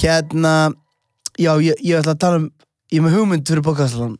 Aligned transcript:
Hérna, 0.00 0.72
já, 1.36 1.60
ég, 1.60 1.76
ég 1.84 1.98
ætla 2.00 2.14
að 2.16 2.20
tala 2.22 2.40
um, 2.40 2.48
ég 2.88 2.98
er 2.98 3.04
með 3.04 3.16
hugmynd 3.18 3.44
fyrir 3.44 3.64
podcastan. 3.66 4.16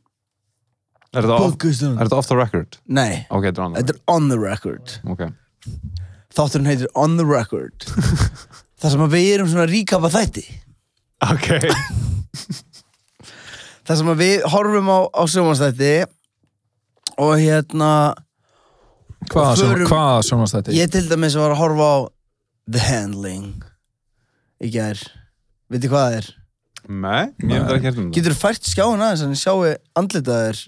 Er 1.10 1.26
þetta 1.26 2.16
off, 2.16 2.28
the 2.30 2.36
record? 2.38 2.78
Nei, 2.86 3.24
Ok, 3.34 3.48
þetta 3.50 3.80
er 3.82 3.98
on 4.06 4.28
the 4.30 4.38
record. 4.38 4.98
Ok. 5.10 5.24
Þátturinn 6.30 6.68
heitir 6.70 6.90
On 6.94 7.16
the 7.18 7.26
Record. 7.26 7.86
Það 8.80 8.92
sem 8.94 9.02
að 9.04 9.14
við 9.16 9.28
erum 9.34 9.48
svona 9.50 9.66
að 9.66 9.72
ríkapa 9.74 10.10
þætti. 10.14 10.44
Ok. 11.26 11.48
Það 13.90 13.98
sem 13.98 14.10
að 14.12 14.22
við 14.22 14.46
horfum 14.52 14.90
á, 14.94 14.98
á 15.10 15.22
sjómanstætti 15.26 15.92
og 17.20 17.32
hérna, 17.42 17.90
hvaða 19.32 20.22
sjónast 20.24 20.54
þetta? 20.54 20.76
ég 20.76 20.92
til 20.94 21.02
dæmis 21.10 21.34
var 21.36 21.52
að 21.56 21.60
horfa 21.64 21.88
á 21.90 21.98
The 22.70 22.84
Handling 22.86 23.64
í 24.62 24.70
gær. 24.70 25.00
Veitir 25.70 25.90
hvað 25.90 26.06
það 26.06 26.18
er? 26.20 26.30
Nei, 26.86 27.24
ég 27.50 27.50
hef 27.50 27.66
þetta 27.66 27.74
ekki 27.74 27.88
hérna 27.88 27.98
um 27.98 28.06
það. 28.06 28.14
Getur 28.20 28.36
þú 28.36 28.40
fært 28.44 28.70
skjáin 28.70 29.02
aðeins 29.04 29.26
en 29.26 29.36
sjáu 29.42 29.58
andlitaðir 29.98 30.62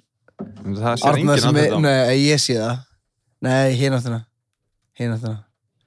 Það 0.62 1.06
Arnar 1.09 1.19
enginn 1.19 1.48
andlit 1.51 1.66
er, 1.66 1.77
á. 1.77 1.78
nei, 1.80 2.16
ég 2.28 2.41
sé 2.42 2.55
það. 2.59 2.78
Nei, 3.42 3.74
áttuna. 3.98 4.20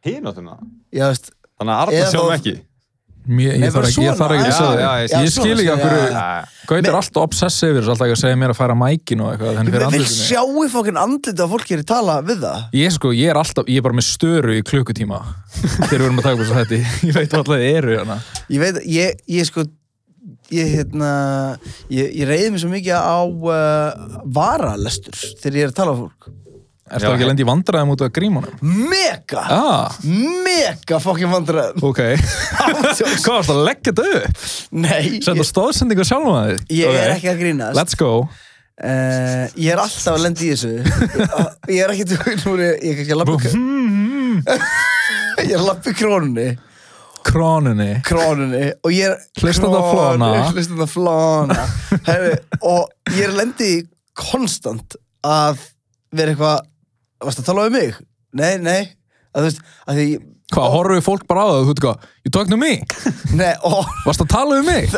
Hinn 0.05 0.29
áttuna. 0.31 0.55
Já, 0.93 1.07
veist, 1.09 1.31
Þannig 1.55 1.71
að 1.71 1.81
Arnar 1.85 1.93
Eða 1.99 2.09
sjáum 2.11 2.33
ekki. 2.35 2.55
Mér, 3.25 3.55
ég, 3.57 3.71
bara 3.73 3.87
þarf 4.19 4.33
ekki, 4.35 4.45
að 4.45 4.53
segja 4.53 4.75
það. 4.77 4.99
ég- 5.25 5.31
skil 5.33 5.53
ekki. 5.57 5.77
Nei. 6.13 6.41
Gauti 6.69 6.81
Men- 6.81 6.89
er 6.91 6.97
alltaf 6.99 7.23
obsess 7.23 7.63
yfir 7.65 7.79
þessu, 7.81 7.89
alltaf 7.89 8.05
ekki 8.05 8.13
að 8.15 8.21
segja 8.21 8.37
mér 8.37 8.51
að 8.53 8.59
færa 8.59 8.75
mækin 8.77 9.21
og 9.25 9.31
eitthvað 9.31 9.55
þannig 9.55 9.65
Ég 9.65 9.73
fyrir 9.73 9.81
vil 9.81 10.01
andlutinu. 10.05 10.27
sjáu 10.29 10.69
fokkin 10.75 10.99
andlit 11.01 11.39
að 11.41 11.49
fólk 11.55 11.71
er 11.71 11.79
að 11.81 11.85
tala 11.89 12.21
við 12.21 12.37
það. 12.45 12.59
Ég 12.73 12.91
sko, 12.93 13.09
ég 13.17 13.29
er 13.33 13.35
alltaf, 13.41 13.65
ég 13.65 13.77
er 13.77 13.81
bara 13.81 13.97
með 13.97 14.05
störu 14.11 14.53
í 14.53 14.61
klukkutíma 14.61 15.19
þegar 15.89 15.89
við 15.89 16.05
erum 16.05 16.19
að 16.19 16.23
taka 16.27 16.35
upp 16.35 16.43
þessu 16.45 16.57
hætti. 16.59 16.79
Ég 20.53 20.71
hérna. 20.75 21.11
Ég 21.89 22.11
ég, 22.13 22.25
reyði 22.29 22.49
mig 22.53 22.61
svo 22.61 22.69
mikið 22.71 22.97
á 23.01 23.17
uh, 23.25 24.17
varalestur 24.35 25.17
þegar 25.41 25.57
ég 25.61 25.67
er 25.67 25.71
að 25.73 25.77
tala 25.79 25.95
við 25.95 26.03
fólk. 26.05 26.33
Ertu 26.85 27.01
Já, 27.07 27.15
ekki 27.15 27.25
að 27.25 27.29
lenda 27.31 27.41
í 27.41 27.45
vandræðum 27.49 27.91
út 27.95 28.01
af 28.05 28.09
grímunum? 28.13 28.57
Mega! 28.61 29.41
Ah, 29.41 29.95
Mega 30.45 30.99
fokkin 31.01 31.31
vandræðum. 31.31 31.81
ok. 31.81 32.01
Hvað 33.25 33.31
varst 33.31 33.53
að 33.55 33.61
leggja 33.65 33.89
þetta 33.89 34.19
upp? 34.19 34.43
Nei, 34.85 35.05
Senda 35.25 35.41
ég, 35.41 35.49
stóðsendingu 35.49 36.05
sjálfum 36.05 36.37
að 36.37 36.51
þið? 36.51 36.75
ég 36.77 36.99
er 36.99 37.15
ekki 37.15 37.31
að 37.31 37.41
grínast. 37.41 37.79
Let's 37.79 37.97
go. 37.97 38.11
Uh, 38.75 39.47
ég 39.57 39.71
er 39.73 39.81
alltaf 39.81 40.13
að 40.13 40.23
lenda 40.27 40.45
í 40.45 40.51
þessu. 40.51 40.75
ég 41.73 41.81
er 41.81 41.95
ekki, 41.95 42.05
er 42.05 42.39
ég, 42.45 42.77
er 42.85 43.01
ekki 43.01 43.15
að 43.15 43.21
lappa, 43.23 43.37
ég 45.41 45.53
er 45.55 45.57
að 45.57 45.67
lappa 45.71 45.93
krónunni. 45.97 46.49
Krónunni. 47.25 47.89
krónunni 48.05 48.67
og 48.85 48.91
ég 48.93 49.09
er 49.09 49.17
Hlustandi 49.41 49.79
á 49.81 49.85
flóna. 49.89 50.29
hlustandi 50.53 50.85
á 50.85 50.89
flóna 50.91 51.57
Herri, 52.05 52.35
og 52.61 52.89
ég 53.15 53.23
er 53.27 53.33
lendi 53.39 53.71
í 53.79 53.81
konstant 54.15 54.95
að 55.25 55.63
vera 56.15 56.31
eitthvað 56.35 56.61
varst 57.25 57.41
að 57.41 57.49
tala 57.49 57.65
um 57.67 57.73
mig? 57.75 57.97
Nei, 58.35 58.55
nei 58.61 58.81
að 59.35 59.41
þú 59.41 59.49
veist, 59.49 59.61
að 59.89 59.99
því 60.01 60.07
Hvað, 60.53 60.67
horfum 60.75 60.93
við 60.99 61.05
fólk 61.07 61.23
bara 61.25 61.41
á 61.41 61.47
það, 61.49 61.55
þú 61.65 61.71
veit 61.71 61.79
hvað, 61.81 62.03
you 62.27 62.31
talking 62.35 62.53
to 62.53 62.57
me? 62.61 62.73
nei, 63.33 63.53
og 63.65 63.87
Varst 64.05 64.21
að 64.21 64.29
tala 64.35 64.59
um 64.61 64.67
mig? 64.69 64.93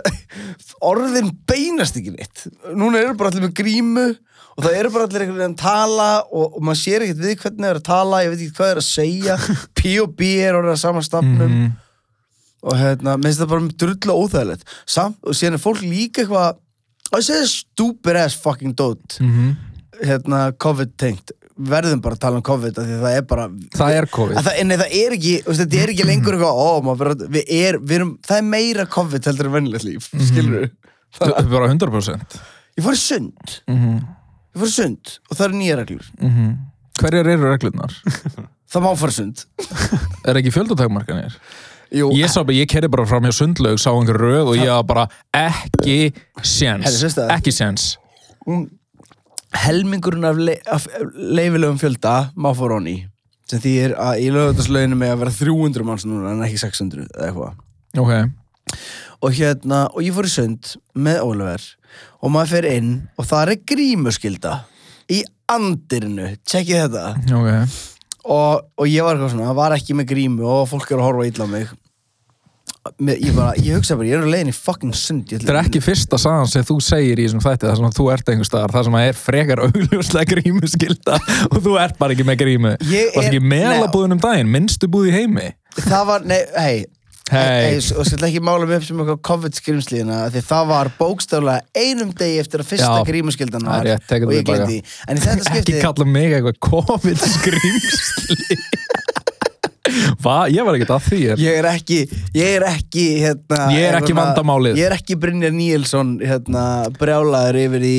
orðin 0.83 1.29
beinast 1.47 1.95
ekki 1.97 2.11
neitt 2.13 2.43
núna 2.75 2.99
eru 3.01 3.15
bara 3.17 3.31
allir 3.31 3.45
með 3.47 3.53
grímu 3.61 4.03
og 4.57 4.65
það 4.65 4.75
eru 4.81 4.91
bara 4.93 5.07
allir 5.07 5.23
einhvern 5.23 5.39
veginn 5.39 5.55
að 5.55 5.63
tala 5.63 6.09
og, 6.27 6.57
og 6.57 6.61
maður 6.67 6.81
sér 6.83 7.05
ekkert 7.07 7.23
við 7.23 7.39
hvernig 7.41 7.63
það 7.63 7.71
er 7.71 7.79
að 7.79 7.87
tala 7.87 8.21
ég 8.25 8.31
veit 8.33 8.43
ekki 8.43 8.57
hvað 8.59 8.71
er 8.73 8.81
að 8.83 8.87
segja 8.91 9.37
P.O.B. 9.79 10.29
er 10.49 10.57
orðið 10.59 10.75
að 10.75 10.81
sama 10.83 11.03
stafnum 11.07 11.51
Mm. 11.57 11.67
Og 12.63 12.73
hérna, 12.79 13.17
minnst 13.21 13.39
það 13.41 13.51
bara 13.53 13.67
drullu 13.83 14.15
óþægilegt. 14.23 14.63
Samt, 14.89 15.17
og 15.23 15.35
síðan 15.37 15.57
er 15.59 15.63
fólk 15.63 15.81
líka 15.85 16.23
eitthvað 16.23 16.57
að 17.13 17.23
segja 17.27 17.47
stupid 17.51 18.15
ass 18.15 18.35
fucking 18.43 18.75
dot 18.75 19.19
Mm 19.21 19.55
hérna, 19.97 20.51
COVID 20.61 20.91
tengt. 20.99 21.31
Verðum 21.57 22.01
bara 22.05 22.13
að 22.13 22.19
tala 22.21 22.37
um 22.37 22.43
COVID 22.45 22.75
það 22.77 23.15
er 23.17 23.23
bara 23.25 23.47
Það 23.73 23.95
er 23.97 24.05
COVID. 24.13 24.35
að 24.37 24.43
það, 24.45 24.57
en 24.61 24.73
það 24.77 24.91
er 24.93 25.15
ekki, 25.15 25.31
veist, 25.47 25.61
þetta 25.63 25.79
er 25.81 25.89
ekki 25.93 26.05
lengur 26.05 26.35
eitthvað, 26.37 26.59
ó, 26.61 26.69
maður 26.85 27.09
við, 27.33 27.43
er, 27.49 27.79
við 27.81 27.95
erum 27.95 28.11
það 28.27 28.37
er 28.37 28.45
meira 28.51 28.85
COVID 28.85 29.25
heldur 29.25 29.49
en 29.49 29.55
vennilegt 29.55 29.87
líf. 29.87 30.09
Mm 30.13 30.19
-hmm. 30.19 30.27
skilur 30.27 30.69
Þú- 31.17 31.49
Bara 31.49 31.71
100%. 31.73 32.37
ég 32.77 32.83
fór 32.85 32.95
sund, 32.95 33.61
Mm 33.67 33.97
ég 34.53 34.61
fór 34.61 34.69
sund 34.69 35.17
og 35.31 35.37
það 35.37 35.45
eru 35.45 35.57
nýja 35.57 35.75
reglur, 35.77 36.05
Hverjar 36.99 37.27
eru 37.27 37.49
reglurnar? 37.49 37.93
það 38.71 38.81
má 38.83 38.95
fara 38.97 39.11
sund. 39.11 39.45
Er 40.25 40.35
ekki 40.37 40.51
fjöldutakmarkanir? 40.51 41.33
Jú, 41.95 42.09
Ég 42.17 42.27
sá 42.31 42.41
bara, 42.43 42.55
ég 42.57 42.67
kerði 42.67 42.89
bara 42.91 43.05
fram 43.07 43.23
hjá 43.23 43.31
sundlaug, 43.37 43.77
sá 43.79 43.91
einhver 43.93 44.17
röð 44.19 44.49
og 44.53 44.57
ég 44.59 44.67
var 44.71 44.83
bara 44.83 45.05
ekki 45.33 46.11
séns. 46.43 47.03
Ekki 47.31 47.53
séns. 47.55 47.93
helmingurinn 49.57 50.25
af, 50.27 50.37
le, 50.37 50.57
af 50.67 50.87
leifilegum 51.15 51.77
fjölda 51.79 52.31
má 52.35 52.51
fór 52.55 52.73
honni 52.75 52.97
sem 53.47 53.61
þýðir 53.63 53.93
að 54.03 54.19
í 54.25 54.27
lögutaslauginu 54.35 54.97
með 54.99 55.13
að 55.13 55.21
vera 55.23 55.33
300 55.39 55.85
manns 55.87 56.05
núna 56.07 56.33
en 56.35 56.43
ekki 56.45 56.59
600 56.65 57.05
eða 57.15 57.29
eitthvað 57.29 57.53
Ok. 57.97 58.11
og 59.23 59.31
hérna, 59.39 59.79
og 59.95 60.03
ég 60.03 60.13
fór 60.13 60.27
í 60.27 60.33
sund 60.33 60.73
með 60.99 61.21
Oliver 61.23 61.63
og 62.21 62.33
maður 62.35 62.51
fer 62.57 62.67
inn 62.73 62.91
og 63.17 63.29
það 63.29 63.53
er 63.53 63.61
grímuskylda 63.71 64.55
í 65.15 65.21
andirinu, 65.47 66.33
tjekkið 66.43 66.83
þetta 66.83 67.05
Ok. 67.39 67.77
Og, 68.27 68.69
og 68.77 68.89
ég 68.91 69.05
var 69.05 69.15
eitthvað 69.17 69.35
svona, 69.35 69.57
var 69.57 69.75
ekki 69.77 69.97
með 69.97 70.09
grímu 70.13 70.47
og 70.47 70.65
fólk 70.71 70.89
er 70.91 71.01
að 71.01 71.07
horfa 71.09 71.27
illa 71.29 71.47
á 71.47 71.49
mig 71.51 71.69
með, 73.03 73.19
ég 73.19 73.35
bara, 73.35 73.53
ég 73.59 73.75
hugsa 73.75 73.97
bara, 73.99 74.07
ég 74.07 74.15
er 74.15 74.27
á 74.27 74.31
leiðin 74.31 74.51
í 74.51 74.55
fucking 74.55 74.95
sund 74.95 75.31
Þetta 75.31 75.53
er 75.53 75.59
ekki 75.59 75.81
fyrsta 75.83 76.19
sagan 76.21 76.47
sem 76.47 76.65
þú 76.67 76.77
segir 76.83 77.19
í 77.19 77.25
þessum 77.27 77.43
þætti 77.43 77.67
þar 77.67 77.79
sem 77.79 77.95
þú 77.97 78.05
ert 78.13 78.31
einhver 78.31 78.47
staðar, 78.47 78.75
þar 78.75 78.87
sem 78.87 78.97
að 78.99 79.07
er 79.07 79.17
frekar 79.19 79.61
augljóslega 79.65 80.31
grímuskylda 80.33 81.17
og 81.49 81.57
þú 81.65 81.77
ert 81.83 81.97
bara 81.99 82.15
ekki 82.15 82.27
með 82.27 82.39
grímu. 82.43 82.75
Varst 82.79 83.23
ekki 83.25 83.41
meðalabúðin 83.43 84.17
um 84.17 84.21
daginn, 84.23 84.53
minnstu 84.53 84.91
búð 84.91 85.11
í 85.11 85.17
heimi. 85.17 85.49
það 85.81 86.07
var, 86.11 86.29
nei, 86.31 86.39
hei 86.55 86.85
Hey. 87.27 87.75
Og 87.99 88.05
sér 88.07 88.21
ekki 88.23 88.39
mála 88.39 88.63
mig 88.69 88.77
upp 88.79 88.85
sem 88.87 88.99
eitthvað 89.03 89.17
COVID-skrimslíðina 89.27 90.19
því 90.31 90.41
það 90.47 90.69
var 90.69 90.89
bókstaflega 90.95 91.65
einum 91.75 92.13
degi 92.15 92.37
eftir 92.39 92.63
að 92.63 92.69
fyrsta 92.69 92.91
er 93.91 93.99
var 93.99 94.05
tekur 94.13 94.29
og 94.29 94.35
ég 94.37 94.45
því. 94.71 94.77
en 95.11 95.17
í 95.19 95.23
þetta 95.25 95.35
Ekki 95.41 95.49
skipti 95.57 95.81
kalla 95.83 96.07
mig 96.13 96.37
eitthvað 96.37 96.59
COVID 96.69 97.25
skrýmsli. 97.35 98.59
Va? 100.23 100.35
Ég 100.51 100.65
var 100.67 100.75
ekkert 100.75 100.91
að 100.97 101.05
því. 101.07 101.19
er- 101.33 101.39
ég 101.41 101.57
er 101.61 101.67
ekki 101.71 101.99
ég 102.35 102.49
er 102.57 102.65
ekki 102.71 103.03
hérna, 103.23 103.59
Ég 103.75 103.85
er 103.87 103.95
ekki 103.99 104.11
hérna, 104.13 104.23
vandamálið. 104.23 104.79
ég 104.79 104.85
er 104.89 104.95
ekki 104.97 105.15
Brynjar 105.19 105.53
Níelsson 105.55 106.17
hérna, 106.23 106.63
brjálaður 106.99 107.59
yfir 107.63 107.85
í 107.87 107.95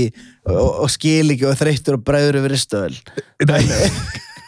og, 0.49 0.85
og 0.85 0.91
skil 0.93 1.33
ekki 1.33 1.49
og 1.49 1.57
þreyttur 1.61 1.97
og 1.99 2.05
bræður 2.09 2.41
yfir 2.43 2.57
istöðul 2.59 2.97
Nei. 3.49 3.65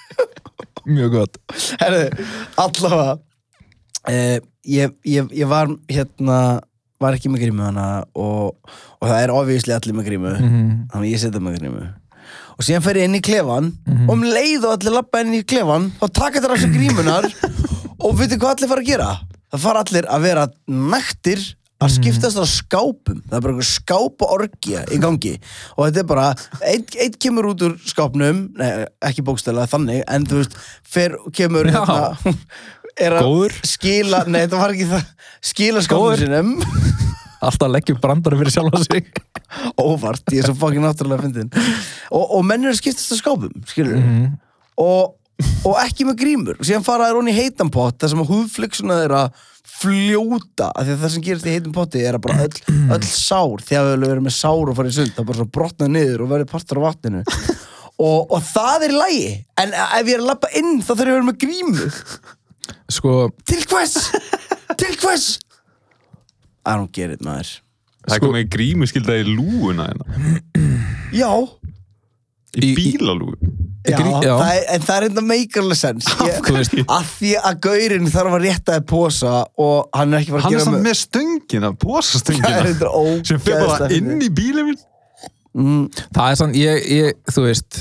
Mjög 0.96 1.10
gott. 1.16 1.36
Allavega 2.60 3.18
uh, 4.10 4.36
ég, 4.66 4.98
ég, 5.06 5.30
ég 5.40 5.50
var 5.50 5.70
hérna 5.90 6.40
var 7.00 7.16
ekki 7.16 7.30
með 7.32 7.46
grímu 7.46 7.64
hana 7.64 7.86
og, 8.12 8.58
og 9.00 9.08
það 9.08 9.22
er 9.22 9.32
ofíslega 9.32 9.80
allir 9.80 9.96
með 9.96 10.10
grímu. 10.10 10.34
Mhm. 10.36 10.70
þannig 10.92 11.06
að 11.06 11.12
ég 11.14 11.22
setja 11.22 11.42
með 11.42 11.58
grímu. 11.60 11.86
Og 12.60 12.66
síðan 12.66 12.84
fer 12.84 12.98
ég 13.00 13.08
inn 13.08 13.16
í 13.16 13.22
klefan 13.24 13.70
og 14.04 14.10
um 14.12 14.26
leið 14.26 14.66
og 14.68 14.74
allir 14.74 14.96
lappa 14.98 15.22
inn 15.24 15.38
í 15.38 15.44
klefan 15.48 15.88
þá 15.96 16.04
taka 16.18 16.42
þér 16.44 16.60
sér 16.60 16.74
grímunar 16.74 17.28
og 18.04 18.18
veitir 18.18 18.36
hvað 18.36 18.52
allir 18.58 18.72
fara 18.74 18.84
að 18.84 18.90
gera. 18.90 19.08
Það 19.50 19.64
fara 19.64 19.84
allir 19.86 20.10
að 20.12 20.26
vera 20.28 20.44
nættir 20.68 21.46
að 21.80 21.94
skiptast 21.94 22.36
á 22.36 22.44
skápum. 22.44 23.22
Það 23.24 23.36
er 23.38 23.44
bara 23.46 23.64
skáp 23.64 24.24
og 24.26 24.34
orgja 24.34 24.82
í 24.92 24.98
gangi. 25.00 25.32
Og 25.76 25.86
þetta 25.86 26.02
er 26.02 26.08
bara, 26.10 26.26
einn 26.68 26.84
ein 27.00 27.16
kemur 27.16 27.48
út 27.54 27.64
úr 27.64 27.78
skápnum, 27.88 28.42
nei, 28.60 28.84
ekki 29.08 29.24
bókstæðlega 29.24 29.72
þannig, 29.72 30.02
en 30.04 30.26
þú 30.28 30.42
veist, 30.42 30.58
fer, 30.84 31.16
kemur 31.36 31.70
hérna, 31.72 32.34
er 32.98 33.16
að 33.18 33.26
Góður. 33.28 33.54
skila, 33.68 34.24
nei 34.26 34.40
þetta 34.46 34.60
var 34.60 34.74
ekki 34.74 34.88
það 34.90 35.04
skila 35.52 35.84
Góður. 35.90 36.24
sinum 36.24 36.52
Alltaf 37.40 37.62
að 37.70 37.72
leggja 37.72 37.94
upp 37.96 38.00
brandari 38.04 38.36
fyrir 38.36 38.52
sjálfa 38.52 38.80
sig. 38.84 39.06
óvart, 39.80 40.26
ég 40.34 40.42
er 40.42 40.50
svo 40.50 40.56
fucking 40.60 40.82
náttúrulega 40.84 41.24
fyndin 41.24 41.48
og, 42.12 42.24
og 42.36 42.42
menn 42.44 42.66
er 42.66 42.74
að 42.74 42.80
skiptast 42.82 43.14
á 43.14 43.16
skápum 43.20 43.54
skilur 43.70 43.96
Mhm. 43.96 44.26
og, 44.80 45.14
og 45.64 45.78
ekki 45.86 46.04
með 46.08 46.18
grímur 46.20 46.58
síðan 46.60 46.84
fara 46.84 47.08
þær 47.08 47.16
honni 47.20 47.32
í 47.32 47.38
heitan 47.40 47.70
pott 47.72 47.96
þar 48.02 48.12
sem 48.12 48.20
að 48.24 48.30
húðflixuna 48.34 48.98
að 49.08 49.46
fljóta 49.80 50.68
af 50.76 50.84
því 50.84 50.92
að 50.92 51.00
það 51.06 51.12
sem 51.14 51.24
gerist 51.24 51.46
í 51.48 51.54
heitan 51.54 51.72
potti 51.76 52.02
er 52.04 52.18
að 52.18 52.24
bara 52.26 52.44
öll, 52.44 52.60
öll 52.94 53.06
sár 53.08 53.64
þegar 53.64 53.88
við 53.96 54.04
verðum 54.10 54.26
með 54.28 54.36
sár 54.36 54.68
og 54.72 54.76
farið 54.76 54.92
í 54.92 54.96
sund 54.98 55.14
það 55.16 55.28
bara 55.30 55.40
svo 55.40 55.48
brotna 55.56 55.88
niður 55.88 56.24
og 56.26 56.30
verður 56.34 56.50
partur 56.52 56.80
á 56.82 56.86
vatninu 56.90 57.22
og, 58.04 58.18
og 58.36 58.44
það 58.52 58.84
er 58.86 58.92
í 58.94 59.00
lagi 59.00 59.24
en 59.64 59.72
ef 59.80 60.04
ég 60.04 60.14
er 60.18 60.22
að 60.24 60.28
lappa 60.34 60.52
inn 60.60 60.76
þá 60.84 60.90
þarf 60.92 61.00
ég 61.00 61.08
að 61.08 61.16
vera 61.16 61.28
með 61.30 61.40
grímu 61.46 61.88
sko, 62.90 63.30
til 63.46 63.62
hvers? 63.70 63.96
til 64.80 64.96
hvers? 65.02 65.28
I 66.66 66.76
don't 66.76 66.92
get 66.92 67.10
it 67.14 67.22
maður. 67.24 67.56
Það 68.04 68.14
er 68.14 68.18
Sko- 68.20 68.28
komið 68.30 68.50
grímuskylda 68.54 69.16
í 69.20 69.24
lúuna 69.28 69.88
hérna. 69.90 70.40
já, 71.12 71.30
Í 72.60 72.72
bílalúu 72.74 73.36
já, 73.86 73.94
Grí- 73.94 74.22
já. 74.26 74.32
Það 74.34 74.48
er, 74.56 74.64
en 74.74 74.80
það 74.82 74.96
er 74.96 75.04
enda 75.06 75.22
meikarlega 75.22 75.78
sens 75.78 76.08
ég, 76.26 76.40
þú 76.42 76.54
veist 76.56 76.72
að 76.82 77.04
því 77.14 77.28
að 77.38 77.60
gaurinn 77.66 78.08
þarf 78.10 78.34
að 78.34 78.42
rétta 78.42 78.74
þér 78.74 78.86
posa 78.90 79.34
og 79.62 79.86
hann 79.94 80.14
er 80.16 80.24
ekki 80.24 80.34
bara 80.34 80.40
að 80.40 80.46
Hann 80.48 80.52
er 80.52 80.58
gera 80.58 80.66
samt 80.66 80.86
með 80.88 80.96
stöngina, 80.98 81.60
það 81.60 81.70
er 81.70 81.78
posastöngina 81.84 82.64
þetta 82.66 83.28
sem 83.30 83.38
fer 83.46 83.62
bara 83.68 83.88
inn 83.94 84.10
í 84.26 84.30
bílinn. 84.34 84.72
Minn 84.72 84.82
mm, 85.54 85.86
það 86.16 86.26
er 86.34 86.40
sann, 86.42 86.56
ég, 86.58 86.90
ég, 86.90 87.20
þú 87.30 87.46
veist 87.46 87.80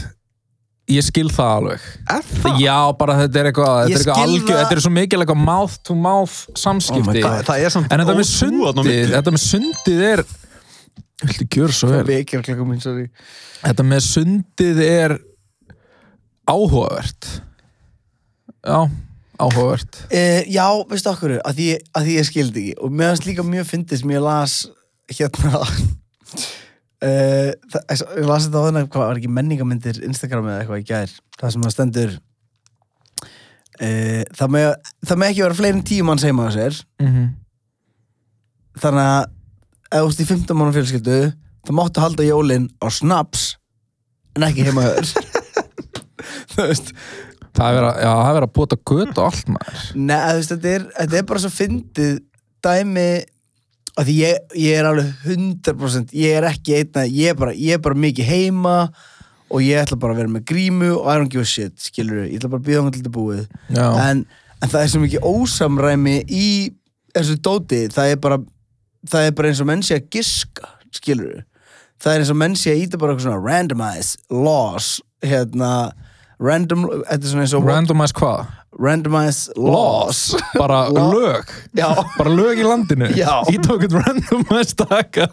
ég 0.89 1.05
skil 1.05 1.29
það 1.33 1.51
alveg. 1.59 1.87
Er 2.09 2.23
það? 2.41 2.59
já, 2.63 2.77
bara 2.99 3.15
þetta 3.21 3.39
er 3.41 3.49
eitthvað, 3.51 3.73
þetta 3.79 3.93
er 3.93 4.03
eitthvað 4.03 4.21
algjör 4.25 4.47
það- 4.49 4.61
þetta 4.63 4.75
er 4.77 4.81
svo 4.85 4.91
mikil 4.95 5.19
eitthvað 5.23 5.41
mouth 5.45 5.75
to 5.83 5.95
mouth 5.95 6.37
Oh 6.49 6.53
my 6.55 6.61
samskipti 6.63 7.21
God. 7.21 7.29
Það, 7.29 7.43
það 7.49 7.65
er 7.65 7.73
samt 7.75 7.91
en 7.93 7.99
þetta 8.03 8.15
með 8.19 8.29
sundið 8.29 8.79
milli. 8.83 9.11
þetta 9.13 9.33
með 9.35 9.43
sundið 9.45 10.03
er 10.13 10.23
viltu 11.19 11.47
gjör 11.57 11.75
svo 11.75 11.89
vel? 11.91 12.03
Vekir 12.07 12.41
klokkum 12.45 12.69
minn, 12.73 12.81
sorry. 12.83 13.09
Þetta 13.63 13.83
með 13.85 14.03
sundið 14.07 14.81
er 14.85 15.17
áhugavert. 16.49 17.27
Já, 18.65 18.89
áhugavert. 19.39 20.01
Uh, 20.11 20.41
já, 20.49 20.65
veistu 20.89 21.11
okkur, 21.11 21.37
að 21.45 21.59
því, 21.59 21.67
að 21.95 22.07
því 22.07 22.15
ég 22.17 22.27
skildi 22.29 22.63
ekki. 22.65 22.77
Og 22.83 22.91
mér 22.91 23.13
finnst 23.13 23.27
líka 23.29 23.45
mjög 23.45 23.67
fyndið 23.69 24.01
sem 24.01 24.15
ég 24.15 24.23
las 24.25 24.57
hérna 25.13 25.61
uh, 27.05 27.51
ég 27.51 28.27
las 28.27 28.47
þetta 28.47 28.63
á 28.63 28.65
þennan 28.67 28.89
hvað 28.91 29.05
var 29.05 29.19
ekki 29.19 29.31
menningamyndir 29.35 30.01
Instagram 30.07 30.49
eða 30.49 30.63
eitthvað 30.63 30.81
í 30.81 30.87
gær? 30.89 31.13
Það 31.39 31.53
sem 31.53 31.65
það 31.65 31.75
stendur 31.75 32.15
uh, 33.79 34.23
það, 34.35 34.47
með, 34.55 34.69
það 35.05 35.21
með 35.21 35.33
ekki 35.33 35.45
vera 35.45 35.59
fleiri 35.59 35.77
en 35.77 35.85
tíu 35.91 36.07
mann 36.07 36.21
segjum 36.21 36.43
á 36.43 36.47
sér. 36.55 36.81
Mm 37.01 37.13
-hmm. 37.13 37.29
þannig 38.83 39.05
að 39.13 39.23
ef 39.89 40.03
þú 40.03 40.09
ert 40.09 40.23
í 40.23 40.29
15 40.33 40.59
mann 40.59 40.75
fjölskyldu 40.75 41.19
þá 41.65 41.71
máttu 41.75 42.03
halda 42.03 42.27
jólin 42.27 42.69
á 42.77 42.87
snaps 42.93 43.57
en 44.37 44.45
ekki 44.45 44.67
heima 44.67 44.85
höður 44.85 45.09
þú 46.53 46.67
veist. 46.67 46.93
Það 47.59 47.67
er 47.67 47.75
verið 47.75 48.43
að, 48.45 48.53
búta 48.53 48.77
gött 48.77 49.17
og 49.17 49.25
allt 49.25 49.49
maður. 49.51 49.79
Nei, 49.97 50.19
veist, 50.37 50.51
þetta 50.53 50.69
er, 50.69 50.85
þetta 50.99 51.17
er 51.17 51.25
bara 51.27 51.41
svo 51.43 51.49
fyndið 51.51 52.19
dæmi 52.63 53.09
að 53.97 54.09
því 54.09 54.17
ég, 54.19 54.57
ég 54.59 54.79
er 54.79 54.89
alveg 54.89 55.23
100% 55.25 56.13
ég 56.17 56.35
er 56.39 56.49
ekki 56.49 56.77
einna, 56.79 57.05
ég 57.07 57.33
er 57.33 57.39
bara, 57.39 57.55
ég 57.55 57.77
er 57.77 57.83
bara 57.83 57.97
mikið 57.99 58.29
heima 58.29 58.75
og 59.49 59.65
ég 59.65 59.81
ætla 59.81 59.97
bara 59.99 60.13
að 60.13 60.21
vera 60.23 60.33
með 60.35 60.45
grímu 60.51 60.91
og 60.99 61.09
I 61.09 61.17
don't 61.17 61.33
give 61.33 61.45
a 61.45 61.49
shit, 61.49 61.75
skilur 61.81 62.27
ég 62.27 62.37
ætla 62.37 62.51
bara 62.53 62.61
að 62.61 62.69
býða 62.69 62.85
til 62.89 63.01
þetta 63.01 63.15
búið. 63.15 63.43
En, 63.73 64.25
en 64.59 64.71
það 64.71 64.81
er 64.83 64.91
svo 64.93 65.03
mikið 65.03 65.25
ósamræmi 65.25 66.17
í 66.29 66.49
þessu 67.17 67.39
dóti. 67.41 67.81
Það 67.93 68.13
er 68.13 68.19
bara, 68.21 68.37
það 69.09 69.29
er 69.29 69.37
bara 69.39 69.49
eins 69.49 69.63
og 69.63 69.69
menn 69.71 69.85
sé 69.85 69.97
að 69.97 70.11
giska, 70.13 70.75
skilur 70.93 71.39
það 71.99 72.13
er 72.13 72.23
eins 72.23 72.31
og 72.31 72.39
menn 72.39 72.55
sé 72.57 72.73
að 72.73 72.83
íta 72.85 72.99
bara 72.99 73.13
eitthvað 73.13 73.27
svona 73.27 73.43
randomize 73.43 74.19
laws 74.31 74.89
hérna, 75.25 75.71
random, 76.39 76.85
þetta 77.09 77.19
er 77.19 77.31
svona 77.33 77.45
eins 77.45 77.55
og 77.57 77.67
randomize 77.67 78.15
hvað? 78.15 78.53
Randomize 78.79 79.51
laws 79.59 80.35
bara 80.55 80.85
Law. 80.95 81.09
lög. 81.13 81.49
Já. 81.75 81.89
bara 82.17 82.29
lög 82.31 82.59
í 82.61 82.63
landinu. 82.67 83.09
Já. 83.17 83.41
í 83.51 83.57
tókut 83.65 83.91
randomize 83.97 84.75
taka. 84.79 85.27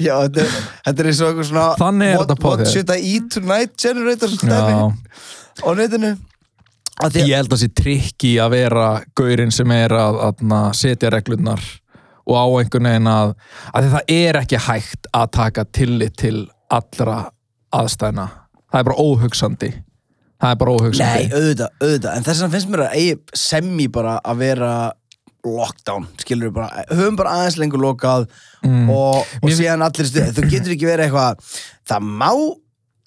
Já, 0.00 0.16
þetta 0.26 0.42
er, 0.46 0.56
þetta 0.88 1.04
er 1.04 1.10
eins 1.12 1.20
og 1.22 1.28
eitthvað 1.30 1.48
svona 1.52 1.66
Þannig 1.80 2.10
er 2.10 2.16
what, 2.18 2.26
þetta 2.28 2.38
What 2.38 2.46
podcast. 2.48 2.72
should 2.74 2.90
I 2.90 2.98
eat 3.14 3.30
tonight 3.34 3.76
generator 3.78 4.32
stæmi 4.34 4.74
á 5.60 5.70
netinu. 5.76 6.14
Að 7.00 7.14
því 7.14 7.22
ég 7.30 7.38
held 7.40 7.54
að 7.56 7.60
sé 7.62 7.68
trikki 7.80 8.30
að 8.44 8.50
vera 8.58 8.88
gaurinn 9.16 9.52
sem 9.54 9.70
er 9.72 9.94
að, 9.96 10.18
að 10.28 10.72
setja 10.76 11.08
reglurnar 11.14 11.62
og 12.28 12.34
á 12.36 12.44
einhvern 12.60 12.88
veginn 12.90 13.08
að, 13.08 13.30
að 13.72 13.86
því 13.86 13.92
það 13.94 14.12
er 14.16 14.38
ekki 14.42 14.58
hægt 14.66 15.08
að 15.16 15.30
taka 15.38 15.64
tillit 15.74 16.18
til 16.20 16.34
allra 16.70 17.16
aðstæðna. 17.74 18.26
Það 18.70 18.82
er 18.82 18.86
bara 18.90 19.02
óhugsandi 19.06 19.70
það 20.40 20.50
er 20.54 20.56
bara 20.62 20.72
óhugsandi. 20.76 21.26
Nei, 21.28 21.34
auðvitað, 21.36 21.74
auðvitað, 21.84 22.16
en 22.16 22.24
þess 22.24 22.40
vegna 22.40 22.54
finnst 22.54 22.70
mér 22.72 22.84
að 22.86 22.96
eigi 23.00 23.18
semmi 23.36 23.86
bara 23.92 24.16
að 24.24 24.40
vera 24.46 24.72
lockdown, 25.44 26.06
skilur 26.20 26.50
við 26.50 26.56
bara. 26.58 26.84
Höfum 26.90 27.16
bara 27.16 27.36
aðeins 27.38 27.58
lengur 27.60 27.80
lokað 27.84 28.26
Mm. 28.60 28.90
og, 28.92 29.24
og 29.40 29.48
síðan 29.56 29.80
allir 29.80 30.04
stuð 30.04 30.34
þú 30.36 30.42
getur 30.52 30.74
ekki 30.74 30.84
verið 30.84 31.06
eitthvað 31.06 31.38
það 31.88 32.02
má 32.20 32.32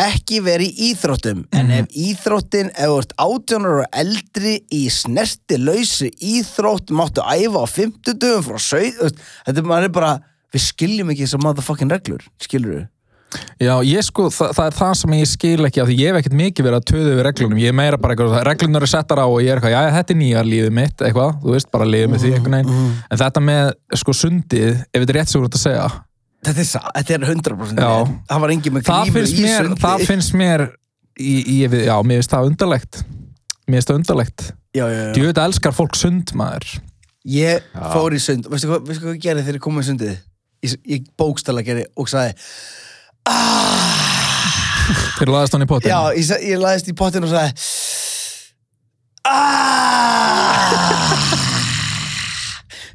ekki 0.02 0.40
vera 0.42 0.66
í 0.66 0.72
íþróttum. 0.90 1.44
En 1.54 1.68
Mhm. 1.68 1.76
ef 1.78 1.88
íþróttin 1.94 2.72
ef 2.74 2.88
þú 2.90 2.96
ert 3.04 3.14
18 3.22 3.66
ára 3.70 3.84
og 3.84 3.92
eldri 3.94 4.56
í 4.74 4.90
snerti 4.90 5.60
lausi 5.62 6.10
íþrótt 6.18 6.90
máttu 6.90 7.22
æfa 7.22 7.62
á 7.62 7.68
50 7.70 8.18
dögum 8.18 8.42
frá 8.48 8.58
sög 8.58 8.98
þetta 9.46 9.58
er 9.62 9.70
maður 9.70 9.92
bara 9.94 10.20
við 10.52 10.62
skiljum 10.74 11.12
ekki 11.14 11.28
þessar 11.28 11.44
motherfucking 11.46 11.92
reglur 11.94 12.26
skilur 12.42 12.74
við 12.74 12.88
Já, 13.64 13.74
ég 13.88 14.06
sko, 14.06 14.28
það, 14.34 14.54
það 14.58 14.68
er 14.70 14.78
það 14.78 14.94
sem 15.00 15.16
ég 15.18 15.30
skil 15.30 15.68
ekki 15.68 15.82
af 15.84 15.90
því 15.90 15.98
ég 16.00 16.10
hef 16.12 16.20
ekkert 16.22 16.38
mikið 16.40 16.68
verið 16.68 16.80
að 16.80 16.88
töðu 16.92 17.12
við 17.14 17.22
reglunum. 17.28 17.62
Ég 17.64 17.74
er 17.74 17.78
meira 17.78 18.00
bara 18.02 18.16
eitthvað, 18.16 18.38
reglunar 18.48 18.86
er 18.86 18.92
settar 18.94 19.22
á 19.22 19.26
og 19.28 19.40
ég 19.44 19.52
er 19.54 19.60
eitthvað, 19.62 19.76
já, 19.76 19.82
þetta 19.98 20.14
er 20.16 20.20
nýja 20.22 20.44
lífið 20.48 20.74
mitt, 20.80 21.04
eitthvað 21.08 21.36
þú 21.44 21.56
veist, 21.56 21.70
bara 21.74 21.90
lífið 21.90 22.12
með 22.14 22.24
því 22.24 22.34
einhvern 22.38 22.58
veginn. 22.60 22.88
en 23.10 23.22
þetta 23.24 23.44
með, 23.50 23.74
sko, 24.04 24.16
sundið, 24.22 24.72
ef 24.84 24.98
þetta 25.00 25.14
er 25.14 25.20
rétt 25.20 25.34
sem 25.34 25.40
þú 25.42 25.50
ert 25.50 25.60
að 25.60 25.66
segja. 25.66 25.90
Þetta 26.44 26.60
er, 26.64 26.72
þetta 26.98 27.14
er 27.14 27.28
100% 27.32 27.80
Já. 27.80 27.92
það 28.30 28.42
var 28.44 28.52
engin 28.52 28.74
með 28.76 28.88
það 28.90 29.04
grímur 29.04 29.20
finnst 29.22 29.38
í 29.38 29.44
mér, 29.46 29.62
sundi. 29.64 29.82
það 29.84 30.08
finnst 30.10 30.34
mér 30.36 30.64
í, 31.16 31.36
í, 31.40 31.60
já, 31.88 31.96
mér 32.04 32.20
finnst 32.20 32.34
það 32.34 32.50
undarlegt. 32.50 33.04
Mér 33.64 33.78
finnst 33.80 33.92
það 33.94 34.00
undarlegt. 34.02 34.48
Já, 34.74 34.84
já, 34.90 34.98
já. 34.98 35.14
Ég 35.22 35.30
veit 35.30 35.40
elskar 35.46 35.76
fólk 35.78 35.96
sund, 35.96 36.34
maður. 36.36 36.68
Ég 37.24 37.64
Já. 37.64 37.84
fór 37.94 38.12
í 38.12 38.20
sund, 38.20 38.50
veistu 38.52 38.68
hvað, 38.68 38.82
veistu 38.90 39.06
hvað 39.06 39.16
"Ah." 43.30 44.04
Þeir 45.18 45.30
laðast 45.32 45.54
hann 45.56 45.64
í 45.64 45.70
pottin 45.70 45.92
Já, 45.94 46.00
ég, 46.18 46.32
ég 46.50 46.60
laðist 46.60 46.90
í 46.92 46.96
pottin 46.98 47.24
og 47.24 47.32
sagði 47.32 47.52
"Ah." 49.24 50.34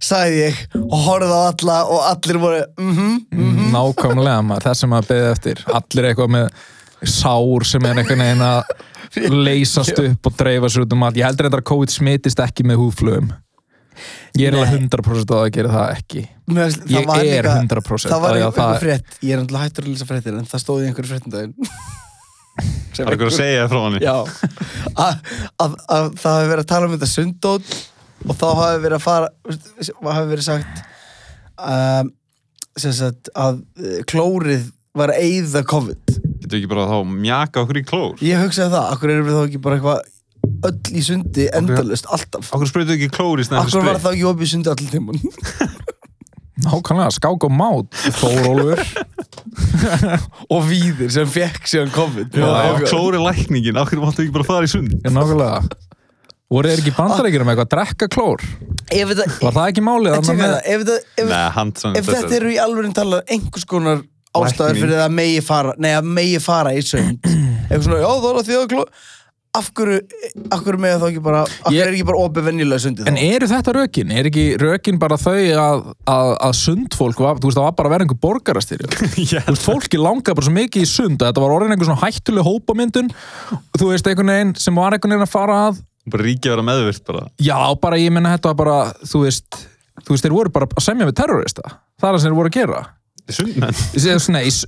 sagði 0.08 0.42
ég 0.46 0.60
og 0.78 0.98
horfði 1.04 1.36
á 1.36 1.42
alla 1.50 1.78
og 1.88 2.04
allir 2.08 2.40
voru 2.42 2.60
mhm, 2.80 3.16
mhm. 3.32 3.64
Nákvæmlega 3.75 4.44
maður, 4.46 4.64
það 4.69 4.78
sem 4.80 4.92
maður 4.92 5.08
beðið 5.10 5.32
eftir. 5.32 5.64
Allir 5.78 6.08
eitthvað 6.08 6.30
með 6.36 6.46
sár 7.04 7.66
sem 7.69 7.84
er 7.84 8.00
einhvern 8.00 8.25
veginn 8.25 8.46
að 8.46 8.62
leysast 9.48 10.00
upp 10.02 10.30
og 10.30 10.38
dreifa 10.38 10.70
sér 10.73 10.87
út 10.87 10.97
um 10.97 11.04
allt. 11.04 11.20
Ég 11.20 11.28
heldur 11.28 11.49
þetta 11.49 11.61
að 11.61 11.68
COVID 11.73 11.92
smitist 11.92 12.40
ekki 12.44 12.66
með 12.68 12.80
húflugum 12.82 13.28
Ég 14.38 14.49
er 14.50 14.57
alveg 14.59 14.75
100% 14.78 15.33
að 15.35 15.40
það 15.43 15.52
gerir 15.57 15.73
það 15.75 15.93
ekki. 15.97 16.25
Mér 16.49 16.73
það 16.73 16.93
Ég 16.95 17.07
var 17.09 17.23
er 17.23 17.49
líka- 17.49 17.55
100% 17.62 18.12
Það 18.12 18.25
var 18.25 18.40
einhver 18.40 18.83
frétt, 18.83 19.17
ég 19.23 19.33
er 19.35 19.43
náttúrulega 19.43 19.64
hættur 19.69 19.85
að 19.85 19.93
lýsa 19.93 20.09
fréttir 20.09 20.38
en 20.38 20.49
það 20.49 20.62
stóði 20.64 20.85
í 20.85 20.90
einhverju 20.90 21.12
fréttindaginn 21.12 21.55
Það 22.59 23.05
er 23.05 23.12
eitthvað 23.12 23.28
að 23.28 23.37
segja 23.37 23.62
það 23.62 23.71
frá 23.71 23.81
hann 23.85 23.95
það 26.19 26.33
hafi 26.33 26.49
verið 26.50 26.62
að 26.64 26.71
tala 26.73 26.88
um 26.88 26.95
þetta 26.97 27.11
sundót 27.12 27.75
og 28.26 28.35
þá 28.38 28.47
hafi 28.59 28.81
verið 28.83 28.97
að 28.99 29.05
fara 29.05 29.28
hafi 30.17 30.31
verið 30.33 30.47
sagt 30.49 30.81
um, 31.62 32.11
sem 32.78 32.95
sagt 32.95 33.31
að 33.38 33.61
eh, 33.78 34.00
klórið 34.11 34.67
var 34.99 35.12
að 35.14 35.23
eyða 35.28 35.62
COVID. 35.69 36.14
Getur 36.43 36.59
ekki 36.59 36.71
bara 36.71 36.88
þá 36.90 36.97
mjaka 37.12 37.62
okkur 37.62 37.78
í 37.78 37.85
klór? 37.87 38.14
Ég 38.25 38.40
hugsaði 38.43 38.73
það, 38.75 38.87
akkur 38.97 39.12
erum 39.14 39.28
við 39.28 39.37
þá 39.38 39.43
ekki 39.45 39.61
bara 39.62 39.78
eitthvað 39.78 40.00
öll 40.68 40.97
í 40.97 41.02
sundi 41.04 41.49
endalust 41.54 42.09
alltaf. 42.11 42.50
Okkur 42.54 42.71
spröytu 42.71 42.97
ekki 42.97 43.11
klór 43.14 43.42
í 43.42 43.47
snæðan 43.47 43.68
akkur 43.68 43.87
var 43.87 44.00
það 44.02 44.16
ekki 44.16 44.28
opið 44.33 44.47
í 44.47 44.50
sundi 44.52 44.73
allir 44.73 44.92
tímun 44.92 45.23
Nákvæmlega, 46.59 47.12
skák 47.14 47.45
og 47.47 47.52
mát 47.54 48.00
Þórólfur 48.18 48.83
og 50.54 50.64
víðir 50.66 51.12
sem 51.14 51.28
fekk 51.30 51.68
síðan 51.71 51.92
COVID. 51.95 52.35
Ef 52.35 52.88
klór 52.90 53.18
er 53.18 53.23
lækningin, 53.23 53.78
okkur 53.78 54.02
máttu 54.02 54.25
ekki 54.25 54.35
bara 54.35 54.47
fara 54.49 54.66
í 54.66 54.73
sund? 54.73 54.97
Já, 55.04 55.12
nákvæmlega. 55.14 55.62
Voru 56.49 56.71
þeir 56.73 56.83
ekki 56.83 56.95
bandarækjur 56.97 57.45
með 57.45 57.54
eitthvað 57.54 57.68
að 57.68 57.73
drekka 57.76 58.09
klór? 58.11 58.45
ef 58.88 59.11
þetta 59.12 59.26
Var 59.42 59.57
það 59.57 59.66
ekki 59.73 59.85
málið? 59.85 60.14
það, 60.25 60.54
ef 60.64 60.80
ef, 61.99 62.09
þetta 62.09 62.38
eru 62.38 62.52
í 62.54 62.59
alveg 62.62 62.95
tala 62.97 63.21
einhvers 63.28 63.68
konar 63.68 64.02
ástæður 64.38 64.80
fyrir 64.83 65.02
að 65.02 65.14
megi 65.18 65.42
fara 65.45 65.75
nei, 65.80 65.92
að 65.97 66.11
megi 66.18 66.40
fara 66.42 66.75
í 66.76 66.83
sund. 66.85 67.28
Eitthvað 67.28 67.87
svona, 67.87 68.00
já 68.02 68.09
það 68.09 68.28
er 68.30 68.40
að 68.40 68.49
því 68.49 68.59
að 68.59 68.68
kló 68.73 68.85
af 69.57 69.71
hverju, 69.75 69.99
af 70.52 70.61
hverju 70.62 70.81
með 70.83 70.99
þá 71.00 71.05
ekki 71.09 71.23
bara 71.25 71.38
af 71.47 71.50
hverju 71.64 71.81
er 71.87 71.95
ekki 71.97 72.07
bara 72.11 72.21
opið 72.26 72.45
venjulega 72.50 72.83
sundi 72.85 73.02
þá? 73.05 73.09
En 73.11 73.17
eru 73.23 73.49
þetta 73.50 73.73
rökin? 73.78 74.12
Er 74.21 74.28
ekki 74.28 74.45
rökin 74.61 74.99
bara 75.00 75.17
þau 75.19 75.35
að, 75.38 75.87
að, 76.12 76.33
að 76.49 76.52
sundfólk 76.61 77.23
var, 77.25 77.40
þú 77.40 77.49
veist, 77.50 77.59
það 77.59 77.67
var 77.69 77.76
bara 77.81 77.90
að 77.90 77.95
vera 77.97 78.07
einhver 78.07 78.21
borgarastyrjum? 78.26 78.93
Þú 79.17 79.25
veist, 79.49 79.64
fólki 79.64 80.00
langaði 80.02 80.37
bara 80.38 80.47
svo 80.50 80.55
mikið 80.59 80.85
í 80.85 80.90
sund 80.93 81.23
að 81.25 81.31
þetta 81.33 81.45
var 81.47 81.57
orðin 81.57 81.75
einhver 81.75 81.88
svona 81.90 82.05
hættuleg 82.05 82.47
hópamyndun. 82.50 83.11
Þú 83.81 83.90
veist, 83.95 84.11
einhvern 84.12 84.33
veginn 84.35 84.55
sem 84.61 84.78
var 84.78 84.95
einhvern 84.99 85.17
veginn 85.17 85.26
að 85.26 85.33
fara 85.35 85.59
að 85.71 85.83
bara 86.09 86.25
ríkja 86.28 86.52
að 86.52 86.55
vera 86.57 86.69
meðvirt 86.71 87.02
bara. 87.09 87.25
Já, 87.45 87.59
bara 87.83 87.99
ég 88.00 88.12
menna 88.14 88.37
þetta 88.37 88.52
var 88.52 88.61
bara 88.62 88.76
þú 89.05 89.25
veist, 89.26 89.59
þú 90.05 90.14
veist, 90.14 90.25
þeir 90.28 90.37
voru 90.38 90.52
bara 90.55 90.69
að 90.73 90.85
semja 90.87 91.09
við 91.11 91.19
terrorista. 91.21 91.75
Það 91.99 92.09
er 92.09 92.14
það 92.14 92.23
sem 92.23 92.31
þeir 92.31 92.38
voru 92.38 92.52
að 92.52 92.59
gera. 92.61 92.85
Sundmenn 93.28 94.47
s- 94.49 94.64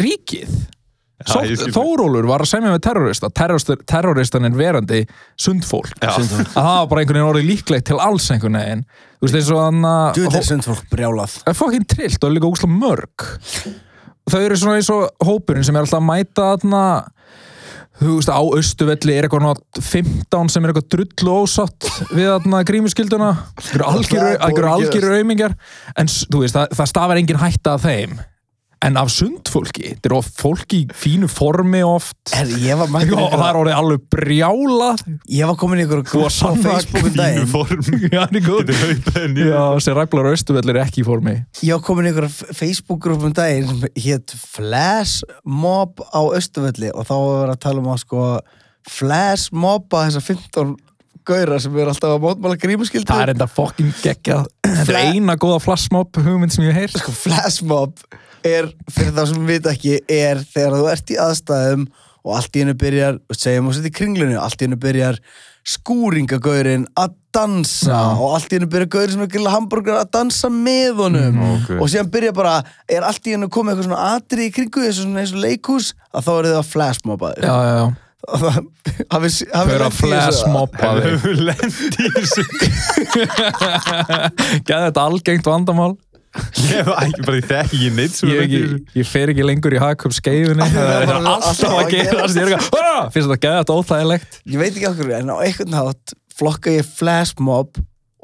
ríkið 0.00 0.54
Þórólur 1.28 2.24
var 2.30 2.40
að 2.44 2.48
semja 2.48 2.72
með 2.72 2.82
terrorista. 2.86 3.28
Terroristan 3.34 4.48
er 4.48 4.56
verandi 4.56 5.02
sundfólk 5.40 5.92
að 6.00 6.30
það 6.54 6.70
var 6.70 6.88
bara 6.88 7.02
einhvern 7.02 7.18
veginn 7.18 7.28
orðið 7.28 7.48
líklegt 7.50 7.88
til 7.90 8.00
alls 8.00 8.30
einhvern 8.32 8.56
veginn. 8.56 8.84
Þú 9.20 9.28
veist 9.28 9.36
eins 9.36 9.52
og 9.52 9.62
hann 9.66 9.80
Þú 9.84 10.24
að 10.24 10.24
veit 10.24 10.40
er 10.40 10.48
sundfólk 10.48 10.90
brjálað. 10.94 11.36
Það 11.42 11.52
er 11.52 11.58
fokkin 11.60 11.86
trillt 11.92 12.24
og 12.24 12.32
líka 12.32 12.48
úsla 12.48 12.70
mörg. 12.72 13.26
Þau 14.30 14.40
eru 14.40 14.58
svona 14.62 14.78
eins 14.80 14.90
og 14.94 15.26
hópurinn 15.26 15.66
sem 15.66 15.76
er 15.76 15.84
alltaf 15.84 16.00
að 16.00 16.08
mæta 16.08 16.48
þarna. 16.54 16.82
Þú 18.00 18.16
veist 18.16 18.32
á 18.32 18.40
austuvelli 18.40 19.12
er 19.12 19.26
eitthvað 19.26 19.44
svona 19.44 19.84
15 19.90 20.52
sem 20.54 20.64
er 20.64 20.72
eitthvað 20.72 20.88
drullu 20.94 21.36
ósatt 21.42 21.88
við 22.16 22.30
þarna 22.30 22.62
grímuskilduna. 22.70 23.30
Það 23.60 23.76
er 24.56 24.64
að 24.64 24.72
algjöru 24.72 25.18
aumingar 25.20 25.56
en 26.00 26.08
þú 26.08 26.46
veist 26.46 26.56
það, 26.56 26.72
það 26.80 26.92
stafar 26.94 27.20
engin 27.20 27.42
hætta 27.44 27.76
af 27.76 27.84
þeim 27.84 28.16
en 28.86 28.96
af 28.96 29.10
sundfólki 29.12 29.82
þetta 29.84 30.08
er 30.08 30.14
of 30.16 30.28
fólki 30.40 30.78
í 30.84 30.96
fínu 30.96 31.28
formi 31.30 31.82
oft. 31.84 32.16
Er, 32.32 32.48
og 32.80 32.94
það 32.94 33.44
er 33.44 33.58
orðið 33.60 33.76
alveg 33.76 34.06
brjála. 34.14 34.90
Ég 35.28 35.50
var 35.50 35.58
komin 35.60 35.82
í 35.82 35.84
ykkur 35.84 36.04
Þú 36.08 36.22
var 36.22 36.32
á 36.32 36.38
sanna 36.38 36.74
Facebook 36.78 37.02
um 37.02 37.10
Fínu 37.10 37.18
daginn. 37.18 37.48
Já, 38.14 38.22
hann 38.24 39.36
er. 39.36 39.50
Já, 39.50 39.64
sem 39.84 39.98
ræflar 39.98 40.28
á 40.28 40.32
austuvelli 40.32 40.74
er 40.74 40.80
ekki 40.84 41.04
í 41.04 41.06
formi. 41.06 41.36
Ég 41.60 41.76
var 41.76 41.84
komin 41.84 42.08
í 42.08 42.14
ykkur 42.14 42.28
Facebook-grúf 42.30 43.26
um 43.28 43.34
daginn 43.36 43.68
sem 43.68 43.84
hétt 44.06 44.36
Flash 44.56 45.26
Mob 45.44 46.00
á 46.08 46.20
Östuvelli 46.38 46.92
og 46.94 47.08
þá 47.08 47.14
var 47.16 47.34
verið 47.42 47.56
að 47.56 47.64
tala 47.66 47.84
um 47.84 47.92
að 47.92 48.00
sko 48.06 48.30
Flash 48.90 49.52
Mobba 49.52 50.06
þessar 50.08 50.24
15 50.32 50.72
gaurar 51.28 51.60
sem 51.62 51.76
er 51.76 51.90
alltaf 51.92 52.16
að 52.16 52.24
mótmála 52.24 52.56
grímuskildu 52.60 53.10
Það 53.10 53.26
er 53.26 53.34
enda 53.34 53.46
fokkin 53.50 53.92
geggjað. 54.00 54.48
Þetta 54.66 54.96
er 54.96 55.12
eina 55.12 55.36
góða 55.40 55.60
flashmob 55.62 56.16
hugmynd 56.16 56.54
sem 56.54 56.64
ég 56.64 56.74
hef 56.74 56.86
heyrt. 56.88 57.00
Sko 57.02 57.14
Flash 57.14 57.66
Mob 57.68 58.00
er, 58.46 58.70
fyrir 58.90 59.14
þá 59.16 59.22
sem 59.28 59.40
við 59.42 59.52
vita 59.54 59.74
ekki, 59.74 59.98
er 60.10 60.42
þegar 60.52 60.78
þú 60.78 60.88
ert 60.94 61.12
í 61.12 61.20
aðstæðum 61.26 61.86
og 62.20 62.34
allt 62.36 62.56
í 62.56 62.64
hennu 62.64 62.76
byrjar, 62.80 63.20
segjum 63.32 63.70
og 63.70 63.76
setja 63.76 63.90
í 63.90 63.96
kringlunni, 63.96 64.36
allt 64.36 64.60
í 64.60 64.66
hennu 64.66 64.80
byrjar 64.80 65.20
skúringagaurin 65.70 66.86
að 66.98 67.16
dansa 67.34 67.92
Já. 67.92 68.02
og 68.16 68.34
allt 68.34 68.52
í 68.52 68.58
hennu 68.58 68.68
byrjar 68.72 68.90
gaurin 68.92 69.14
sem 69.14 69.24
er 69.24 69.32
grilla 69.32 69.54
hambúrgar 69.54 70.00
að 70.00 70.12
dansa 70.16 70.50
með 70.52 71.02
honum. 71.04 71.36
Mm, 71.36 71.56
ok. 71.56 71.72
og 71.78 71.90
síðan 71.92 72.12
byrja 72.12 72.34
bara, 72.36 72.54
er 72.90 73.06
allt 73.06 73.26
í 73.28 73.34
hennu 73.36 73.50
komið 73.52 73.74
eitthvað 73.74 73.88
svona 73.90 74.12
atri 74.16 74.48
í 74.48 74.54
kringu 74.56 74.84
eins 74.86 75.00
og 75.04 75.42
leikhús 75.44 75.92
að 76.10 76.26
þá 76.26 76.30
er 76.34 76.48
þið 76.50 76.60
að 76.60 76.70
flashmobaður 76.74 77.48
Já, 77.48 77.56
já, 77.56 77.74
já. 77.80 77.90
Og 78.30 78.42
það 78.44 79.70
eru 79.72 79.86
að 79.86 79.94
flashmobba 79.96 80.90
þig 81.00 81.38
lendi 81.40 82.04
í 82.04 82.10
þessu. 82.18 82.42
Gæði 84.68 84.82
þetta 84.84 85.04
algengt 85.06 85.48
vandamál 85.48 85.94
Ég 86.30 86.76
hef 86.78 86.88
ekki 86.94 87.24
bara 87.26 87.38
í 87.38 87.42
þekki 87.42 87.78
ekki 87.80 87.90
neitt 87.96 88.14
sem 88.14 88.30
ég, 88.30 88.52
ég, 88.54 88.74
ég 89.00 89.06
fer 89.08 89.32
ekki 89.32 89.44
lengur 89.46 89.74
í 89.74 89.80
hagköp 89.82 90.14
skeifunni. 90.14 90.66
Það 90.70 90.90
er 90.94 91.12
alltaf 91.18 91.62
að 91.66 91.78
að 91.80 91.88
gerast. 91.94 92.36
Ég 92.38 92.44
er 92.44 92.52
ekki 92.54 92.80
að 92.80 93.14
Finnst 93.14 93.26
þetta 93.26 93.38
gæði 93.42 93.62
þetta 93.62 93.78
óþægilegt. 93.80 94.36
Ég 94.46 94.62
veit 94.62 94.70
ekki 94.70 94.88
okkur, 94.92 95.10
en 95.16 95.32
á 95.34 95.36
einhvern 95.42 95.78
hátt 95.80 96.14
flokka 96.38 96.74
ég 96.76 96.86
flashmob 96.86 97.80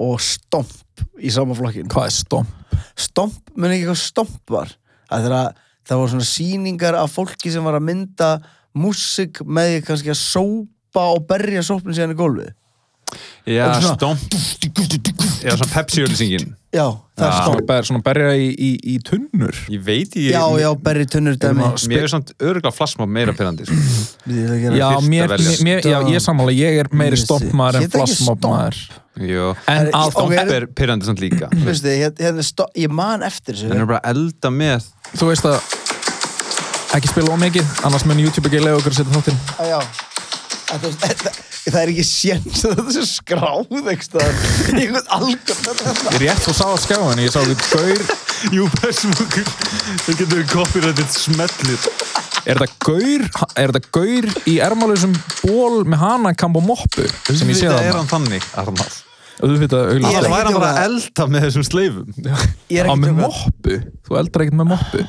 og 0.06 0.20
stomp 0.22 1.02
í 1.18 1.32
sama 1.32 1.56
flokkin 1.56 1.90
Hvað 1.92 2.10
er 2.10 2.14
stóm? 2.14 2.50
Stomp, 2.96 3.40
muni 3.56 3.80
ekki 3.80 3.88
hvað 3.90 4.00
Stomp 4.04 4.54
var. 4.54 4.70
Að 5.10 5.26
þeirra, 5.26 5.42
það 5.88 6.02
voru 6.02 6.14
svona 6.14 6.28
sýningar 6.30 7.00
af 7.00 7.16
fólki 7.16 7.52
sem 7.52 7.66
var 7.66 7.80
að 7.80 7.88
mynda 7.88 8.30
músik 8.76 9.42
með 9.42 9.72
því 9.72 9.82
kannski 9.88 10.12
að 10.12 10.20
sópa 10.20 11.08
og 11.16 11.26
berja 11.26 11.64
sópnin 11.66 11.96
síðan 11.96 12.14
í 12.14 12.20
gólfið 12.20 12.54
Já, 13.46 13.80
svona- 13.80 13.94
stomp. 13.94 14.18
Já, 15.44 15.54
svona 15.54 15.70
Pepsi-ölsingin 15.72 16.56
já, 16.74 16.86
það 17.16 17.22
er 17.22 17.30
Já. 17.30 17.36
Stomp. 17.36 17.44
Svona, 17.46 17.66
ber, 17.68 17.84
svona 17.86 18.02
berja 18.02 18.32
í, 18.34 18.48
í, 18.50 18.70
í 18.82 18.96
tunnur. 19.06 19.54
Ég 19.70 19.82
veit 19.86 20.16
ég 20.18 20.34
já, 20.34 20.42
já, 20.60 20.68
berri 20.74 21.06
tunnur 21.06 21.36
dæmi. 21.38 21.62
Erum 21.62 21.92
Mér 21.92 22.02
er 22.02 22.10
samt 22.12 22.32
örgulega 22.42 22.72
flassmátt 22.74 23.08
meira 23.08 23.32
pyrrandi 23.36 23.68
sko. 23.68 23.78
Já, 24.26 24.90
mér, 25.06 25.36
mér, 25.62 25.80
já, 25.86 25.98
ég 26.02 26.18
er 26.18 26.24
sammála 26.24 26.52
Ég 26.56 26.80
er 26.82 26.90
meiri 26.90 27.16
stompmaður 27.20 27.80
en 27.80 27.90
Jú 29.16 29.54
En 29.70 29.86
Er- 29.86 30.10
Stomp 30.10 30.32
er 30.36 30.66
pyrrandi 30.66 31.06
samt 31.08 31.22
líka. 31.22 31.48
Veistu, 31.64 31.88
hérna, 31.88 32.18
hérna, 32.20 32.42
er 32.44 32.50
Stomp- 32.50 32.74
ég 32.76 32.90
man 32.90 33.22
eftir 33.22 33.54
þessu. 33.54 33.72
Er 33.72 33.86
bara 33.86 34.02
elda 34.04 34.50
með. 34.52 34.90
Þú 35.16 35.30
veist 35.30 35.46
að 35.48 35.60
ekki 36.98 37.08
spila 37.14 37.32
ómikið, 37.32 37.66
annars 37.86 38.04
mun 38.04 38.18
YouTube 38.20 38.50
ekki 38.50 38.60
leiða 38.60 38.82
okkur 38.82 38.92
að 38.92 38.98
setja 39.00 39.12
þáttinn. 39.14 39.38
Að 39.62 39.66
já 39.72 39.80
að 41.66 41.72
þetta- 41.72 41.72
það 41.74 41.82
er 41.82 41.90
ekki 41.92 42.04
séns 42.06 42.60
að 42.64 42.74
þetta 42.78 42.92
sé 42.94 43.04
skráð 43.10 43.88
eitthvað 43.92 44.26
einhvern 44.76 45.08
algjörn 45.16 45.62
þetta 45.66 46.12
Ég 46.14 46.20
rétt 46.22 46.48
og 46.50 46.54
sá 46.56 46.66
að 46.70 46.78
skjáin, 46.84 47.22
ég 47.24 47.32
sá 47.34 47.40
því 47.42 47.56
gaur. 47.72 48.02
Jú, 48.52 48.66
persmúkur 48.80 49.48
Það 50.06 50.20
getur 50.20 50.36
við 50.36 50.50
copyrighted 50.52 51.10
smellir 51.16 51.88
Er 52.46 52.60
þetta 52.60 52.68
gaur, 52.86 53.24
er 53.58 53.72
þetta 53.74 53.90
gaur 53.96 54.28
í 54.46 54.54
ermálusum 54.62 55.16
ból 55.42 55.82
með 55.88 55.98
hanakamp 56.04 56.60
og 56.60 56.66
moppu 56.68 57.06
sem 57.34 57.48
ég 57.50 57.58
sé 57.58 57.66
Það 57.66 57.80
það 57.80 57.88
er 57.90 57.98
hann 57.98 58.10
þannig, 58.12 58.46
Arnald. 58.62 58.98
Það 59.36 59.56
væri 59.60 60.44
hann 60.46 60.54
bara 60.56 60.68
að 60.70 60.84
elda 60.86 61.26
með 61.28 61.42
þessum 61.44 61.64
sleifum. 61.66 62.06
Ég 62.72 62.78
er 62.80 62.86
Á 62.88 62.92
ekki 62.94 63.02
með 63.02 63.18
moppu, 63.18 63.74
þú 64.06 64.16
eldrar 64.20 64.44
ekkert 64.46 64.60
með 64.62 64.70
moppu. 64.70 65.02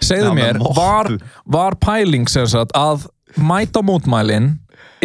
Segðu 0.00 0.30
Já, 0.30 0.34
mér, 0.40 0.58
var, 0.78 1.10
var 1.44 1.76
pæling 1.84 2.24
sem 2.32 2.48
sagt 2.50 2.72
að 2.74 3.04
mæta 3.36 3.82
mótmælin 3.84 4.54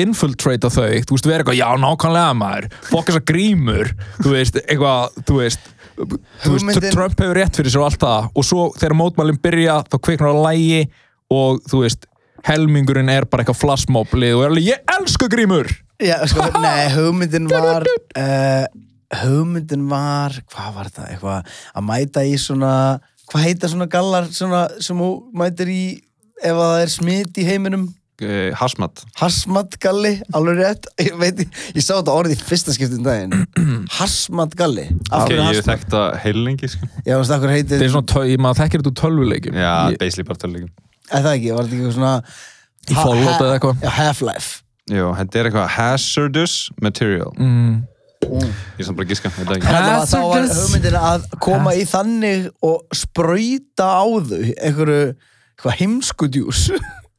infiltrata 0.02 0.70
þau, 0.74 0.90
þú 1.08 1.16
veist, 1.16 1.30
vera 1.30 1.44
eitthvað 1.44 1.60
já, 1.60 1.68
nákvæmlega 1.82 2.34
maður, 2.40 2.68
fokk 2.90 3.10
þessar 3.12 3.26
grímur. 3.32 3.94
Þú 4.20 4.34
veist, 4.36 4.60
eitthvað, 4.66 5.22
þú 5.28 5.40
veist 5.40 5.72
Hugmyndin- 6.44 6.92
Trump 6.92 7.20
hefur 7.22 7.38
rétt 7.40 7.56
fyrir 7.56 7.72
sér 7.72 7.80
og 7.80 7.86
allt 7.88 8.02
það. 8.02 8.26
Og 8.36 8.44
svo 8.44 8.66
þegar 8.76 8.98
mótmælin 9.00 9.40
byrja 9.40 9.78
þá 9.88 9.96
kviknar 10.04 10.36
á 10.36 10.44
lægi 10.50 10.82
og 11.32 11.62
þú 11.72 11.80
veist 11.86 12.06
helmingurinn 12.46 13.10
er 13.10 13.26
bara 13.26 13.44
eitthvað 13.46 13.62
flashmoblið 13.62 14.36
og 14.36 14.44
er 14.44 14.52
alveg, 14.52 14.68
ég 14.74 14.96
elska 15.00 15.30
grímur. 15.32 15.72
Já, 16.04 16.18
sko, 16.28 16.50
nei, 16.66 16.90
hugmyndin 16.92 17.48
var 17.50 17.88
uh, 17.88 18.66
hugmyndin 19.24 19.88
var 19.90 20.36
hvað 20.52 20.72
var 20.76 20.92
það, 20.92 21.12
eitthvað 21.16 21.54
að 21.80 21.88
mæta 21.88 22.26
í 22.28 22.36
svona, 22.42 22.74
hvað 23.32 23.48
heita 23.48 23.72
svona 23.72 23.88
gallar 23.96 24.28
svona, 24.36 24.66
sem 24.84 25.00
þú 25.00 25.10
mætir 25.40 25.72
í 25.72 25.84
ef 26.44 26.52
að 26.52 26.66
það 26.68 26.82
er 26.84 26.92
smit 26.92 27.40
í 27.40 27.48
heiminum 27.48 27.88
uh, 28.24 28.52
Hasmat 28.60 29.04
Hasmat 29.20 29.78
galli, 29.84 30.14
alveg 30.38 30.60
rétt. 30.62 30.88
Ég 31.04 31.16
veit, 31.20 31.42
ég 31.76 31.84
sá 31.84 31.94
þetta 31.98 32.14
orðið 32.16 32.36
í 32.38 32.48
fyrsta 32.48 32.76
skiptum 32.76 33.04
daginn. 33.06 33.46
Hasmat 34.00 34.56
galli. 34.60 34.86
Af 35.12 35.26
hverju 35.28 35.42
ég 35.42 35.50
hef 35.50 35.62
Hasmat? 35.62 35.70
þekkt 35.72 35.96
það 35.96 36.18
heilengi 36.26 36.70
sko. 36.76 36.90
Já, 37.06 37.16
veist, 37.20 37.34
akkur 37.38 37.54
heitir 37.56 37.74
þetta 37.76 37.88
er 37.90 37.96
svona, 37.96 38.10
tö- 38.14 38.28
ég 38.32 38.44
maður 38.46 38.62
þekkir 38.64 38.84
þetta 38.84 38.94
úr 38.94 39.00
tölvuleikjum. 39.04 39.58
Já, 39.64 39.74
Ég- 39.94 40.00
basically 40.02 40.28
bara 40.30 40.42
töluleikum 40.46 40.72
Er 41.14 41.22
það 41.26 41.34
ekki, 41.38 41.52
var 41.56 41.66
þetta 41.66 41.76
ekki 41.76 41.82
eitthvað 41.82 41.98
svona 42.00 42.14
Í 42.86 42.96
Fallout 43.00 43.42
eða 43.42 43.58
eitthvað? 43.58 43.84
Já, 43.86 43.90
Half-Life. 44.00 44.54
Jú, 44.94 45.06
þetta 45.18 45.40
er 45.42 45.48
eitthvað 45.50 45.70
hazardous 45.76 46.56
material. 46.82 47.32
Mm. 47.42 47.76
Ég 48.26 48.82
er 48.82 48.86
samt 48.88 48.98
bara 48.98 49.06
að 49.06 49.12
giska, 49.14 49.30
þetta 49.34 49.56
ekki. 49.58 49.70
Allavega, 49.70 50.06
þá 50.10 50.18
var 50.18 50.36
Hazardous. 50.36 50.60
hugmyndin 50.66 50.98
að 51.00 51.26
koma 51.46 51.74
í 51.78 51.84
þannig 51.90 52.46
og 52.66 52.96
sprauta 52.98 53.88
á 54.02 54.06
þau 54.06 54.40
einhverju 54.56 55.00
eitthvað 55.56 55.76
heimskudjús 55.82 56.62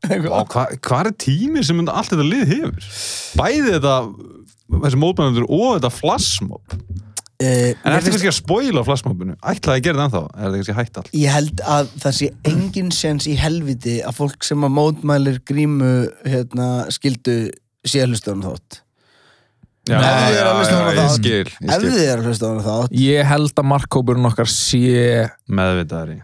hvað 0.05 0.77
hva 0.87 1.01
er 1.05 1.11
tími 1.19 1.65
sem 1.67 1.81
allt 1.89 2.13
þetta 2.13 2.27
lið 2.27 2.53
hefur? 2.53 2.91
Bæði 3.41 3.75
þetta 3.77 3.97
þessi 4.85 5.01
mótmælendur 5.03 5.49
og 5.49 5.77
þetta 5.79 5.93
flashmob 5.95 6.79
Eh, 7.37 7.75
En 7.85 7.93
ertu 7.93 8.09
kannski 8.15 8.31
að 8.31 8.39
spoila 8.39 8.81
flashmobinu? 8.81 9.35
Ætlaði 9.45 9.77
að 9.77 9.85
gera 9.85 9.99
það 9.99 10.07
ennþá? 10.07 10.21
Er 10.33 10.47
það 10.47 10.55
kannski 10.57 10.75
hætt 10.79 10.99
allt? 11.03 11.11
Ég 11.21 11.35
held 11.35 11.59
að 11.69 11.91
það 12.01 12.15
sé 12.17 12.29
engin 12.49 12.89
séns 12.97 13.27
í 13.29 13.35
helviti 13.37 13.97
að 14.09 14.17
fólk 14.17 14.47
sem 14.49 14.65
að 14.65 14.73
mótmælir 14.73 15.37
grímu 15.45 15.91
hérna, 16.25 16.69
skildu 16.97 17.35
sé 17.85 18.01
að 18.07 18.15
hlusta 18.15 18.33
á 18.33 18.35
hana 18.39 18.55
þátt 18.55 18.79
Já, 19.87 19.99
Ef 20.01 20.17
þið 20.17 20.39
eru 20.39 20.49
að 20.49 20.57
hlusta 20.57 20.73
á 20.73 20.81
hana 20.81 20.95
ég 20.95 21.03
þátt. 21.03 21.19
skil, 21.21 21.69
Ef 21.69 21.85
þið 21.85 22.01
eru 22.07 22.17
að 22.25 22.31
hlusta 22.31 22.41
á 22.41 22.51
hana 22.55 22.65
þátt 22.71 22.97
ég 23.05 23.29
held 23.35 23.53
að 23.61 23.69
markkópurinn 23.75 24.31
okkar 24.33 24.49
sé 24.57 24.81
Meðvitaðari 25.61 26.17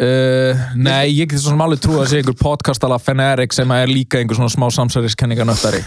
Uh, 0.00 0.56
nei, 0.80 1.10
ég 1.12 1.28
geti 1.28 1.42
svo 1.42 1.52
sem 1.52 1.60
alveg 1.60 1.80
trú 1.84 1.98
að 2.00 2.06
sé 2.08 2.20
einhver 2.22 2.36
podcastala 2.40 2.96
Feneric 3.02 3.52
sem 3.52 3.68
er 3.74 3.90
líka 3.90 4.16
einhver 4.16 4.38
svona 4.38 4.48
smá 4.48 4.64
samsæriskenninganöftari 4.72 5.82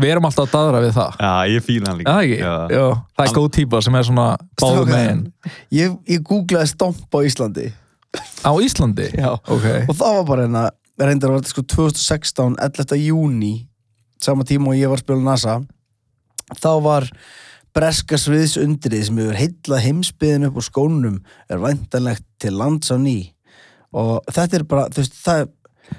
Við 0.00 0.12
erum 0.14 0.24
alltaf 0.24 0.46
að 0.46 0.54
daðra 0.54 0.80
við 0.86 0.94
það 0.96 1.18
Já, 1.20 1.32
ég 1.52 1.66
fíla 1.66 1.90
hann 1.90 1.98
líka 2.00 2.14
Það 2.14 2.22
ekki? 2.22 2.38
Já. 2.40 2.54
Já, 2.72 2.86
það 3.18 3.26
er 3.26 3.34
góð 3.36 3.50
típa 3.58 3.82
sem 3.84 3.98
er 4.00 4.08
svona 4.08 4.26
báðu 4.62 4.86
megin 4.88 5.20
Ég, 5.76 5.98
ég 6.08 6.24
googlaði 6.30 6.72
stomp 6.72 7.12
á 7.12 7.18
Íslandi 7.28 7.66
Á 8.40 8.52
Íslandi? 8.64 9.10
Já. 9.20 9.30
Ok 9.36 9.66
og 9.84 9.94
það 10.00 10.16
var 10.16 10.28
bara 10.32 10.46
hérna 10.46 10.64
reyndar 11.04 11.34
var 11.34 11.42
þetta 11.42 11.52
sko 11.52 11.68
2016, 11.76 12.56
11. 12.64 13.00
júni 13.04 13.54
sama 14.22 14.48
tíma 14.48 14.72
og 14.72 14.80
ég 14.80 14.88
var 14.88 15.02
að 15.02 15.04
spila 15.04 15.28
NASA 15.28 15.60
þá 16.56 16.70
var 16.88 17.12
breska 17.76 18.16
sviðsundrið 18.16 19.10
sem 19.10 19.20
hefur 19.20 19.38
heillað 19.44 19.84
heimsbyðin 19.84 20.48
upp 20.48 20.56
úr 20.58 20.66
skónum 20.72 21.18
er 21.52 21.60
væntanlegt 21.62 22.24
til 22.40 22.56
lands 22.56 22.88
á 22.88 22.96
ný 22.96 23.34
og 23.92 24.24
þetta 24.32 24.56
er 24.56 24.64
bara, 24.64 24.88
þú 24.88 25.04
veist, 25.04 25.22
það 25.24 25.48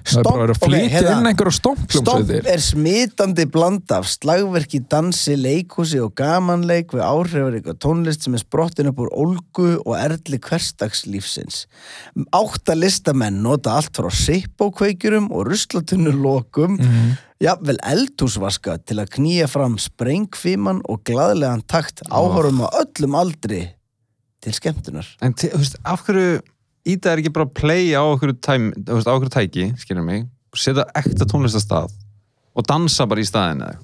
Það 0.06 0.20
er 0.20 0.24
bara 0.28 0.36
að 0.36 0.42
vera 0.44 0.54
að 0.54 0.60
flytja 0.62 0.90
hérna. 0.94 1.12
inn 1.18 1.28
einhverju 1.32 1.52
Stomp 1.56 1.80
stompljómsveitir 1.90 2.48
er 2.54 2.62
smitandi 2.62 3.46
bland 3.50 3.90
af 3.96 4.06
slagverki, 4.06 4.84
dansi, 4.86 5.34
leikhúsi 5.34 5.98
og 6.04 6.12
gamanleik 6.14 6.94
við 6.94 7.02
áhrifaríka 7.02 7.74
tónlist 7.74 8.22
sem 8.22 8.36
er 8.38 8.44
sprottin 8.44 8.92
upp 8.92 9.02
úr 9.02 9.10
ólgu 9.10 9.80
og 9.82 9.96
erli 9.98 10.38
hversdagslífsins. 10.38 11.64
Átta 12.38 12.76
listamenn 12.78 13.42
nota 13.42 13.80
allt 13.80 13.98
frá 13.98 14.12
sippókveikjurum 14.14 15.32
og 15.34 15.48
ruslatunnurlokum, 15.50 16.78
Mhm. 16.78 17.18
jafnvel 17.42 17.78
eldhúsvaska 17.82 18.78
til 18.86 18.98
að 19.02 19.10
knýja 19.18 19.48
fram 19.50 19.78
sprengfíman 19.78 20.82
og 20.88 21.04
glaðlegan 21.04 21.66
takt 21.66 22.02
áhorum 22.12 22.62
á 22.62 22.70
öllum 22.86 23.16
aldri 23.18 23.72
til 24.42 24.54
skemmtunar. 24.54 25.08
En 25.22 25.34
þú 25.34 25.58
veist, 25.58 25.76
af 25.84 26.06
hverju 26.06 26.42
Íta 26.90 27.14
er 27.14 27.22
ekki 27.24 27.34
bara 27.36 27.46
að 27.50 27.54
play 27.60 27.92
á 27.96 28.02
okkur, 28.06 28.34
tæm, 28.46 28.72
veist, 28.90 29.08
á 29.10 29.14
okkur 29.16 29.30
tæki, 29.34 29.70
skilur 29.82 30.06
mig 30.08 30.26
setja 30.58 30.88
ekta 30.98 31.28
tónlistastað 31.30 31.92
og 32.58 32.66
dansa 32.68 33.06
bara 33.10 33.22
í 33.22 33.28
staðin 33.30 33.62
eða 33.68 33.78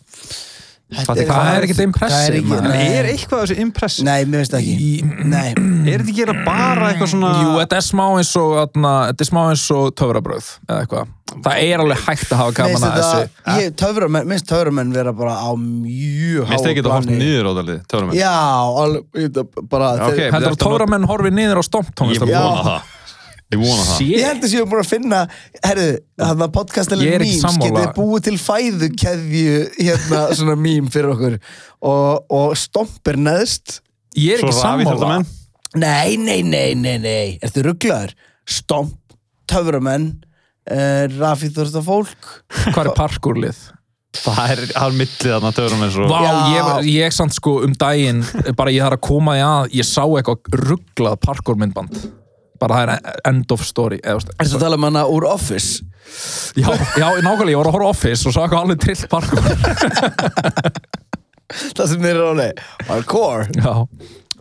Þetta 0.85 1.05
Fattu 1.07 1.21
er- 1.23 1.29
Það 1.31 1.47
er 1.57 1.63
ekkert 1.65 1.79
það 1.79 2.25
er 2.29 2.35
er 2.85 3.05
eitthvað 3.09 3.39
af 3.41 3.45
þessu 3.49 3.55
impressive? 3.63 4.05
Nei, 4.05 4.25
mér 4.29 4.41
finnst 4.43 4.53
það 4.53 4.59
ekki. 4.61 4.75
Í- 4.85 5.25
Nei. 5.31 5.47
Er 5.89 5.97
þetta 6.03 6.11
ekki 6.13 6.25
bara 6.45 6.89
eitthvað 6.91 7.09
svona 7.09 7.31
Jú, 7.41 7.55
þetta 7.57 7.75
er 7.79 7.85
smá 7.87 8.03
eins 8.19 8.29
og 8.37 8.51
atna, 8.61 8.91
þetta 9.09 9.25
er 9.25 9.29
smá 9.31 9.39
eins 9.49 9.63
og 9.73 9.95
töfrabröð 9.97 10.49
eða 10.69 10.77
eitthvað. 10.85 11.07
Það 11.41 11.57
er 11.65 11.81
alveg 11.83 12.03
hægt 12.05 12.29
að 12.29 12.37
hafa 12.37 12.53
að 12.53 12.69
finnst 12.69 12.85
þessu. 13.01 13.17
þetta- 13.25 13.57
ég- 13.65 13.75
töframenn- 13.81 14.25
Mér 14.29 14.37
finnst 14.37 14.49
töframenn 14.53 14.93
vera 14.93 15.11
bara 15.13 15.33
á 15.41 15.49
mjög 15.57 16.45
Mér 16.45 16.53
finnst 16.53 16.69
ekki 16.69 16.81
að 16.85 16.91
horfa 16.93 17.01
plani. 17.01 17.17
niður 17.17 17.45
á 17.45 17.51
það 17.57 17.65
töframenn 17.89 18.15
Já, 18.21 18.35
alveg, 18.85 19.03
bara 19.73 19.85
Ok. 19.89 20.13
þeir, 20.13 20.31
Heldur 20.31 20.53
að 20.53 20.55
Þetta 20.55 20.69
töframenn 20.69 21.05
horfi 21.09 21.31
niður 21.33 21.57
á 21.57 21.63
Ég 21.65 21.69
stomptónlist? 21.71 22.21
Já. 22.29 22.41
vona 22.45 22.63
það 22.69 22.81
Ég 23.55 23.61
vona 23.63 23.85
það 23.87 24.11
Ég 24.11 24.25
held 24.27 24.43
að 24.45 24.51
séu 24.51 24.67
búin 24.67 24.83
að 24.83 24.89
finna 24.91 25.21
herru, 25.63 25.87
hann 26.21 26.43
að 26.43 26.49
Ég 26.49 26.53
podcastalinn 26.57 27.13
memes 27.15 27.57
getið 27.63 27.89
búið 27.95 28.27
til 28.27 28.35
fæðu 28.41 28.91
keðju 28.99 29.55
hérna 29.79 30.21
svona 30.39 30.57
mím 30.59 30.91
fyrir 30.91 31.13
okkur 31.15 31.37
og, 31.39 32.35
og 32.35 32.55
stomp 32.59 33.11
er 33.11 33.19
neðst 33.21 33.79
Ég 34.15 34.37
er 34.37 34.45
ekki 34.45 34.55
sammála. 34.55 35.17
Nei, 35.75 36.15
nei, 36.15 36.39
nei, 36.47 36.71
nei, 36.79 36.95
nei 37.03 37.37
Ertu 37.43 37.65
rugglaður? 37.65 38.13
Stomp, 38.47 39.15
töframenn 39.49 40.11
uh, 40.71 41.05
Rafið 41.17 41.57
þurfta 41.59 41.83
fólk 41.83 42.29
Hvað 42.71 42.83
er 42.85 42.93
parkourlið? 42.99 43.63
Það 44.15 44.51
er, 44.53 44.61
það 44.71 44.85
er 44.85 44.99
millið 45.01 45.31
þarna 45.33 45.55
töframenn 45.57 45.91
svo 45.91 46.05
Vá, 46.07 46.19
Já. 46.23 46.35
ég, 46.55 46.91
ég 46.95 47.15
samt 47.15 47.35
sko 47.35 47.57
um 47.65 47.73
daginn 47.75 48.21
bara 48.55 48.71
ég 48.71 48.85
þarf 48.85 48.99
að 49.01 49.07
koma 49.09 49.35
því 49.35 49.47
að 49.49 49.75
ég 49.81 49.89
sá 49.89 50.03
eitthvað 50.05 50.61
rugglað 50.63 51.17
parkourmyndband 51.25 51.99
bara 52.61 52.77
það 52.79 52.93
er 52.93 53.19
end 53.31 53.51
of 53.55 53.63
story 53.65 53.99
Ertu 54.03 54.33
að 54.55 54.61
tala 54.61 54.77
um 54.79 54.87
hana 54.87 55.05
úr 55.11 55.27
Office? 55.29 55.83
já, 56.55 56.69
já, 56.99 57.07
nákvæmlega, 57.25 57.51
ég 57.51 57.59
var 57.59 57.67
að 57.69 57.75
horfa 57.75 57.89
á 57.89 57.93
Office 57.93 58.27
og 58.29 58.35
sá 58.35 58.41
eitthvað 58.43 58.61
alveg 58.61 58.79
trill 58.83 59.07
parkour. 59.11 59.43
Það 61.75 61.89
sem 61.91 62.01
þeir 62.01 62.11
eru 62.15 62.27
alveg 62.31 62.61
Hardcore. 62.89 63.47
Já, 63.59 63.73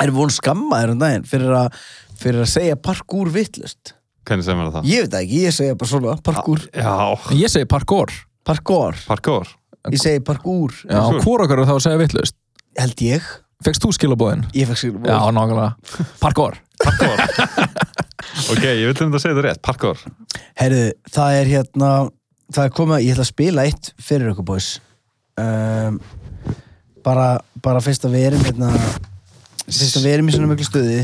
Erum 0.02 0.16
við 0.16 0.22
hún 0.24 0.32
skammaðir 0.34 0.92
um 0.94 1.02
daginn 1.02 1.26
fyrir 1.28 1.52
að, 1.54 1.76
fyrir 2.18 2.42
að 2.42 2.50
segja 2.50 2.78
parkour 2.82 3.30
vittlust? 3.34 3.94
Hvernig 4.26 4.46
segir 4.46 4.58
maður 4.58 4.76
það? 4.78 4.88
Ég 4.90 5.04
veit 5.04 5.16
ekki, 5.20 5.42
ég 5.44 5.54
segja 5.54 5.76
bara 5.78 5.90
svona 5.92 6.14
parkour. 6.24 6.64
Já, 6.72 6.94
ég 7.38 7.52
segi 7.52 7.68
parkour. 7.70 8.14
Parkour, 8.44 8.98
parkour? 9.08 9.52
Ég 9.92 10.00
segi 10.00 10.22
parkour. 10.24 10.74
Já, 10.88 11.00
okkar 11.12 11.60
er 11.60 11.68
þá 11.68 11.74
að 11.76 11.82
segja 11.84 12.00
vittlust 12.00 12.36
Held 12.74 13.02
ég. 13.04 13.26
Fekst 13.64 13.84
þú 13.84 13.92
skilabóðin? 13.94 14.42
Ég 14.56 14.66
fekk 14.68 14.80
sér 14.80 14.96
Já, 15.06 15.18
nákvæmlega. 15.32 15.70
Parkour. 16.20 16.58
Parkour 16.82 17.20
Ok, 18.52 18.64
ég 18.64 18.84
vil 18.84 18.92
um 18.92 18.96
þetta 18.98 19.16
að 19.16 19.22
segja 19.22 19.34
þetta 19.36 19.46
rétt, 19.48 19.62
parkour. 19.64 20.04
Herðu, 20.60 20.84
það 21.14 21.38
er 21.40 21.50
hérna 21.54 21.90
Það 22.52 22.66
er 22.68 22.72
komið, 22.76 23.02
ég 23.06 23.14
ætla 23.14 23.24
að 23.24 23.30
spila 23.30 23.62
eitt 23.64 23.88
fyrir 24.04 24.30
ykkur 24.34 24.44
boys. 24.46 24.66
Um, 25.40 25.96
bara, 27.06 27.28
bara 27.64 27.80
fyrst 27.82 28.04
að 28.06 28.18
við 28.18 28.26
erum 28.28 28.44
hérna 28.44 28.68
Fyrst 29.64 29.96
að 29.98 30.04
við 30.04 30.12
erum 30.12 30.28
í 30.28 30.34
svona 30.34 30.50
miklu 30.52 30.66
stuði. 30.68 30.98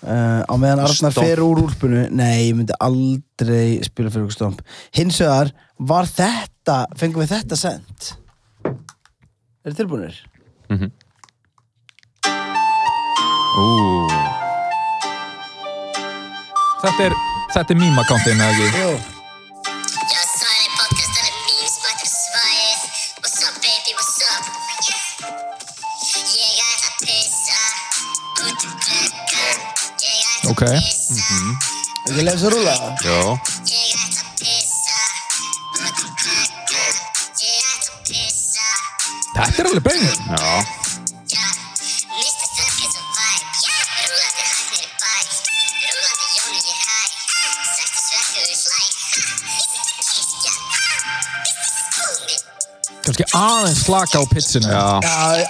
Uh, 0.00 0.44
Á 0.44 0.54
meðan 0.60 0.84
Arnar 0.84 1.12
fer 1.12 1.42
úr 1.44 1.58
úlpunu 1.60 2.06
Nei, 2.16 2.46
ég 2.46 2.54
myndi 2.56 2.76
aldrei 2.80 3.80
spila 3.84 4.12
fyrir 4.12 4.28
ykkur 4.28 4.36
stomp. 4.36 4.62
Hins 4.96 5.18
vegar 5.20 5.50
var 5.76 6.08
þetta 6.08 6.78
Fengum 7.00 7.24
við 7.24 7.34
þetta 7.34 7.58
sent? 7.60 8.12
Er 9.64 9.76
tilbúinir? 9.76 10.16
Ú, 13.60 13.66
Þetta 16.80 17.02
er, 17.08 17.14
þetta 17.54 17.74
er 17.74 17.78
mím-akkántin, 17.80 18.40
eða 18.40 18.52
ekki? 18.66 18.80
Jú. 18.80 18.92
Jag 20.10 20.26
sa 20.32 20.48
det 20.48 20.70
podcast 20.78 21.14
eller 21.20 21.34
memes 21.46 21.76
back 21.84 21.96
to 22.00 22.08
svaj 22.08 22.60
What's 23.20 23.40
up 23.44 23.54
baby, 23.64 23.92
what's 23.98 24.20
up? 24.32 24.44
Jag 26.40 26.52
äter 26.72 26.92
pizza 27.04 27.60
Ut 28.46 28.64
i 28.64 28.70
klockan 28.84 29.56
Jag 30.00 30.16
äter 30.32 30.50
Okej. 30.50 30.76
pizza 30.80 31.28
Ekki 32.08 32.22
leið 32.26 32.38
svo 32.40 32.48
rúla 32.54 32.74
já 33.04 33.18
Jag 33.70 33.86
äter 34.00 34.26
pizza 34.40 35.00
Ut 35.84 35.98
i 36.00 36.08
klockan 36.22 36.94
Jag 37.44 37.56
äter 37.74 37.94
pizza 38.08 38.68
Þetta 39.36 39.60
er 39.62 39.70
alveg 39.70 39.84
bengur 39.90 40.16
Ja 40.32 40.40
Já, 40.40 40.54
aðeins 53.40 53.80
slaka 53.86 54.20
á 54.20 54.24
pitsinu 54.30 54.68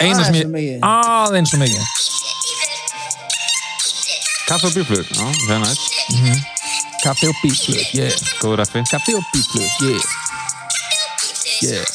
Einu 0.01 0.23
sem 0.25 0.35
aðeins 0.35 0.37
ég, 0.37 0.45
svo 0.45 0.53
mikið. 0.55 0.79
aðeins 0.91 1.51
svo 1.53 1.59
mikið. 1.63 1.85
Kaffe 4.51 4.67
og 4.67 4.75
bíflur, 4.75 5.05
já, 5.07 5.27
það 5.47 5.53
er 5.55 5.61
næst. 5.63 5.83
Kaffi 7.05 7.29
og 7.31 7.37
bíflug, 7.41 7.83
yeah. 7.95 8.15
Góður 8.43 8.65
effi. 8.65 8.83
Kaffi 8.91 9.15
og 9.15 9.25
bíflug, 9.31 9.69
yeah. 9.87 10.03
Yeah. 11.61 11.87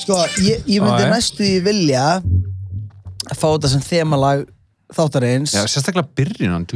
Sko, 0.00 0.16
ég, 0.42 0.64
ég 0.66 0.82
myndi 0.82 1.04
já. 1.04 1.10
næstu 1.12 1.46
í 1.46 1.60
vilja 1.62 2.04
að 2.18 3.36
fá 3.36 3.46
þetta 3.52 3.70
sem 3.74 3.84
þemalag 3.86 4.42
þáttarins. 4.96 5.54
Já, 5.54 5.62
sérstaklega 5.70 6.10
byrjunan. 6.18 6.66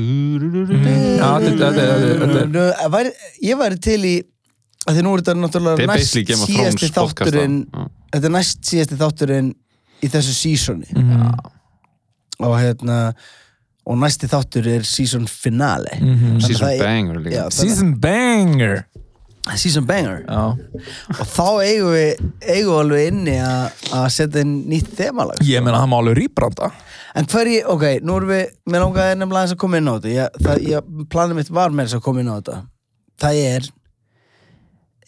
Já, 1.19 1.31
þetta, 1.43 2.87
væri, 2.95 3.11
ég 3.43 3.59
væri 3.59 3.81
til 3.83 3.99
í 4.07 4.15
því 4.93 5.03
nú 5.07 5.15
er 5.17 5.23
þetta 5.23 5.35
náttúrulega 5.41 5.87
næst 5.89 6.19
síðasti 6.19 6.91
þátturinn 6.93 7.59
þetta 8.13 8.27
er 8.29 8.35
næst 8.35 8.61
síðasti 8.69 8.99
þátturinn 9.01 9.55
í 10.05 10.11
þessu 10.13 10.35
sísoni 10.37 10.91
Mhm. 10.93 11.31
og 12.45 12.59
hérna 12.61 12.99
og 13.87 13.99
næsti 14.01 14.27
þáttur 14.33 14.67
er 14.67 14.83
season 14.89 15.27
finale. 15.29 15.91
Þannig 16.01 16.37
að 16.41 16.47
Season 16.47 16.67
það 16.67 16.75
er- 16.75 16.85
banger 16.85 17.19
líka. 17.21 17.35
Já, 17.37 17.51
Season 17.53 17.91
banger. 18.01 18.87
Season 19.57 19.85
banger. 19.85 20.25
Já. 20.25 20.57
Og 21.21 21.27
þá 21.29 21.49
eigum 21.67 21.93
við 21.93 22.23
eigum 22.49 22.73
við 22.73 22.81
alveg 22.81 23.07
inni 23.13 23.35
að 23.45 23.83
að 23.93 24.07
setja 24.15 24.41
inn 24.41 24.55
nýtt 24.73 24.89
þemalag. 24.97 25.37
Ég 25.45 25.63
meina 25.63 25.83
það 25.83 25.89
má 25.93 25.99
alveg 26.01 26.17
rýbranda 26.23 26.71
En 27.15 27.27
hverji, 27.27 27.61
ok, 27.65 27.85
nú 28.03 28.17
erum 28.17 28.29
við, 28.33 28.49
mér 28.67 28.81
langaði 28.83 29.19
nefnilega 29.21 29.53
að 29.53 29.59
koma 29.63 29.77
inn 29.77 29.87
á 29.87 29.95
þetta. 30.01 30.15
Ég, 30.17 30.29
það, 30.43 30.65
ég, 30.67 30.81
planið 31.13 31.35
mitt 31.37 31.51
var 31.51 31.71
með 31.71 31.85
þess 31.87 31.95
að 31.95 32.03
koma 32.03 32.21
inn 32.25 32.33
á 32.33 32.37
þetta. 32.41 32.57
Það 33.21 33.35
er, 33.55 33.69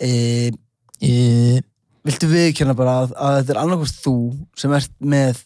e, 0.01 0.53
Í 1.05 1.61
viltu 2.07 2.29
viðkjanna 2.31 2.77
bara 2.79 3.03
að, 3.03 3.13
að 3.19 3.37
þetta 3.41 3.53
er 3.53 3.61
annarkvæmst 3.61 4.03
þú 4.05 4.17
sem 4.57 4.75
ert 4.79 4.93
með 5.03 5.43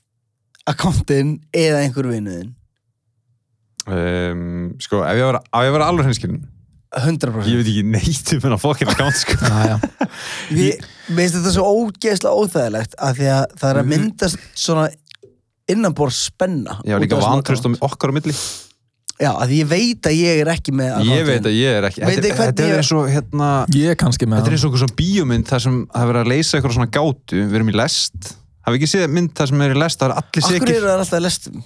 akkántin 0.70 1.34
eða 1.56 1.82
einhver 1.82 2.10
vinuðin. 2.10 2.52
um, 3.88 4.70
Sko, 4.82 5.02
ef 5.08 5.18
ég 5.18 5.26
var, 5.26 5.40
ef 5.40 5.66
ég 5.66 5.74
var 5.74 5.86
alveg 5.88 6.10
hinskilin 6.10 6.42
100%. 6.90 7.46
Ég 7.46 7.60
veit 7.60 7.68
ekki 7.70 7.84
neitt 7.86 8.32
um 8.34 8.40
hennar 8.44 8.58
fokkin 8.58 8.88
account 8.90 9.14
sko 9.14 9.36
Já, 9.38 9.58
já 9.70 10.08
Við, 10.56 10.86
veist 11.14 11.36
þetta 11.36 11.52
svo 11.54 11.66
ógeðslega 11.70 12.34
óþægilegt 12.34 12.96
að 12.98 13.20
því 13.20 13.28
að 13.34 13.44
það 13.60 13.70
er 13.70 13.80
að 13.80 13.92
myndast 13.92 14.48
svona 14.58 14.88
innanbor 15.70 16.10
spenna. 16.10 16.80
Út 16.82 17.04
líka 17.04 17.20
um 17.70 17.78
okkar 17.86 18.10
á 18.10 18.14
milli 18.18 18.34
Já, 19.20 19.30
að 19.36 19.50
ég 19.52 19.66
veit 19.68 20.06
að 20.08 20.14
ég 20.16 20.38
er 20.40 20.48
ekki 20.54 20.72
með 20.72 21.02
Ég 21.10 21.26
veit 21.28 21.44
að 21.50 21.56
ég 21.58 21.74
er 21.80 21.86
ekki 21.90 22.00
Veit 22.00 22.14
Þetta 22.14 22.22
þið 22.24 22.30
er- 22.30 22.36
hvernig 22.38 22.54
þetta 22.54 22.62
er 22.64 22.70
ég- 22.70 22.78
eins 22.80 22.92
og 22.96 23.08
hérna 23.12 23.48
Ég 23.76 23.90
er 23.92 23.98
kannski 24.00 24.26
með 24.30 24.38
Þetta 24.40 24.48
er 24.48 24.56
eins 24.56 24.64
og 24.64 24.78
svona 24.80 24.96
bíómynd 25.00 25.50
þar 25.50 25.60
sem 25.66 25.74
það 25.90 26.00
er 26.06 26.08
verið 26.12 26.22
að 26.24 26.30
leysa 26.32 26.56
eitthvað 26.56 26.76
svona 26.78 26.90
gátu 26.96 27.42
Við 27.42 27.58
erum 27.60 27.68
í 27.68 27.76
lest 27.76 28.30
Hafið 28.64 28.78
ekki 28.80 28.88
séð 28.94 29.12
mynd 29.18 29.34
þar 29.36 29.52
sem 29.52 29.60
er 29.66 29.74
í 29.76 29.78
lest 29.82 30.00
Það 30.00 30.08
er 30.08 30.16
allir 30.16 30.24
Akkur 30.24 30.48
sikir 30.48 30.74
eru 30.78 30.88
það 30.88 31.02
alltaf 31.04 31.22
lestum? 31.26 31.60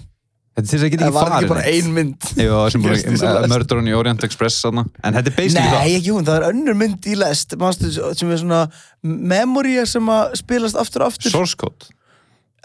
Þetta 0.55 0.63
er 0.63 0.71
þess 0.71 0.83
að 0.83 0.85
ég 0.85 0.91
get 0.95 0.99
Það 0.99 1.07
ekki 1.07 1.15
var 1.15 1.25
ekki 1.25 1.35
farið 1.35 1.49
bara 1.51 1.63
ein 1.67 1.87
mynd. 1.91 2.27
Jú, 2.39 2.59
sem 2.71 2.83
Gerst 2.85 2.95
í 2.95 3.17
sem 3.19 3.27
búin 3.27 3.41
lest. 3.41 3.51
Mördur 3.51 3.79
í 3.91 3.95
Orient 3.99 4.21
Express 4.23 4.59
þarna. 4.63 4.83
En 5.03 5.13
þetta 5.17 5.27
er 5.27 5.35
basically 5.35 5.65
Nei, 5.65 5.73
það 5.75 5.95
ekki 5.97 6.13
hún, 6.15 6.23
það 6.29 6.37
er 6.39 6.45
önnur 6.47 6.77
mynd 6.79 7.07
í 7.11 7.15
lest 7.19 7.55
manstu, 7.59 7.89
sem 7.91 8.31
er 8.31 8.39
svona 8.39 8.61
memoria 9.03 9.83
sem 9.89 10.07
að 10.15 10.37
spilast 10.39 10.79
aftur 10.79 11.03
og 11.03 11.11
aftur 11.11 11.33
Source 11.33 11.59
code 11.59 11.89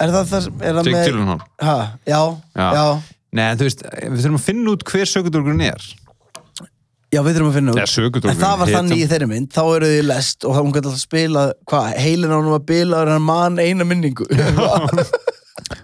Er 0.00 0.12
það 0.14 0.31
það 0.31 0.46
er 0.62 0.79
það 0.79 0.87
Jake 0.87 0.94
með 0.94 1.09
Gyllenhaal 1.11 1.40
ha, 1.66 1.74
Já, 2.07 2.20
já, 2.55 2.68
Já. 2.79 2.87
Nei, 3.37 3.45
en 3.47 3.59
þú 3.61 3.66
veist, 3.69 3.83
við 3.87 4.23
þurfum 4.25 4.38
að 4.40 4.47
finna 4.47 4.73
út 4.75 4.87
hver 4.90 5.11
sökudurgurinn 5.11 5.66
er. 5.69 5.90
Já, 7.11 7.21
við 7.27 7.37
þurfum 7.37 7.51
að 7.51 7.57
finna 7.59 7.73
út. 7.75 7.81
Eða 7.81 7.90
sökudólfin, 7.90 8.31
En 8.31 8.40
það 8.40 8.61
var 8.61 8.73
þannig 8.77 9.01
í 9.03 9.07
þeirri 9.11 9.29
mynd, 9.31 9.51
þá 9.55 9.62
eru 9.64 9.90
þið 9.90 10.05
lest 10.07 10.47
og 10.47 10.55
þá 10.55 10.61
hún 10.61 10.75
gæti 10.75 10.90
alltaf 10.90 11.03
spila, 11.03 11.45
hvað, 11.71 11.88
heilin 12.05 12.35
á 12.35 12.37
hún 12.38 12.53
var 12.53 12.64
bilaður 12.69 13.11
en 13.11 13.16
hann 13.16 13.27
man 13.27 13.62
eina 13.62 13.87
minningu. 13.87 14.29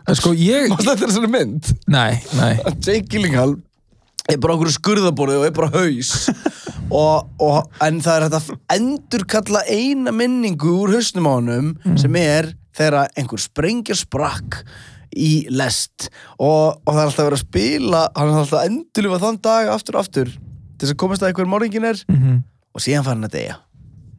En 0.07 0.17
sko 0.19 0.33
ég, 0.39 0.69
Mást 0.71 0.87
þetta 0.87 1.03
er 1.03 1.11
þessari 1.11 1.31
mynd? 1.31 1.71
Nei, 1.91 2.13
nei. 2.39 2.53
Að 2.63 2.77
Jake 2.87 3.11
Gyllenhaal 3.11 3.57
er 4.31 4.39
bara 4.43 4.55
okkur 4.55 4.71
skurðaborðið 4.75 5.41
og 5.43 5.47
er 5.49 5.57
bara 5.57 5.71
haus. 5.75 6.13
Og, 6.87 7.33
og, 7.43 7.65
en 7.83 7.97
það 7.99 8.17
er 8.21 8.25
að 8.39 8.51
endur 8.77 9.25
kalla 9.27 9.65
eina 9.67 10.13
minningu 10.15 10.71
úr 10.85 10.93
hausnum 10.95 11.27
á 11.27 11.33
honum 11.35 11.73
sem 11.99 12.15
er 12.21 12.53
þegar 12.79 13.11
einhver 13.19 13.43
sprengja 13.43 13.97
sprakk 13.99 14.61
í 15.17 15.33
lest 15.51 16.09
og, 16.39 16.81
og 16.85 16.91
það 16.93 17.03
er 17.03 17.07
alltaf 17.11 17.27
verið 17.29 17.39
að 17.41 17.45
spila 17.47 18.03
hann 18.17 18.33
er 18.33 18.41
alltaf 18.43 18.59
að 18.61 18.67
endurlifa 18.71 19.21
þann 19.27 19.39
dag 19.49 19.71
aftur 19.75 19.97
og 19.99 20.05
aftur 20.07 20.33
til 20.33 20.83
þess 20.85 20.93
að 20.97 21.01
komast 21.05 21.25
að 21.25 21.33
einhver 21.33 21.49
morgingin 21.49 21.89
er 21.93 22.03
Mhm. 22.13 22.43
og 22.77 22.85
síðan 22.85 23.05
fara 23.07 23.17
hann 23.17 23.29
að 23.31 23.39
deyja 23.39 23.57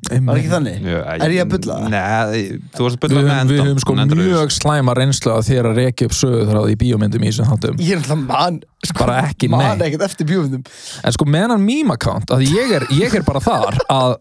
var 0.08 0.38
ekki 0.40 0.50
þannig? 0.52 0.76
Já, 0.88 0.98
er 1.20 1.32
ég 1.34 1.42
að 1.42 1.50
bulla? 1.52 1.78
Nei, 1.90 2.42
þú 2.78 2.84
varst 2.86 2.96
að 2.96 3.02
Við 3.02 3.02
bulla 3.02 3.22
með 3.26 3.32
endan 3.34 3.50
við 3.50 3.62
höfum 3.66 3.80
sko 3.82 3.96
mjög 3.98 4.52
slæma 4.56 4.94
reynslu 4.96 5.32
að 5.34 5.48
þér 5.50 5.68
að 5.72 5.80
rekja 5.82 6.08
upp 6.08 6.16
söguþráð 6.16 6.70
í 6.72 6.76
bíómyndum 6.84 7.26
í 7.26 7.32
þessum 7.32 7.50
þáttum 7.50 7.82
ég 7.82 7.92
er 7.92 7.98
alltaf 8.04 8.22
man 8.22 8.60
sko, 8.86 9.00
Bara 9.02 9.18
ekki, 9.28 9.50
man 9.52 9.66
nei. 9.82 9.88
ekkert 9.90 10.06
eftir 10.08 10.30
bjóðum 10.30 10.64
En 11.04 11.12
sko 11.18 11.26
með 11.28 11.50
hann 11.56 11.66
meme 11.66 11.98
account 11.98 12.32
að 12.32 12.46
ég 12.48 12.72
er, 12.78 12.86
ég 12.96 13.18
er 13.20 13.26
bara 13.28 13.42
þar 13.44 13.80
að 13.90 14.16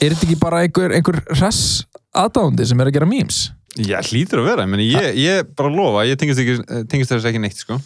er 0.00 0.14
þetta 0.14 0.26
ekki 0.30 0.38
bara 0.40 0.62
einhver, 0.64 0.94
einhver 0.96 1.20
hress 1.34 1.84
aðdándi 2.16 2.64
sem 2.70 2.80
er 2.80 2.88
að 2.88 2.96
gera 2.96 3.10
memes? 3.10 3.42
Já, 3.80 3.98
hlýtur 4.04 4.42
að 4.42 4.50
vera, 4.50 4.66
meni, 4.68 4.90
ég, 4.92 5.14
ég 5.16 5.52
bara 5.56 5.70
lofa 5.72 6.04
ég 6.04 6.18
tengist, 6.20 6.40
ekki, 6.42 6.84
tengist 6.92 7.12
þess 7.14 7.28
ekki 7.30 7.40
neitt 7.40 7.62
sko. 7.62 7.78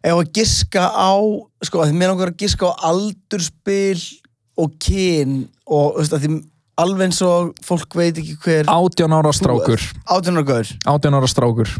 ef 0.00 0.12
að 0.14 0.30
giska 0.38 0.86
á 0.88 1.12
sko, 1.66 1.82
að 1.82 1.90
því 1.90 1.98
mér 2.00 2.12
langar 2.14 2.32
að 2.32 2.38
giska 2.40 2.70
á 2.72 2.80
aldurspil 2.88 4.00
og 4.56 4.78
kyn 4.80 5.42
og 5.68 5.98
þú 5.98 6.00
veist, 6.00 6.16
að 6.16 6.24
því 6.24 6.30
alveg 6.80 7.10
eins 7.10 7.20
og 7.24 7.52
fólk 7.64 7.98
veit 7.98 8.16
ekki 8.16 8.38
hver 8.40 8.70
18 8.72 9.16
ára 9.18 9.32
strákur. 9.36 9.84
18 10.08 10.40
ára 10.40 10.46
gaur. 10.48 10.72
18 10.96 11.18
ára 11.18 11.30
strákur. 11.32 11.74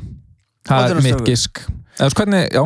Það 0.66 0.84
18 0.90 0.96
er 0.96 1.06
mitt 1.06 1.24
gisk. 1.30 1.62
Eða 1.96 2.10
sko 2.12 2.24
hvernig, 2.24 2.52
já, 2.52 2.62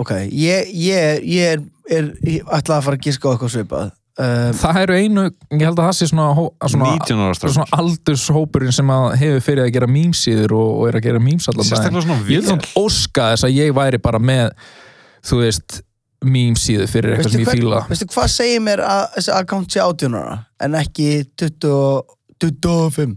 ok, 0.00 0.12
ég, 0.28 0.74
ég, 0.76 1.24
ég 1.24 1.56
er, 1.56 1.64
er 1.88 2.12
ég 2.28 2.52
ætla 2.52 2.80
að 2.80 2.86
fara 2.88 3.00
að 3.00 3.08
giska 3.08 3.28
á 3.28 3.32
eitthvað 3.32 3.54
svipað 3.56 3.96
um, 4.20 4.54
það 4.60 4.80
eru 4.84 4.96
einu 5.00 5.24
ég 5.26 5.64
held 5.64 5.80
að 5.80 5.86
það 5.88 5.96
sé 5.98 6.08
svona, 6.10 6.46
svona, 6.68 6.92
19 7.00 7.24
ára 7.24 7.36
strákur. 7.38 7.54
svona 7.56 7.80
aldurshópurinn 7.82 8.76
sem 8.76 8.92
að 8.94 9.06
hefur 9.22 9.44
fyrir 9.46 9.64
að 9.66 9.74
gera 9.76 9.90
mýmsíður 9.90 10.56
og, 10.58 10.70
og 10.76 10.90
er 10.90 10.98
að 11.00 11.06
gera 11.08 11.22
mýms 11.24 11.48
allan 11.50 11.68
Sérstaklega 11.68 12.04
svona 12.06 12.18
ég 12.20 12.26
vil 12.28 12.40
vel. 12.40 12.48
svona 12.50 12.84
óska 12.84 13.30
þess 13.32 13.48
að 13.48 13.56
ég 13.56 13.74
væri 13.80 14.02
bara 14.02 14.22
með 14.22 14.52
þú 15.30 15.40
veist 15.44 15.80
mýmsíðu 16.20 16.86
fyrir 16.90 17.16
eitthvað 17.16 17.34
sem 17.34 17.44
ég 17.44 17.52
fíla 17.56 17.82
veistu 17.88 18.08
hvað 18.12 18.32
segir 18.34 18.64
mér 18.64 18.84
að 18.84 19.04
þessi 19.16 19.34
account 19.38 19.72
sé 19.72 19.82
18 19.84 20.18
ára 20.20 20.38
en 20.60 20.76
ekki 20.80 21.10
20, 21.40 22.16
25 22.44 23.14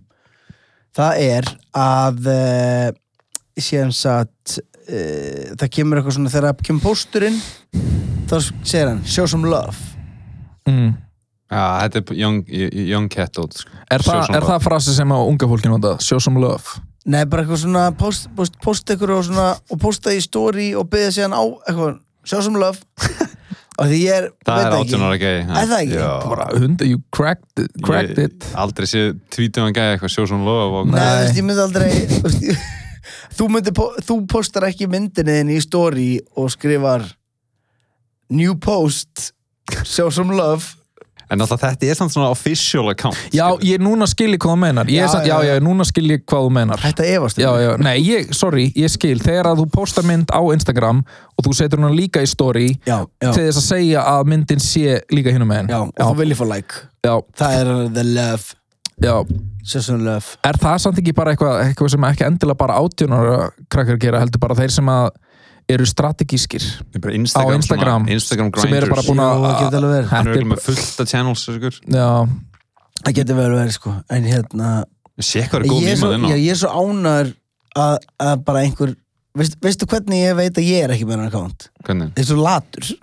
það 0.95 1.23
er 1.25 1.49
að 1.83 2.29
uh, 2.31 2.87
séum 3.59 3.91
satt 3.95 4.57
uh, 4.57 5.51
það 5.59 5.67
kemur 5.79 5.99
eitthvað 5.99 6.19
svona 6.19 6.33
þegar 6.33 6.51
það 6.51 6.69
kemur 6.69 6.85
pósturinn 6.87 7.41
þá 8.29 8.37
segir 8.63 8.93
hann 8.93 9.03
show 9.03 9.27
some 9.27 9.51
love 9.51 9.92
mm. 10.69 10.93
Já, 11.53 11.63
þetta 11.83 11.99
er 12.01 12.15
young, 12.17 12.37
young 12.89 13.09
cat 13.13 13.37
old, 13.37 13.53
sko. 13.53 13.69
er, 13.91 14.01
Show 14.01 14.13
það, 14.15 14.23
some 14.25 14.37
er 14.37 14.41
love. 14.41 14.49
það 14.53 14.63
frasi 14.65 14.93
sem 14.95 15.11
að 15.13 15.27
unga 15.29 15.49
fólki 15.51 15.69
nota 15.69 15.91
show 16.01 16.19
some 16.23 16.39
love 16.41 16.79
Nei, 17.05 17.25
bara 17.27 17.43
eitthvað 17.43 17.59
svona 17.65 17.83
post, 17.99 18.29
post, 18.37 18.55
post 18.63 18.89
eitthvað 18.93 19.17
og 19.17 19.25
svona 19.27 19.49
og 19.69 19.79
posta 19.81 20.13
í 20.15 20.21
story 20.23 20.69
og 20.79 20.87
byggja 20.89 21.11
síðan 21.17 21.35
á 21.35 21.43
eitthvað, 21.43 21.97
show 22.25 22.39
some 22.45 22.57
love 22.61 22.79
og 23.81 23.89
því 23.89 23.97
ég 24.05 24.15
er, 24.21 24.27
Það 24.47 24.59
veit 24.61 24.65
er 24.65 24.77
ekki. 24.77 24.95
18 24.95 25.03
ára 25.09 25.17
gæi 25.19 25.33
Er 25.43 25.67
það 25.67 25.75
ekki? 25.81 25.97
Já. 25.99 26.09
bara 26.31 26.47
hunda, 26.63 26.87
you 26.87 27.01
cracked 27.11 27.59
it, 27.65 27.71
cracked 27.83 28.17
Ég- 28.21 28.31
it. 28.31 28.47
Aldrei 28.63 28.87
sé 28.89 29.03
tvítuðan 29.35 29.75
gæi 29.75 29.83
eitthvað 29.97 30.13
svona 30.15 30.47
lofa 30.47 30.81
og... 30.83 30.93
Nei, 30.93 31.03
þú 31.03 31.19
veist, 31.25 31.37
ég 31.41 31.47
myndi 31.49 31.65
aldrei 31.67 32.63
þú 33.37 33.49
myndi, 33.51 33.75
þú 34.07 34.17
postar 34.31 34.69
ekki 34.69 34.87
myndinni 34.89 35.57
í 35.57 35.61
story 35.61 36.09
og 36.39 36.49
skrifar 36.55 37.03
new 38.33 38.55
post 38.63 39.32
show 39.83 40.09
some 40.11 40.33
love. 40.35 40.75
En 41.31 41.39
alltaf 41.41 41.61
þetta 41.63 41.87
er 41.87 41.95
svona 41.97 42.27
official 42.29 42.89
account 42.91 43.15
já, 43.33 43.45
ég 43.65 43.79
núna 43.81 44.05
skilji 44.05 44.35
hvað 44.37 44.51
þú 44.53 44.57
menar 44.59 44.89
ég, 44.91 44.99
Já, 44.99 45.05
er 45.07 45.09
samt- 45.09 45.25
já, 45.29 45.37
já, 45.47 45.53
já, 45.55 45.61
núna 45.65 45.85
skilji 45.87 46.17
hvað 46.29 46.43
þú 46.45 46.49
menar 46.53 46.81
Þetta 46.83 47.05
efast 47.09 47.39
um 47.39 47.43
Já, 47.45 47.51
já, 47.63 47.69
nei, 47.81 47.93
ég, 48.05 48.33
sorry, 48.37 48.65
ég 48.77 48.91
skil. 48.91 49.15
Þegar 49.23 49.49
að 49.49 49.61
þú 49.63 49.65
postar 49.73 50.05
mynd 50.05 50.29
á 50.29 50.41
Instagram 50.53 50.99
og 51.33 51.47
þú 51.47 51.55
setur 51.57 51.81
hana 51.81 51.95
líka 51.95 52.21
í 52.21 52.27
story 52.29 52.67
já, 52.85 52.99
já, 53.23 53.31
til 53.31 53.47
þess 53.47 53.61
að 53.63 53.65
segja 53.69 54.03
að 54.11 54.29
myndin 54.33 54.61
sé 54.61 54.99
líka 55.15 55.33
hinum 55.33 55.49
megin. 55.49 55.71
Já, 55.73 55.79
og 55.81 56.11
þú 56.11 56.19
viljið 56.21 56.41
fá 56.43 56.45
like. 56.51 56.83
Já, 57.07 57.15
Það 57.39 57.57
er 57.63 57.73
the 57.97 58.03
love, 58.03 58.53
já. 59.01 59.15
show 59.63 59.81
some 59.81 60.03
love. 60.03 60.37
Er 60.43 60.59
það 60.59 60.77
samt 60.85 60.99
ekki 61.01 61.15
bara 61.15 61.33
eitthvað, 61.33 61.63
eitthvað 61.69 61.89
sem 61.95 62.03
ekki 62.11 62.27
endilega 62.27 62.57
bara 62.61 62.77
átjónara 62.83 63.49
krakkar 63.71 63.97
gera, 63.97 64.19
heldur 64.21 64.43
bara 64.43 64.59
þeir 64.59 64.75
sem 64.75 64.85
að 64.91 65.09
eru 65.71 65.85
strategískir 65.87 66.63
er 66.63 67.13
Instagram, 67.15 67.53
á 67.53 67.59
Instagram, 67.59 68.03
svona, 68.03 68.15
Instagram 68.15 68.51
sem 68.59 68.75
eru 68.79 68.89
bara 68.91 69.05
búin 69.07 69.21
að 69.23 69.45
það 69.45 69.55
getur 69.59 69.77
alveg 69.79 69.93
verið. 69.93 70.09
Hann 70.11 70.31
er 70.33 70.49
með 70.49 70.65
fullt 70.65 71.03
af 71.03 71.11
channels 71.11 71.45
Það 73.03 73.15
getur 73.17 73.39
vel 73.39 73.47
verið 73.55 73.73
sko. 73.77 73.93
En 74.13 74.27
hérna 74.27 74.73
ég 75.19 75.89
er, 75.91 75.97
svo, 75.99 76.11
já, 76.15 76.35
ég 76.35 76.51
er 76.53 76.59
svo 76.59 76.69
ánæður 76.73 77.33
að, 77.77 77.97
að 78.21 78.45
bara 78.47 78.61
einhver 78.65 78.93
veist, 79.37 79.57
Veistu 79.61 79.89
hvernig 79.89 80.23
ég 80.23 80.37
veit 80.37 80.57
að 80.57 80.69
ég 80.69 80.85
er 80.85 80.93
ekki 80.95 81.07
með 81.09 81.19
hann 81.19 81.27
account? 81.31 81.67
Hvernig? 81.85 82.13
Það 82.15 82.23
er 82.23 82.29
svo 82.29 82.39
latur. 82.41 82.93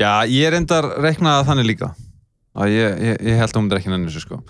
Já, 0.00 0.12
ég 0.30 0.46
er 0.48 0.56
endar 0.56 0.88
reiknað 1.00 1.48
þannig 1.48 1.68
líka. 1.74 1.90
Að 2.60 2.72
ég, 2.74 2.94
ég, 3.06 3.18
ég 3.30 3.36
held 3.38 3.52
að 3.52 3.60
hún 3.60 3.68
er 3.70 3.78
ekki 3.78 3.90
nenni 3.92 4.08
þessu 4.10 4.24
sko. 4.24 4.40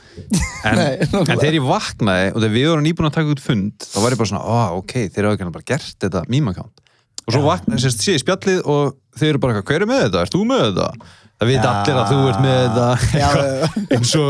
En, 0.67 0.79
en 1.21 1.35
þegar 1.35 1.59
ég 1.59 1.67
vaknaði 1.67 2.31
og 2.31 2.39
þegar 2.39 2.55
við 2.55 2.69
vorum 2.71 2.87
nýbúin 2.87 3.09
að 3.11 3.17
taka 3.19 3.35
út 3.35 3.43
fund 3.45 3.89
þá 3.91 3.99
var 4.01 4.15
ég 4.15 4.23
bara 4.23 4.31
svona, 4.31 4.45
ó, 4.47 4.79
ok, 4.79 4.95
þeir 5.11 5.25
eru 5.25 5.33
ekki 5.35 5.51
bara 5.51 5.69
gert 5.69 6.07
þetta 6.07 6.23
meme-account 6.33 6.87
og 7.27 7.35
svo 7.35 7.43
vaknaði, 7.47 7.83
sérst, 7.85 8.05
sé 8.05 8.17
ég 8.17 8.23
spjallið 8.25 8.61
og 8.65 8.97
þeir 9.19 9.33
eru 9.33 9.43
bara, 9.43 9.57
eitthvað, 9.57 9.75
hver 9.75 9.85
er 9.85 9.91
með 9.91 10.03
þetta? 10.07 10.25
Ert 10.25 10.37
þú 10.37 10.43
með 10.49 10.65
þetta? 10.67 11.11
Það 11.41 11.51
veit 11.51 11.69
allir 11.71 11.99
að 12.01 12.11
þú 12.11 12.19
ert 12.31 12.43
með 12.45 12.59
þetta 12.67 13.87
en 13.97 14.07
svo 14.11 14.27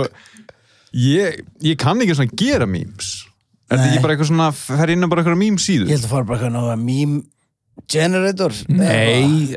ég, 0.95 1.43
ég 1.65 1.81
kann 1.81 2.01
ekki 2.03 2.17
svona 2.19 2.39
gera 2.39 2.69
memes 2.71 3.11
er 3.71 3.79
þetta 3.79 3.91
ekki 3.91 4.05
bara 4.05 4.15
eitthvað 4.15 4.31
svona 4.31 4.49
fer 4.55 4.95
inn 4.95 5.07
á 5.07 5.09
bara 5.11 5.23
eitthvað 5.23 5.43
meme 5.43 5.63
síðu 5.63 5.91
Ég 5.91 5.99
held 5.99 6.07
að 6.09 6.15
fara 6.15 6.29
bara 6.29 6.39
eitthvað 6.39 6.57
náða 6.57 6.79
meme 6.83 7.23
generator 7.91 8.55
nei, 8.69 9.57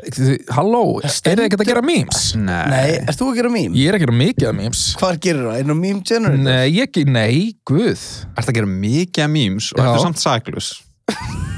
halló, 0.54 0.82
er 1.04 1.12
þið 1.12 1.44
ekkert 1.44 1.64
að 1.64 1.68
gera 1.68 1.84
memes? 1.84 2.22
Nei, 2.40 2.96
ert 3.02 3.18
þú 3.20 3.30
að 3.32 3.40
gera 3.40 3.52
meme? 3.52 3.76
Ég 3.76 3.90
er 3.90 3.98
ekki 3.98 4.06
að 4.06 4.08
gera 4.08 4.20
mikið 4.22 4.48
af 4.48 4.58
memes 4.58 4.84
Hvar 5.02 5.20
gerir 5.26 5.48
það? 5.50 5.58
Einn 5.60 5.74
á 5.74 5.76
meme 5.76 6.04
generator? 6.08 6.44
Nei, 6.48 6.66
ég 6.72 6.88
ekki, 6.88 7.04
nei, 7.06 7.34
guð 7.68 8.06
Ert 8.34 8.48
að 8.48 8.58
gera 8.60 8.70
mikið 8.70 9.26
af 9.26 9.34
memes 9.34 9.72
og 9.74 9.82
Já. 9.82 9.90
ertu 9.90 10.06
samt 10.08 10.24
saklaus 10.24 10.72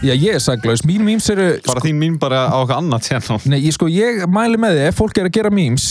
Já, 0.04 0.12
ég 0.12 0.36
er 0.36 0.42
saglaus, 0.44 0.82
mín 0.84 1.04
memes 1.06 1.26
eru 1.32 1.46
bara 1.64 1.80
þín 1.80 1.96
meme 1.96 2.18
bara 2.20 2.42
á 2.52 2.56
eitthvað 2.58 2.82
annað 2.82 3.06
channel 3.06 3.38
Nei, 3.48 3.62
ég 3.64 3.74
sko, 3.74 3.88
ég 3.88 4.26
mæli 4.28 4.60
með 4.60 4.76
þið, 4.76 4.88
ef 4.90 4.98
fólk 5.00 5.20
er 5.20 5.30
að 5.30 5.36
gera 5.38 5.52
memes 5.54 5.86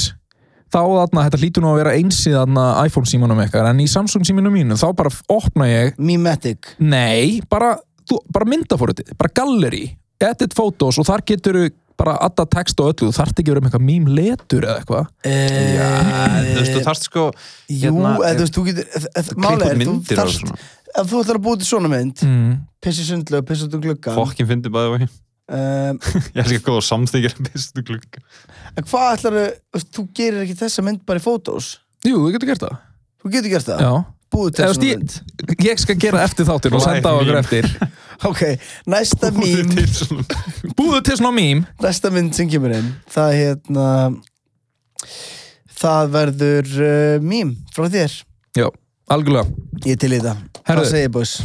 þá 0.70 0.80
þarna, 0.82 1.24
þetta 1.26 1.40
hlýtur 1.42 1.66
nú 1.66 1.72
að 1.72 1.80
vera 1.82 1.96
einsið 1.98 2.38
þarna 2.38 2.66
iPhone 2.86 3.10
símanum 3.10 3.42
eitthvað, 3.42 3.72
en 3.72 3.82
í 3.82 3.88
Samsung 3.90 4.28
símanum 4.28 4.54
mínu 4.54 4.78
þá 4.78 4.88
bara 5.00 5.14
opna 5.34 5.70
ég, 5.72 5.98
Memetic 5.98 6.76
nei, 6.78 7.42
bara, 7.50 7.74
þú, 8.06 8.22
bara 8.36 8.50
myndafóritið, 8.54 9.16
bara 9.18 9.34
gallery 9.42 9.88
edit 10.22 10.54
photos 10.56 11.02
og 11.02 11.10
þar 11.10 11.26
getur 11.26 11.60
bara 11.96 12.18
alltaf 12.20 12.50
text 12.52 12.80
og 12.84 12.92
öllu, 12.92 13.10
þú 13.10 13.16
þarft 13.16 13.38
ekki 13.40 13.52
að 13.52 13.56
vera 13.56 13.64
með 13.64 13.70
eitthvað 13.70 13.86
meme 13.88 14.16
letur 14.18 14.66
eða 14.68 14.82
eitthvað. 14.82 15.06
Já, 15.24 15.86
þú 16.44 16.58
veist, 16.58 16.72
þú 16.74 16.82
þarft 16.90 17.08
sko 17.08 17.24
Jú, 17.26 17.78
hérna, 17.86 18.12
eða 18.18 18.34
þú 18.34 18.42
veist, 18.44 18.58
þú 18.58 18.64
getur 18.68 18.90
er, 18.92 19.80
þú 19.80 19.94
þarft. 20.10 20.52
Ef 20.96 21.12
þú 21.12 21.22
ætlar 21.22 21.40
að 21.40 21.46
búið 21.46 21.62
til 21.62 21.70
svona 21.70 21.92
mynd 21.92 22.26
mm. 22.26 22.52
Pissi 22.86 23.06
sundlu, 23.08 23.42
pissi 23.48 23.68
út 23.68 23.78
um 23.78 23.84
gluggan 23.84 24.18
fokkin 24.18 24.50
fyndi 24.50 24.72
bæði 24.74 24.94
vegi 24.96 25.08
um, 25.10 26.02
ég 26.36 26.44
er 26.44 26.46
ekki 26.46 26.66
góð 26.68 26.82
að 26.82 26.86
samþykja 26.90 27.34
bestu 27.50 27.86
klukk 27.86 28.20
En 28.76 28.86
hvað 28.88 29.10
ætlar 29.18 29.40
þú 29.40 29.84
Þú 29.96 30.08
gerir 30.16 30.46
ekki 30.46 30.60
þessa 30.64 30.86
mynd 30.86 31.04
bara 31.08 31.22
í 31.22 31.26
fótós 31.26 31.76
Jú, 32.06 32.20
þú 32.22 32.36
getur 32.36 32.52
gert 32.52 32.66
það. 32.66 32.76
Þú 33.22 33.32
getur 33.34 33.54
gert 33.56 33.70
það? 33.70 33.82
Já, 33.82 33.94
Búið 34.36 34.56
til 34.56 34.64
eða 34.66 34.76
svona 34.76 34.90
mynd. 35.00 35.66
ég 35.66 35.82
skal 35.82 35.96
gera 36.02 36.24
eftir 36.26 36.48
þáttir 36.50 36.76
og 36.76 36.84
senda 36.84 37.14
á 37.14 37.16
okkur 37.16 37.40
eftir. 37.40 37.70
Ok, 38.30 38.42
næsta 38.88 39.28
mím 39.36 39.74
Búðu 40.78 41.02
til 41.04 41.18
svona 41.20 41.34
meme. 41.36 41.66
Næsta 41.84 42.12
mynd 42.16 42.32
sem 42.38 42.48
kemur 42.48 42.72
inn 42.78 42.94
Það 43.12 43.34
hérna 43.36 43.88
Það 45.76 46.14
verður 46.14 46.72
uh, 46.86 47.18
mím 47.26 47.52
frá 47.76 47.90
þér 47.92 48.16
algjörlega, 49.14 49.46
Ég 49.86 49.94
er 49.96 50.02
til 50.02 50.16
í 50.16 50.20
það 50.24 50.42
Herðu. 50.66 50.82
Hvað 50.82 50.92
segir 50.92 51.14
boss? 51.14 51.36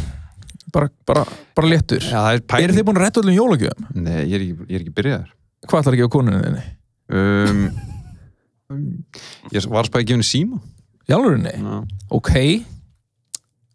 bara, 0.71 0.89
bara, 1.07 1.23
bara 1.57 1.67
léttur 1.71 2.03
er 2.07 2.41
Eru 2.63 2.75
þið 2.77 2.85
búin 2.87 2.99
að 2.99 3.05
retta 3.05 3.21
öllum 3.21 3.37
jólagjöfum? 3.37 3.87
Nei, 4.01 4.19
ég 4.25 4.35
er 4.37 4.43
ekki, 4.45 4.67
ég 4.67 4.75
er 4.77 4.83
ekki 4.85 4.95
byrjaðar 4.97 5.31
Hvað 5.67 5.81
ætlar 5.83 5.97
ekki 5.97 6.07
á 6.07 6.15
konunni 6.15 6.43
þinni? 6.45 6.63
um, 7.11 7.63
Ég 9.51 9.67
var 9.71 9.89
spæði 9.89 10.05
að 10.05 10.07
gefa 10.09 10.17
henni 10.17 10.27
síma 10.29 10.61
Í 11.09 11.15
alvörinni? 11.17 11.55
Já. 11.59 11.81
Ok 12.17 12.31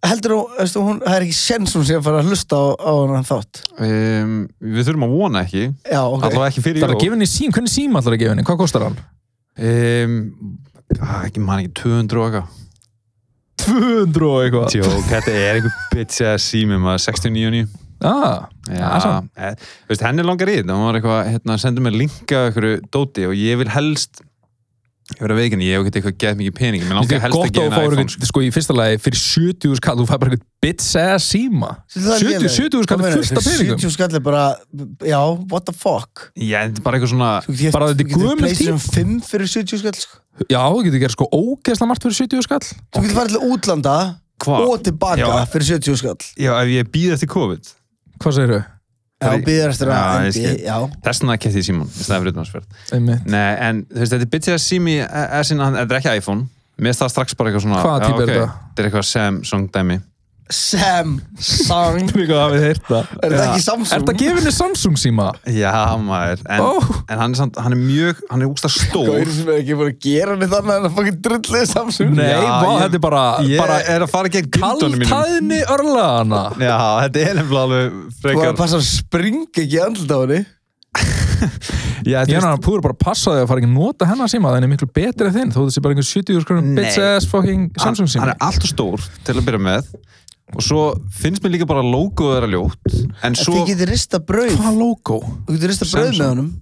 Heldur 0.06 0.34
þú, 0.36 0.82
það 1.02 1.14
er 1.16 1.24
ekki 1.24 1.34
sens 1.36 1.72
hún 1.74 1.86
sé 1.88 1.96
að 1.98 2.04
fara 2.06 2.20
að 2.22 2.28
hlusta 2.30 2.58
á, 2.58 2.64
á 2.78 2.92
hann 3.10 3.26
þátt 3.26 3.62
um, 3.82 4.34
Við 4.62 4.84
þurfum 4.86 5.06
að 5.08 5.14
vona 5.16 5.42
ekki 5.46 5.64
Já, 5.66 6.00
ok 6.04 6.26
Allavega 6.28 6.50
ekki 6.52 6.64
fyrir 6.64 6.82
Það 6.82 6.86
er 6.86 6.92
að 6.92 6.96
jól 6.96 7.02
gefa 7.06 7.16
hvernig 7.56 7.72
síma 7.72 8.02
ætlar 8.02 8.16
að 8.16 8.22
gefa 8.22 8.34
henni? 8.34 8.46
Hvað 8.46 8.60
kostar 8.62 8.86
hann? 8.86 8.98
um, 9.56 10.16
ekki 11.26 11.42
man 11.42 11.62
ekki 11.64 11.72
200 11.80 12.20
og 12.22 12.28
eitthvað 12.28 12.65
200 13.66 14.28
og 14.28 14.38
eitthvað. 14.44 14.70
Tjók, 14.74 15.10
þetta 15.10 15.34
er 15.34 15.58
einhver 15.58 15.82
bitch 15.92 16.22
að 16.26 16.38
sími 16.44 16.78
maður 16.80 17.04
69 17.08 17.66
ah, 18.04 18.46
ja, 18.68 19.20
e, 19.36 19.52
veist, 19.88 20.04
henni 20.04 20.24
langar 20.26 20.50
í 20.52 20.58
þetta. 20.60 20.76
Hún 20.76 20.88
var 20.88 20.98
eitthvað, 21.00 21.20
hérna, 21.32 21.58
sendur 21.60 21.86
mér 21.86 21.98
linka 22.02 22.46
einhverju 22.48 22.80
dóti 22.92 23.28
og 23.28 23.36
ég 23.38 23.60
vil 23.62 23.70
helst 23.72 24.22
ég 25.06 25.20
verið 25.22 25.36
að 25.36 25.38
veikinni, 25.38 25.66
ég 25.70 25.76
hef 25.78 25.86
ekki 25.86 26.00
eitthvað 26.00 26.16
gett 26.18 26.38
mikið 26.40 26.54
pening 26.56 26.82
mér 26.86 26.96
langar 26.98 27.14
er 27.16 27.22
helst 27.22 27.38
að 27.38 27.42
þú 27.46 27.66
fáir 27.70 27.84
iPhone 27.86 28.02
eitthvað, 28.02 28.26
sko, 28.30 28.40
í 28.42 28.48
fyrsta 28.56 28.74
lagi 28.74 28.98
fyrir 29.04 29.20
70 29.22 29.76
skall, 29.78 29.94
þú 30.00 30.06
fær 30.10 30.18
bara 30.22 30.32
eitthvað 30.34 30.48
bits 30.66 30.88
ass 30.98 31.28
síma 31.30 31.70
70 31.94 32.48
70 32.50 32.86
skall 32.88 33.04
er 33.06 33.14
fullt 33.14 33.38
af 33.38 33.46
peningum. 33.46 33.78
70 33.78 33.94
skall 33.94 34.18
er 34.18 34.24
bara, 34.26 34.42
já, 35.06 35.20
what 35.52 35.66
the 35.70 35.74
fuck? 35.76 36.26
Já, 36.34 36.66
þetta 36.66 36.82
er 36.82 36.86
bara 36.88 36.98
eitthvað 36.98 37.12
svona 37.14 37.30
getur- 37.46 37.76
Bara 37.78 37.90
þetta 37.92 38.02
er 38.02 38.02
þú 38.02 38.10
getur 38.10 38.26
gömul 38.26 38.42
PlayStation 38.42 38.82
5 38.82 39.16
fyrir 39.30 39.52
70 39.54 39.82
skall 39.84 39.98
sko. 40.02 40.18
Já, 40.50 40.60
þú 40.74 40.84
getur 40.90 41.02
gert 41.06 41.14
sko 41.16 41.30
ógeðslega 41.38 41.90
margt 41.94 42.02
fyrir 42.08 42.18
70 42.26 42.46
skall 42.50 42.64
Þú 42.66 43.04
getur 43.06 43.18
farið 43.22 43.36
til 43.38 43.50
útlanda 43.54 43.96
Hva? 44.42 44.58
og 44.66 44.82
tilbaka 44.84 45.22
Já. 45.22 45.46
fyrir 45.54 45.70
70 45.78 45.96
skall 46.02 46.18
Já, 46.34 46.50
ef 46.60 46.68
ég 46.74 46.90
býð 46.92 47.14
eftir 47.14 47.30
COVID. 47.30 47.70
Hvað 48.20 48.34
segir 48.40 48.52
þau? 48.58 48.64
Já, 49.16 49.30
er- 49.32 49.44
býður 49.46 49.70
eftir 49.72 49.88
að 49.88 50.26
þess 50.36 51.22
vegna 51.22 51.36
kæfti 51.40 51.62
ég 51.62 51.64
Simon 51.64 51.86
í 51.88 52.02
staðan 52.04 52.20
fyrir 52.26 52.34
Einmitt. 52.92 53.24
Nei, 53.32 53.56
en 53.64 53.78
þú 53.88 54.02
veist, 54.02 54.12
þetta 54.12 54.26
er 54.26 54.32
bitch 54.34 54.50
að 54.52 54.60
sími 54.60 54.96
S-in, 55.40 55.62
þetta 55.62 55.86
er 55.86 56.00
ekki 56.02 56.16
iPhone. 56.20 56.48
Mér 56.76 56.92
það 56.98 57.12
strax 57.14 57.34
bara 57.38 57.48
eitthvað 57.50 57.64
svona 57.64 57.80
Hvaða 57.80 58.02
já, 58.02 58.06
týpa 58.10 58.22
er 58.22 58.28
þetta? 58.28 58.48
Þetta 58.66 58.82
er 58.82 58.88
eitthvað 58.90 59.06
Samsung 59.08 59.70
dæmi 59.72 59.96
Samsung 60.52 62.10
Líka 62.14 62.36
hafið 62.38 62.62
heyrt 62.62 62.84
það. 62.86 63.08
Er 63.18 63.32
þetta 63.32 63.46
ekki 63.46 63.58
Er 63.58 63.64
Samsung? 63.64 63.90
þetta 64.04 64.14
gefinni 64.20 64.52
Samsung 64.54 64.98
síma? 65.00 65.26
Já, 65.50 65.72
maður 65.98 66.42
En, 66.54 66.60
Ó. 66.62 66.70
en 67.10 67.18
hann, 67.22 67.34
er 67.34 67.40
samt, 67.40 67.58
hann 67.64 67.74
er 67.74 67.80
mjög, 67.80 68.20
hann 68.30 68.44
er 68.44 68.50
úgsta 68.52 68.70
stór. 68.70 69.08
Gauður 69.10 69.32
sem 69.34 69.50
er 69.50 69.58
ekki 69.62 69.76
búin 69.80 69.90
að 69.90 69.98
gera 70.06 70.36
annað 70.38 70.70
en 70.76 70.88
að 70.88 70.94
fucking 70.98 71.18
drullið 71.26 71.66
Samsung. 71.72 72.12
Nei, 72.14 72.28
Já, 72.30 72.38
vá, 72.46 72.68
ég- 72.70 72.82
þetta 72.84 72.94
er 73.00 73.04
bara, 73.08 73.24
Ég 73.42 73.58
bara 73.64 73.78
er 73.96 74.06
að 74.06 74.12
fara 74.14 74.28
gegn 74.36 74.50
gildunum 74.54 74.98
mínum. 75.02 75.10
kaltæðni 75.10 75.60
örlaðana 75.76 76.42
Já, 76.62 76.78
þetta 77.06 77.24
er 77.26 77.34
nefnilega 77.40 77.64
alveg 77.66 77.90
Þú 77.90 77.96
var 77.96 78.06
að 78.06 78.20
frekar 78.22 78.56
passa 78.62 78.76
að 78.78 78.86
springa 78.92 79.46
ekki 79.50 79.82
andlut 79.82 80.14
á 80.14 80.18
henni. 80.26 80.40
Já, 82.06 82.20
Ég 82.24 82.36
er 82.38 82.44
að 82.46 82.60
púður 82.62 82.82
bara 82.86 82.94
að 82.94 83.02
passa 83.02 83.32
þig 83.34 83.42
að 83.42 83.48
fara 83.50 83.60
ekki 83.60 83.68
að 83.68 83.74
nota 83.76 84.06
hennar 84.08 84.30
síma 84.30 84.52
það 84.54 84.62
er 84.62 84.70
miklu 84.70 84.86
betri 84.94 85.26
en 85.26 85.34
þinn, 85.34 85.50
þó 85.52 85.58
þessi 85.66 85.82
bara 85.82 85.92
einhver 85.96 86.06
70 86.06 86.44
skrunum 86.44 86.68
bits 86.78 86.98
ass 87.02 87.26
fucking 87.28 87.64
Samsung 87.82 88.06
hann, 88.06 88.12
síma. 88.14 88.22
hann 88.22 88.32
er 88.32 88.38
alltaf 88.46 88.70
stór 88.70 89.02
til 89.26 89.34
að 89.34 89.44
byrja 89.48 89.60
með 89.66 89.90
og 90.54 90.62
svo 90.62 90.82
finnst 91.10 91.42
mér 91.42 91.56
líka 91.56 91.66
bara 91.68 91.82
logoð 91.82 92.36
þeirra 92.36 92.50
ljótt 92.52 92.94
en 93.26 93.34
svo 93.38 93.56
þið 93.56 93.70
getur 93.72 93.90
rista 93.90 94.20
brauð 94.22 94.54
Hvað 94.60 94.78
logo? 94.78 95.18
Þú 95.48 95.56
getur 95.56 95.72
rista 95.72 95.88
brauð 95.90 96.12
með 96.20 96.30
honum 96.30 96.52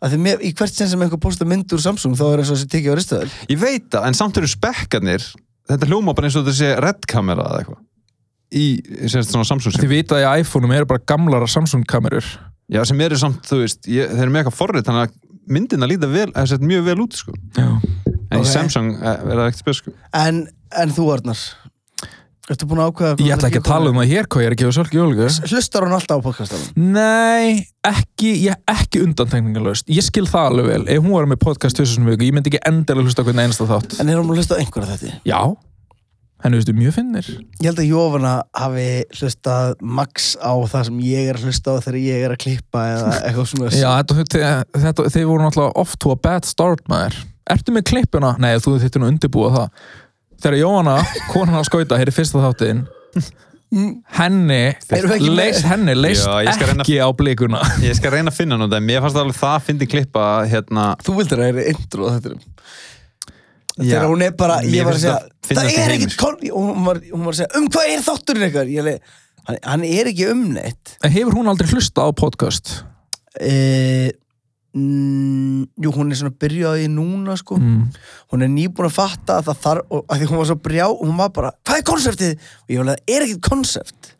að 0.00 0.14
því 0.14 0.20
mér, 0.24 0.40
í 0.48 0.50
hvert 0.56 0.72
sinn 0.72 0.88
sem 0.88 1.02
einhver 1.04 1.20
postar 1.20 1.48
mynd 1.50 1.74
úr 1.76 1.82
Samsung 1.84 2.16
þá 2.16 2.24
er 2.30 2.40
eins 2.42 2.52
og 2.52 2.56
þessi 2.56 2.70
tekið 2.72 2.94
á 2.94 2.96
ristaðal 2.96 3.30
ég 3.52 3.60
veit 3.60 3.88
það, 3.92 4.06
en 4.08 4.16
samt 4.16 4.40
eru 4.40 4.48
spekkarnir 4.48 5.26
þetta 5.68 5.88
hljóma 5.90 6.14
bara 6.16 6.30
eins 6.30 6.38
og 6.40 6.46
þetta 6.46 6.56
sé 6.56 6.70
red 6.80 7.04
kamera 7.10 7.44
eða 7.50 7.64
eitthvað 7.64 7.82
í 8.50 8.64
semst 9.12 9.34
svona 9.34 9.46
Samsung 9.46 9.76
Þið 9.76 9.92
vita 9.92 10.16
að 10.16 10.24
í 10.24 10.40
iPhone-um 10.46 10.72
eru 10.74 10.88
bara 10.88 11.04
gamlara 11.12 11.46
Samsung 11.52 11.84
kamerur 11.86 12.24
já, 12.72 12.80
sem 12.88 13.04
eru 13.04 13.18
samt, 13.20 13.44
þú 13.46 13.60
veist 13.60 13.84
ég, 13.92 14.08
þeir 14.08 14.24
eru 14.24 14.32
með 14.32 14.40
eitthvað 14.46 14.56
forrið, 14.56 14.86
þannig 14.88 15.04
að 15.04 15.18
myndina 15.50 15.86
líta 15.90 16.08
vel, 16.10 16.30
eða 16.32 16.46
sett 16.50 16.64
mjög 16.64 16.82
vel 16.86 17.00
út 17.04 17.16
sko. 17.18 17.34
Já 17.58 17.68
en 18.30 18.38
Ok. 18.38 18.46
í 18.46 18.50
Samsung 18.50 18.90
eh, 18.94 19.10
er 19.26 19.38
það 19.40 19.46
ekkert 19.48 19.60
spil 19.64 19.74
sko. 19.74 19.92
en, 20.14 20.36
en 20.78 20.92
þú 20.94 21.06
Arnar 21.16 21.40
Ertu 22.50 22.66
búin 22.66 22.80
að 22.82 22.90
ákveða 22.90 23.22
Ég 23.22 23.32
ætla 23.36 23.48
ekki 23.50 23.60
að 23.60 23.68
tala 23.68 23.90
um 23.92 23.98
það 24.00 24.08
hér 24.10 24.26
hvað 24.26 24.42
ég 24.42 24.48
er 24.48 24.54
að 24.56 24.60
gefa 24.60 24.74
svolítið 24.74 24.98
jólgu. 24.98 25.26
Hlustar 25.52 25.84
hún 25.86 25.94
alltaf 25.94 26.18
á 26.18 26.26
podcastanum? 26.26 26.68
Nei, 26.96 27.62
ekki, 27.86 28.32
ég, 28.48 28.58
ekki 28.72 29.04
undantekningalöst 29.04 29.90
Ég 29.94 30.02
skil 30.02 30.26
það 30.26 30.48
alveg 30.48 30.66
vel. 30.72 30.82
Ef 30.90 31.04
hún 31.04 31.14
var 31.14 31.28
með 31.30 31.38
podcast 31.44 31.78
sem 31.78 32.10
viku, 32.10 32.26
ég 32.26 32.34
myndi 32.34 32.50
ekki 32.50 32.62
endilega 32.66 33.06
hlusta 33.06 33.22
hvernig 33.26 33.46
einasta 33.46 33.68
þátt. 33.70 34.00
En 34.02 34.10
er 34.10 34.18
hún 34.18 34.32
að 34.34 34.42
hlusta 34.42 34.58
á 34.58 34.60
einhverja 34.64 34.96
þetta? 34.96 35.20
Já, 35.30 35.40
henni 36.42 36.58
veistu 36.58 36.74
mjög 36.74 36.94
finnir 36.96 37.26
Ég 37.60 37.68
held 37.68 37.80
að 37.84 37.90
Jófana 37.90 38.34
hafi 38.56 38.88
hlustað 39.18 39.74
max 39.84 40.32
á 40.40 40.52
það 40.72 40.86
sem 40.88 41.00
ég 41.06 41.30
er 41.30 41.38
að 41.38 41.46
hlusta 41.46 41.76
á 41.76 41.82
þegar 41.84 41.98
ég 42.02 42.26
er 42.26 42.34
að 42.34 42.42
klippa 42.46 42.84
eða 42.96 43.10
eitthvað 43.28 43.50
svona 43.52 43.70
Já, 43.76 43.90
þetta, 44.00 44.18
þetta, 44.20 44.52
þetta, 44.86 45.10
þeir 45.14 45.26
voru 45.30 45.42
náttúrulega 45.46 45.76
Þegar 50.40 50.56
Jóhanna, 50.60 50.96
konan 51.32 51.60
á 51.60 51.64
skauta, 51.68 51.98
hér 52.00 52.08
er 52.10 52.16
fyrsta 52.16 52.40
þáttin 52.44 52.84
Henni 54.18 54.56
ekki 54.74 55.28
leist, 55.30 55.62
henni 55.70 55.94
leist 55.94 56.24
Já, 56.26 56.54
skal 56.56 56.72
reyna- 56.72 56.82
ekki 56.82 56.96
á 56.98 57.06
blikuna 57.14 57.60
ég 57.84 57.94
skal 57.94 58.10
reyna 58.16 58.32
að 58.32 58.38
finna 58.40 58.56
nú 58.58 58.66
þetta, 58.66 58.80
mér 58.82 59.04
fannst 59.04 59.14
það 59.18 59.26
alveg 59.26 59.38
það 59.38 59.52
að 59.58 59.66
fyndi 59.68 59.86
klippa 59.92 60.24
hérna, 60.50 60.86
Þú 61.06 61.14
vildir 61.20 61.42
að 61.42 61.44
það 61.52 61.60
er 61.60 61.68
intro 61.74 62.08
þetta. 62.16 62.32
Þegar 63.80 64.06
hún 64.10 64.24
er 64.26 64.32
bara, 64.40 64.56
ég 64.66 64.84
var 64.88 64.96
að 64.96 65.04
segja 65.04 65.18
það 65.20 65.60
Það 65.60 65.68
í 65.70 65.76
er 65.76 65.84
heimi, 65.86 65.98
ekkert 66.00 66.16
kon 66.20 66.34
og 66.50 66.64
hún 66.66 66.88
var, 66.88 66.98
hún 67.12 67.22
var 67.28 67.36
að 67.36 67.38
segja, 67.38 67.52
um 67.60 67.68
hvað 67.70 67.92
er 67.94 68.02
þátturinn 68.08 68.46
ykkar? 68.50 68.72
Ég 68.74 68.86
leið, 68.88 69.14
hann, 69.46 69.60
hann 69.70 69.86
er 69.92 70.10
ekki 70.10 70.26
um 70.34 70.42
neitt 70.56 70.96
En 71.06 71.14
hefur 71.14 71.38
hún 71.38 71.52
aldrei 71.54 71.70
hlusta 71.70 72.04
á 72.04 72.08
podcast? 72.10 72.74
e, 73.38 74.10
mm, 74.76 75.64
Jú, 75.84 75.92
hún 75.96 76.12
er 76.12 76.20
svona 76.20 76.36
byrjaði 76.40 76.86
núna 76.92 77.36
sko 77.40 77.58
Mm. 77.60 77.82
Hún 78.32 78.44
er 78.46 78.48
nýbúin 78.52 78.86
að 78.88 78.96
fatta 79.00 79.40
að 79.40 79.50
það 79.50 79.60
þarf 79.64 79.90
og, 79.90 80.04
að 80.06 80.20
Því 80.22 80.30
hún 80.30 80.40
var 80.40 80.48
svo 80.52 80.60
brjá 80.62 80.86
og 80.88 81.02
hún 81.04 81.18
var 81.18 81.34
bara, 81.34 81.50
hvað 81.66 81.80
er 81.82 81.90
konseptið? 81.90 82.48
Og 82.64 82.72
ég 82.74 82.80
var 82.80 82.90
að, 82.94 83.02
það 83.04 83.14
er 83.16 83.26
ekkert 83.26 83.48
konsept 83.50 84.14
bara, 84.14 84.16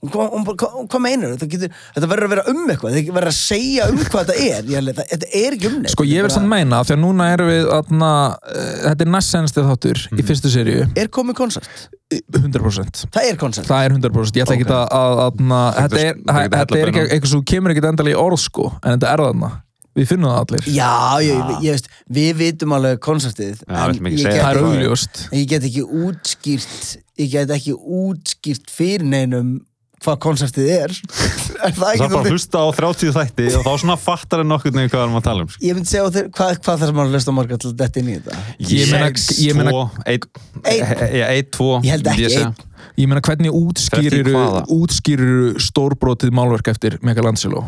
Hvað, 0.00 0.76
hvað 0.88 1.02
meinar 1.04 1.34
þetta? 1.34 1.46
Getur, 1.52 1.72
þetta 1.92 2.08
verður 2.08 2.24
að 2.26 2.32
vera 2.32 2.44
um 2.48 2.62
eitthvað 2.72 2.94
Þetta 2.96 3.14
verður 3.18 3.30
að 3.30 3.36
segja 3.36 3.88
um 3.90 3.98
hvað 4.00 4.30
þetta 4.30 4.46
er 4.46 4.70
Ég 4.72 4.84
leið, 4.86 4.96
það, 4.96 5.08
Þetta 5.12 5.30
er 5.42 5.56
ekki 5.58 5.68
um 5.68 5.78
neitt 5.82 5.92
Sko 5.92 6.06
ég 6.08 6.24
vil 6.24 6.32
sann 6.32 6.48
meina 6.48 6.80
því 6.88 6.94
að 6.96 7.02
núna 7.04 7.26
erum 7.34 7.50
við 7.52 7.68
atna, 7.76 8.10
uh, 8.40 8.74
þetta 8.86 9.04
er 9.06 9.12
næst 9.12 9.34
senstið 9.36 9.68
þáttur 9.68 10.02
í 10.16 10.26
fyrstu 10.30 10.52
seríu 10.56 10.86
Er 10.96 11.12
komið 11.12 11.36
konsept? 11.42 11.90
100% 12.10 13.04
Það 13.12 13.28
er 13.28 13.36
konsept 13.44 13.68
það 13.68 13.84
er 13.86 13.98
100% 14.00 14.40
ég 14.40 14.46
ætla 14.48 14.56
Ok. 14.56 14.62
ekki 14.64 14.72
að, 14.74 14.86
að, 14.96 15.20
að 15.20 15.36
þetta 15.76 16.00
er, 16.00 16.16
Þetta 16.24 16.40
er 16.40 16.54
þetta 16.56 16.80
er 16.80 16.92
ekki 16.94 17.04
eitthvað 17.04 17.34
sem 17.36 17.44
kemur 17.52 17.74
ekki 17.74 17.84
endalega 17.92 18.16
í 18.16 18.22
orð 18.24 18.40
sko 18.48 18.70
en 18.80 18.96
þetta 18.96 19.12
er 19.12 19.22
þarna 19.28 19.50
við 19.98 20.06
finnum 20.12 20.30
það 20.30 20.42
allir 20.44 20.68
Já, 20.74 20.90
ég, 21.24 21.32
ég, 21.40 21.64
ég 21.66 21.74
veist, 21.78 21.88
við 22.20 22.36
vitum 22.44 22.76
alveg 22.76 23.00
konseptið 23.02 23.64
Já, 23.66 23.80
en 23.88 23.96
ekki 23.96 24.12
ég 24.14 24.28
get, 24.28 24.42
það 24.42 24.52
er 24.52 24.62
augljóst 24.68 25.24
ég 25.34 25.48
get 25.50 25.66
ekki 25.70 25.82
útskýrt 26.04 26.94
ég 27.20 27.32
get 27.34 27.50
ekki 27.56 27.74
útskýrt 27.74 28.70
fyrir 28.70 29.04
neinum 29.10 29.58
hvað 30.00 30.16
konseptið 30.24 30.68
er 30.72 30.92
er 31.66 31.74
það 31.76 31.80
það 31.82 31.90
ekki 31.90 31.98
er 31.98 31.98
bara 31.98 32.06
að 32.06 32.14
þannig? 32.14 32.30
hlusta 32.32 32.62
á 32.64 32.68
30 32.78 33.10
þætti 33.18 33.48
og 33.58 33.66
þá 33.66 33.72
svona 33.82 33.96
fattar 34.00 34.40
en 34.40 34.48
nokkur 34.48 34.72
nefnir 34.72 34.88
hvað 34.94 35.02
við 35.02 35.04
erum 35.10 35.18
að 35.18 35.26
tala 35.26 35.44
um 35.44 35.50
sko. 35.52 35.60
Ég 35.66 35.76
myndi 35.76 35.90
segja 35.90 36.06
á 36.08 36.14
þér, 36.14 36.30
hvað, 36.38 36.54
hvað 36.64 36.84
sem 36.86 36.96
maður 36.96 37.12
hlusta 37.18 37.34
á 37.34 37.36
marga 37.36 37.58
til 37.60 37.72
þetta 37.82 38.00
inn 38.00 38.08
í 38.08 38.14
þetta 38.16 38.38
Ég 38.70 38.94
meina- 38.94 39.10
ég 39.44 39.58
meina- 39.58 39.74
tvo, 39.74 39.82
einn, 40.06 40.24
Einn. 40.64 41.04
ja, 41.20 41.28
einn, 41.34 41.50
tvo 41.52 41.68
Ég 41.84 41.92
held 41.98 42.08
ekki 42.14 42.24
myndi 42.24 42.32
segja. 42.38 42.54
ég 43.02 43.10
meina 43.12 43.24
hvernig 43.28 43.58
útskýrir 43.60 44.16
30 44.24 44.38
hvaða? 44.38 44.64
útskýrir 44.78 45.60
stórbrotið 45.68 46.32
málverk 46.40 46.72
eftir 46.72 46.96
Michelangelo 47.04 47.66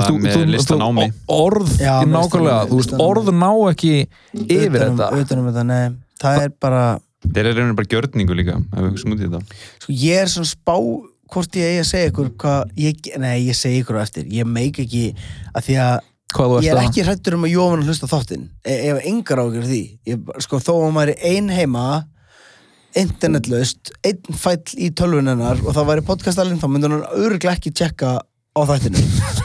bara 0.00 0.18
með 0.24 0.44
listan 0.50 0.82
á 0.82 0.88
mig. 0.94 1.12
orð, 1.28 1.70
Já, 1.80 1.94
nákvæmlega, 2.08 2.66
þú 2.70 2.80
veist, 2.80 2.94
orð 2.98 3.30
ná 3.36 3.50
ekki 3.72 3.94
yfir 4.34 4.76
Utan 4.76 4.88
um- 4.88 4.98
þetta. 4.98 5.20
utan 5.20 5.38
um 5.38 5.48
þetta, 5.50 5.64
nei. 5.66 5.90
Það 6.22 6.42
er 6.42 6.52
bara, 6.60 6.82
þeir 7.26 7.46
eru 7.46 7.54
rauninni 7.60 7.76
bara 7.76 7.90
gjörningu 7.94 8.34
líka 8.38 8.56
sko 9.80 9.92
ég 9.92 10.22
er 10.22 10.30
svona 10.30 10.46
spá 10.50 10.76
hvort 11.32 11.56
ég 11.56 11.64
eigi 11.70 11.80
að 11.82 11.90
segja 11.90 12.10
ykkur 12.12 12.30
hvað 12.36 12.72
ég, 12.76 13.18
nei, 13.18 13.36
ég 13.48 13.56
segi 13.56 13.82
ykkur 13.82 13.98
á 13.98 14.02
eftir, 14.04 14.24
ég 14.28 14.44
meik 14.46 14.78
ekki 14.78 15.14
að 15.54 15.62
því 15.66 15.76
að 15.80 16.00
þú 16.32 16.62
ég 16.62 16.72
er 16.72 16.80
ekki 16.82 17.04
hrættur 17.04 17.34
um 17.36 17.44
að 17.44 17.52
Jóvan 17.52 17.84
hlusta 17.84 18.08
þáttinn. 18.08 18.48
E 18.64 18.76
ef 18.88 19.02
engar 19.04 19.38
ágjör 19.42 19.66
því. 19.68 19.82
Ég, 20.08 20.18
sko, 20.40 20.56
þó 20.58 20.72
að 20.86 20.92
maður 20.96 21.12
er 21.12 21.18
ein 21.28 21.48
heima 21.52 22.04
internetlaust 22.98 23.92
einn 24.04 24.36
fæll 24.36 24.76
í 24.76 24.90
tölvunennar 24.96 25.60
og 25.64 25.72
það 25.76 25.88
væri 25.92 26.04
podcastalinn 26.08 26.60
þá 26.60 26.68
myndi 26.68 26.90
hún 26.90 27.06
örglega 27.08 27.54
ekki 27.56 27.72
tjekka 27.72 28.18
á 28.20 28.60
þættinu 28.68 29.40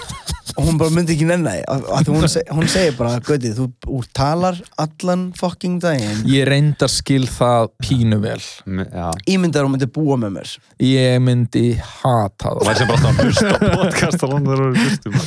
og 0.56 0.64
hún 0.68 0.78
bara 0.80 0.94
myndi 0.96 1.14
ekki 1.16 1.26
að, 1.28 1.84
að 1.98 2.10
hún, 2.14 2.28
seg, 2.32 2.48
hún 2.56 2.70
segir 2.72 2.96
bara, 2.98 3.18
Gauti, 3.20 3.52
þú 3.58 3.66
úr 3.98 4.06
talar 4.16 4.58
allan 4.80 5.26
fucking 5.38 5.80
daginn. 5.84 6.22
Ég 6.32 6.48
reyndar 6.48 6.92
skil 6.92 7.26
það 7.28 7.68
pínu 7.84 8.20
vel. 8.24 8.40
Me- 8.66 8.86
já. 8.88 9.10
ímyndar 9.28 9.66
hún 9.68 9.76
myndi 9.76 9.90
búa 9.92 10.16
með 10.22 10.32
mér. 10.38 10.54
Ég 10.80 11.20
myndi 11.22 11.66
hata 11.82 12.54
það. 12.56 12.64
Það 12.70 12.80
sem 12.82 12.88
bara 12.88 12.98
alltaf 12.98 13.20
að 13.20 13.28
hlusta 13.28 13.72
podcast 13.82 14.24
og 14.28 14.34
landur 14.36 14.64
og 14.70 14.80
hlustum 14.80 15.20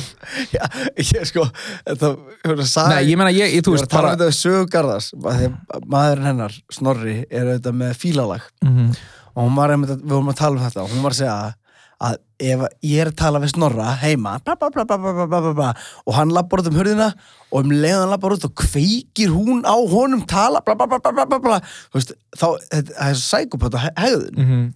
Já, 0.51 0.65
ég 0.97 1.25
sko 1.29 1.45
þetta, 1.85 2.11
hún 2.47 2.65
sagði, 2.65 2.95
Nei, 2.95 3.09
ég 3.11 3.21
meina, 3.21 3.31
ég, 3.35 3.55
ég, 3.57 3.65
þú 3.65 3.75
Ég 3.75 3.79
veist, 3.79 3.87
að 3.87 3.95
tala 3.95 4.01
bara 4.01 4.11
um 4.11 4.19
þetta 4.19 4.29
við 4.31 4.37
Sögu 4.41 4.67
Garðars 4.73 5.11
af 5.21 5.39
því 5.39 5.49
að 5.77 5.89
maðurinn 5.95 6.29
hennar, 6.31 6.59
Snorri, 6.71 7.17
er 7.29 7.49
auðvitað 7.51 7.81
með 7.85 7.97
fílalag. 8.01 8.45
Mhm. 8.65 8.93
og 9.31 9.45
hún 9.47 9.55
var 9.55 9.71
einmitt, 9.71 9.91
að- 9.93 10.01
við 10.03 10.11
vorum 10.11 10.27
að 10.33 10.35
tala 10.41 10.57
um 10.57 10.63
þetta 10.65 10.81
og 10.83 10.89
hún 10.91 11.03
var 11.05 11.13
að 11.13 11.19
segja 11.21 11.35
að 11.45 11.53
að 12.01 12.19
ef 12.41 12.65
ég 12.85 13.03
er 13.03 13.11
að 13.11 13.17
tala 13.21 13.41
við 13.41 13.53
Snorra 13.53 13.93
heima 14.01 14.35
bla, 14.45 14.57
bla, 14.57 15.53
bla, 15.53 15.71
og 16.05 16.17
hann 16.17 16.33
lappar 16.33 16.63
út 16.63 16.71
um 16.71 16.79
hörðina 16.79 17.11
og 17.51 17.63
um 17.63 17.73
leiðan 17.73 18.05
hann 18.05 18.13
lappar 18.15 18.35
út 18.37 18.47
og 18.47 18.53
kveikir 18.63 19.33
hún 19.33 19.63
á 19.67 19.75
honum 19.77 20.25
tala 20.29 20.63
veist, 20.65 22.15
þá 22.33 22.47
það 22.57 22.93
er 23.09 23.19
sækupötu 23.21 23.81
hegðun 23.85 24.37
mm 24.37 24.49
-hmm. 24.49 24.67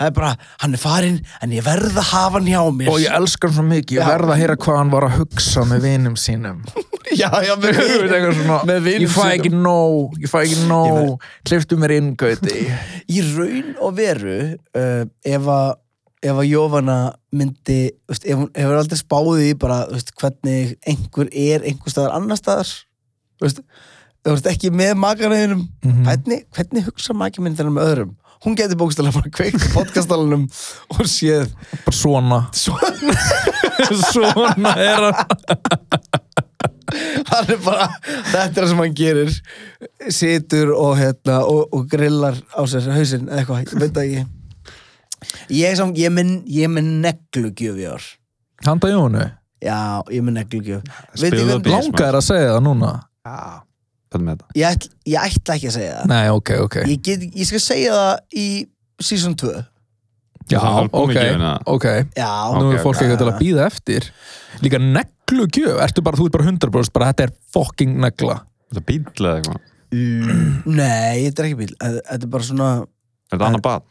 það 0.00 0.10
er 0.10 0.14
bara, 0.18 0.34
hann 0.64 0.74
er 0.74 0.82
farinn 0.82 1.22
en 1.42 1.54
ég 1.54 1.64
verða 1.64 2.02
að 2.02 2.12
hafa 2.12 2.38
hann 2.38 2.50
hjá 2.50 2.62
mér 2.74 2.92
og 2.92 3.00
ég 3.00 3.14
elskar 3.20 3.50
hann 3.50 3.60
svo 3.60 3.68
mikið, 3.70 3.98
ég 4.00 4.12
verða 4.12 4.34
að 4.34 4.42
heyra 4.42 4.56
hvað 4.56 4.78
hann 4.82 4.94
var 4.96 5.08
að 5.08 5.18
hugsa 5.22 5.64
með 5.64 5.82
vinum 5.86 6.16
sínum 6.16 6.62
já, 7.14 7.30
já, 7.46 7.54
með, 7.56 7.82
með 8.66 8.80
vinum 8.82 9.02
ég 9.06 9.10
fæ 9.14 9.26
ekki 9.32 9.52
nóg 9.54 10.22
ég 10.22 10.30
fæ 10.30 10.40
ekki 10.42 10.64
nóg, 10.66 10.94
verð... 10.94 11.18
kliftu 11.44 11.78
mér 11.78 12.00
inn 12.00 12.16
gauti 12.16 12.64
í 13.08 13.22
raun 13.36 13.76
og 13.78 13.94
veru 13.94 14.40
uh, 14.74 15.04
ef 15.22 15.46
að 15.46 15.76
ef 16.22 16.34
að 16.34 16.48
Jófana 16.50 16.96
myndi 17.32 17.80
veist, 18.10 18.24
ef 18.26 18.36
hún 18.40 18.50
hefur 18.56 18.76
aldrei 18.80 18.98
spáðið 18.98 19.44
í 19.48 19.52
bara 19.62 19.78
veist, 19.92 20.10
hvernig 20.18 20.74
einhver 20.88 21.28
er 21.32 21.60
einhver 21.68 21.90
staðar 21.94 22.16
annar 22.18 22.36
staðar 22.40 22.70
veist, 23.42 23.60
ekki 24.50 24.70
með 24.74 24.94
makarheginum 24.98 25.62
Mhm. 25.84 26.02
hvernig, 26.08 26.40
hvernig 26.56 26.84
hugsa 26.88 27.12
makarmyndina 27.14 27.70
með 27.70 27.86
öðrum? 27.92 28.12
Hún 28.44 28.54
getur 28.54 28.76
bókstæðlega 28.78 29.14
bara 29.18 29.30
kveikt 29.34 29.64
í 29.66 29.68
podcastalunum 29.74 30.44
og 30.94 31.06
séð. 31.10 31.48
Bara 31.84 31.96
svona, 31.96 32.38
svona, 32.54 33.14
svona 34.12 34.74
er 34.78 35.00
hann. 35.08 35.18
Hann 37.28 37.50
er 37.52 37.58
bara 37.60 37.88
þetta 38.30 38.46
er 38.46 38.52
það 38.62 38.68
sem 38.70 38.78
hann 38.80 38.94
gerir. 38.96 39.32
Situr 40.14 40.70
og, 40.72 40.94
hérna, 41.00 41.40
og, 41.44 41.66
og 41.74 41.82
grillar 41.90 42.38
á 42.56 42.62
sér 42.70 42.86
hausinn 42.94 43.26
eða 43.28 43.38
eitthvað, 43.42 43.60
ég 43.66 43.74
veit 43.82 43.96
ekki 44.04 44.22
ég 45.50 45.72
er, 45.72 45.82
ég 45.98 46.08
er, 46.08 46.14
með, 46.14 46.34
er 46.48 46.90
neglugjöf 47.06 47.78
í 47.80 47.86
ár. 47.90 48.08
Handa 48.66 48.90
Jónu, 48.92 49.24
Já, 49.58 49.78
ég 50.12 50.20
er 50.20 50.26
með 50.26 50.36
neglugjöf. 50.38 50.82
Í- 51.18 51.30
hvern- 51.32 51.64
langar 51.72 52.04
þér 52.04 52.18
að 52.20 52.26
segja 52.28 52.52
það 52.54 52.62
núna? 52.68 52.92
Já, 53.26 53.38
hvað 54.12 54.22
með 54.22 54.36
þetta? 54.36 54.46
ég, 54.54 54.68
ætl, 54.76 54.92
ég 55.12 55.24
ætla 55.24 55.56
ekki 55.56 55.70
að 55.70 55.74
segja 55.78 55.96
það. 55.96 56.06
Nei, 56.12 56.28
ok, 56.30 56.52
ok. 56.66 56.76
Ég, 56.86 57.00
get, 57.02 57.26
ég 57.34 57.48
skal 57.50 57.62
segja 57.64 57.96
það 57.98 58.38
í 58.38 58.46
season 59.00 59.34
2 59.34 59.52
já, 60.48 60.58
er 60.62 60.88
ok, 60.92 61.16
ok. 61.66 61.86
Já, 62.16 62.30
nú 62.56 62.70
er 62.72 62.80
fólk 62.82 63.02
ekki 63.02 63.18
til 63.20 63.28
að 63.28 63.40
býða 63.42 63.66
eftir. 63.66 64.06
Líka 64.64 64.78
neglugjöf, 64.80 65.82
ertu 65.84 66.04
bara, 66.06 66.16
þú 66.16 66.28
ert 66.30 66.38
bara 66.38 66.48
100% 66.48 66.94
bara 66.94 67.10
þetta 67.12 67.26
er 67.28 67.34
fucking 67.52 67.98
negla. 68.00 68.38
Þetta 68.70 68.80
er 68.80 68.86
bíl 68.88 69.26
eða 69.26 69.34
eitthvað? 69.42 69.66
nei, 70.78 71.24
þetta 71.24 71.40
er 71.40 71.46
ekki 71.48 71.56
bíl 71.62 71.70
Þetta 71.80 72.18
er 72.20 72.32
bara 72.32 72.44
svona, 72.44 72.66
Er 72.84 73.36
þetta 73.38 73.46
annað 73.48 73.62
bad? 73.64 73.86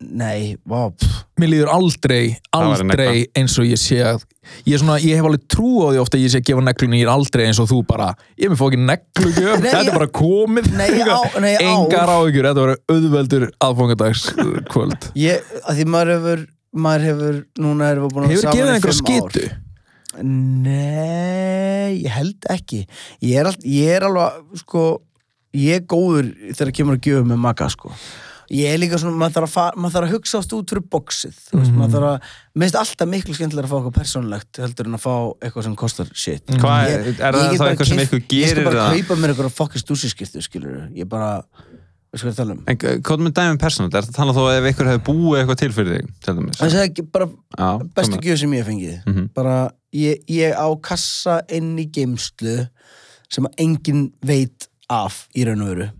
Nei, 0.00 0.56
pff. 0.60 1.22
mér 1.40 1.48
líður 1.52 1.70
aldrei, 1.72 2.36
aldrei 2.56 3.26
eins 3.36 3.54
og 3.60 3.64
ég 3.68 3.78
sé 3.80 3.98
að 4.04 4.24
ég, 4.66 4.74
er 4.76 4.82
svona, 4.82 4.96
ég 5.00 5.16
hef 5.16 5.24
alveg 5.28 5.46
trú 5.50 5.70
á 5.84 5.94
því 5.94 6.00
ofta 6.02 6.18
að 6.18 6.24
ég 6.26 6.32
sé 6.34 6.40
að 6.42 6.46
gefa 6.50 6.64
neglunni, 6.66 7.00
ég 7.00 7.06
er 7.08 7.12
aldrei 7.14 7.46
eins 7.48 7.60
og 7.62 7.68
þú 7.70 7.78
bara 7.88 8.10
ég 8.36 8.52
með 8.52 8.60
fókin 8.60 8.84
neglugjöf, 8.90 9.56
Nei, 9.62 9.70
þetta 9.70 9.80
ég- 9.80 9.88
er 9.92 9.98
bara 9.98 10.10
komið. 10.20 10.68
Nei, 10.76 10.88
ég 11.00 11.08
á, 11.08 11.20
nei, 11.42 11.52
ég 11.56 11.62
á. 11.64 11.68
Engar 11.72 12.12
áhyggjur, 12.16 12.48
þetta 12.50 12.64
voru 12.66 12.76
auðveldur 12.92 13.48
aðfangadags 13.68 14.26
kvöld 14.72 15.08
ég, 15.16 15.54
að 15.64 15.80
Því 15.80 15.88
maður 15.96 16.12
hefur 16.16 16.44
maður 16.76 17.06
hefur, 17.08 17.36
núna 17.64 17.86
erum 17.94 18.04
við 18.08 18.14
búin 18.18 18.26
að 18.28 18.40
saman 18.42 18.76
í 18.76 18.80
fimm 18.84 18.90
ár. 18.90 18.98
skitu? 19.00 19.46
Nei, 20.66 22.02
ég 22.04 22.12
held 22.12 22.46
ekki. 22.52 22.82
Ég 23.24 23.40
er, 23.40 23.48
all, 23.50 23.58
ég 23.68 23.90
er 23.96 24.06
alveg 24.08 24.60
sko, 24.62 24.82
ég 25.56 25.80
er 25.80 25.84
góður 25.88 26.30
þegar 26.56 26.72
kemur 26.76 26.96
að 26.98 27.08
gjöfa 27.10 27.26
með 27.30 27.40
maga 27.46 27.68
sko. 27.72 27.92
Ég 28.50 28.70
er 28.70 28.78
líka 28.78 28.98
svona, 29.00 29.16
maður 29.18 29.34
þarf 29.40 29.54
að, 29.58 29.76
maður 29.82 29.94
þarf 29.96 30.06
að 30.06 30.12
hugsa 30.14 30.38
ást 30.38 30.52
út 30.54 30.70
fyrir 30.70 30.82
þú 30.86 31.58
veist, 31.58 31.70
Mhm. 31.72 31.78
maður 31.80 31.94
þarf 31.96 32.08
að, 32.10 32.20
mér 32.54 32.62
finnst 32.66 32.78
alltaf 32.82 33.08
miklu 33.10 33.34
skemmtilega 33.34 33.66
að 33.66 33.70
fá 33.72 33.76
eitthvað 33.80 33.96
persónulegt 33.98 34.60
heldur 34.62 34.86
en 34.86 34.94
að 34.94 35.02
fá 35.02 35.14
eitthvað 35.42 35.62
sem 35.64 35.76
kostar 35.76 36.08
shit 36.14 36.46
Hvað 36.46 36.86
Ég- 36.86 36.94
er, 36.94 37.06
er 37.06 37.32
ég 37.34 37.50
það 37.50 37.58
bara 37.58 37.70
eitthvað 37.74 37.88
sem 37.90 37.98
eitthvað 37.98 38.22
Ég 38.22 38.46
skal 38.46 38.54
gerir 38.54 38.64
bara 38.64 38.84
það? 38.86 39.00
kaupa 39.00 39.16
mér 39.20 39.30
eitthvað 39.34 39.50
fokkist 39.58 39.84
stúsiskiptu 39.86 40.42
skilur 40.46 40.88
ég 40.94 41.08
bara, 41.08 41.42
við 42.14 42.18
sko 42.22 42.28
að 42.30 42.36
tala 42.36 42.52
um 42.52 42.62
En 42.66 42.76
uh, 42.76 42.96
hvað 43.02 43.18
með 43.26 43.32
dæmum 43.36 43.58
persónult? 43.58 43.94
Er 43.94 44.02
þetta 44.06 44.14
að 44.14 44.20
tala 44.20 44.32
þó 44.32 44.42
ef 44.54 44.64
einhver 44.70 44.90
hefði 44.92 45.04
búið 45.10 45.40
eitthvað 45.42 45.58
til 45.58 45.72
fyrir 45.72 45.92
þig? 45.96 46.14
Til 46.22 46.34
dæmis? 46.38 46.56
það 46.62 46.80
er 46.86 47.02
bara 47.12 47.26
Já, 47.58 47.70
bestu 47.98 48.16
hvað 48.16 48.22
gjöf 48.30 48.38
sem 48.38 48.52
ég 48.52 48.64
fengið 48.64 49.06
Mhm. 49.06 49.28
bara 49.34 49.70
ég, 49.92 50.22
ég 50.28 50.54
á 50.54 50.68
kassa 50.80 51.42
inn 51.50 51.76
í 51.78 51.90
geimslu 51.90 52.68
sem 53.28 53.44
að 53.44 53.54
enginn 53.58 54.12
veit 54.22 54.68
af 54.88 55.26
í 55.34 55.44
raun 55.44 55.62
og 55.62 55.68
veru 55.74 55.90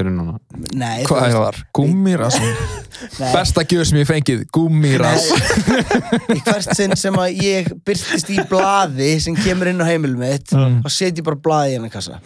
Fyrir 0.00 0.14
núna. 0.16 0.34
Nei, 0.80 1.04
hvað 1.08 1.24
er 1.28 1.34
það? 1.36 1.60
Gúmmiras 1.76 2.38
Nei. 3.20 3.30
besta 3.34 3.64
gjöf 3.68 3.86
sem 3.90 4.00
ég 4.00 4.08
fengið, 4.08 4.42
gúmmiras 4.56 5.28
Nei, 5.30 6.36
í 6.36 6.40
hvert 6.46 6.74
sinn 6.76 6.96
sem 7.00 7.16
að 7.20 7.38
ég 7.44 7.70
byrtist 7.86 8.32
í 8.34 8.40
blaði 8.50 9.12
sem 9.24 9.36
kemur 9.38 9.70
inn 9.72 9.80
á 9.80 9.86
heimilum 9.88 10.20
mitt 10.24 10.52
Mm. 10.56 10.80
þá 10.84 10.90
set 10.96 11.20
ég 11.20 11.24
bara 11.30 11.38
blaði 11.40 11.74
í 11.74 11.78
hennar 11.78 11.92
kassa 11.94 12.18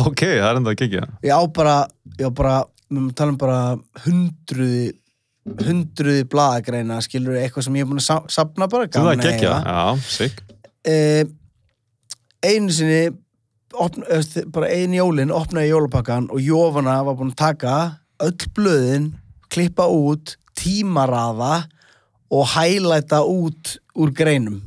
Ok, 0.00 0.22
það 0.24 0.46
er 0.48 0.58
enda 0.62 0.72
að 0.72 0.78
kikja. 0.80 1.02
ég 1.26 1.34
á 1.36 1.40
bara, 1.52 1.76
ég 2.16 2.26
á 2.26 2.32
bara 2.32 2.54
við 2.88 2.96
erum 2.96 3.10
að 3.10 3.16
tala 3.20 3.32
um 3.34 3.38
bara 3.40 3.58
hundruði 4.06 4.92
hundruði 5.66 6.24
blaðagreina 6.32 7.00
skilur 7.04 7.34
eitthvað 7.40 7.64
sem 7.66 7.76
ég 7.80 7.84
er 7.84 7.90
búin 7.90 7.98
að 8.00 8.06
sa- 8.06 8.24
safna 8.30 8.68
bara 8.70 8.86
Þú 8.86 9.02
það 9.04 9.24
eiga. 9.26 9.54
Já, 9.66 9.98
sigg. 10.16 10.42
eh, 10.86 11.24
einu 12.46 12.70
sinni 12.74 13.00
opna, 13.74 14.04
bara 14.52 14.68
einu 14.72 14.96
jólin 15.00 15.30
opnaði 15.34 15.70
jólapakkan 15.72 16.28
og 16.32 16.40
Jófana 16.44 16.98
var 17.06 17.16
búin 17.18 17.32
að 17.32 17.40
taka 17.42 17.76
öll 18.22 18.48
blöðin 18.56 19.12
klippa 19.52 19.86
út, 19.90 20.36
tímaraða 20.56 21.64
og 22.32 22.46
hælæta 22.54 23.20
út 23.28 23.76
úr 23.94 24.12
greinum. 24.16 24.60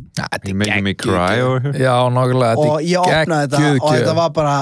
You 0.46 0.54
making 0.54 0.84
me 0.84 0.94
cry 0.94 1.42
over 1.42 1.60
here. 1.60 1.74
já, 1.80 1.96
nákvæmlega, 2.14 2.58
og 2.58 2.82
ég 2.82 3.02
þetta 3.02 3.12
er 3.12 3.24
opnaði 3.26 3.48
þetta 3.50 3.84
og 3.84 3.96
þetta 3.96 4.14
var 4.16 4.30
bara 4.36 4.58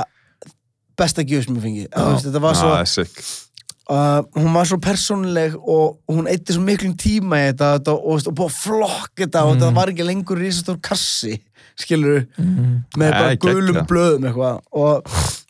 besta 0.98 1.22
gjöf 1.26 1.46
sem 1.48 1.58
ég 1.58 1.64
fengi 1.66 1.88
þetta 1.92 2.42
var 2.42 2.56
Já, 2.56 2.60
svo, 2.62 2.70
það 2.70 3.04
er 3.04 3.44
uh, 3.92 4.22
hún 4.40 4.54
var 4.56 4.70
svo 4.70 4.78
persónuleg 4.82 5.56
og 5.60 6.00
hún 6.10 6.30
eitti 6.32 6.56
svo 6.56 6.64
miklum 6.64 6.96
tíma 6.98 7.42
í 7.42 7.48
þetta, 7.52 7.74
þetta 7.80 7.96
og, 7.98 8.14
veist, 8.16 8.30
og 8.32 8.38
búið 8.40 8.52
að 8.54 8.60
flokk 8.64 9.24
þetta 9.26 9.44
og 9.44 9.54
Mm. 9.54 9.60
þetta 9.62 9.74
var 9.78 9.92
ekki 9.94 10.08
lengur 10.08 10.40
risastór 10.40 10.80
kassi 10.82 11.36
skilur 11.80 12.26
Mhm. 12.38 12.84
með 12.98 13.12
bara 13.12 13.28
Nei, 13.28 13.36
gulum 13.38 13.76
geggjað. 13.76 13.88
blöðum 13.88 14.28
eitthvað. 14.30 14.60
Og 14.74 15.04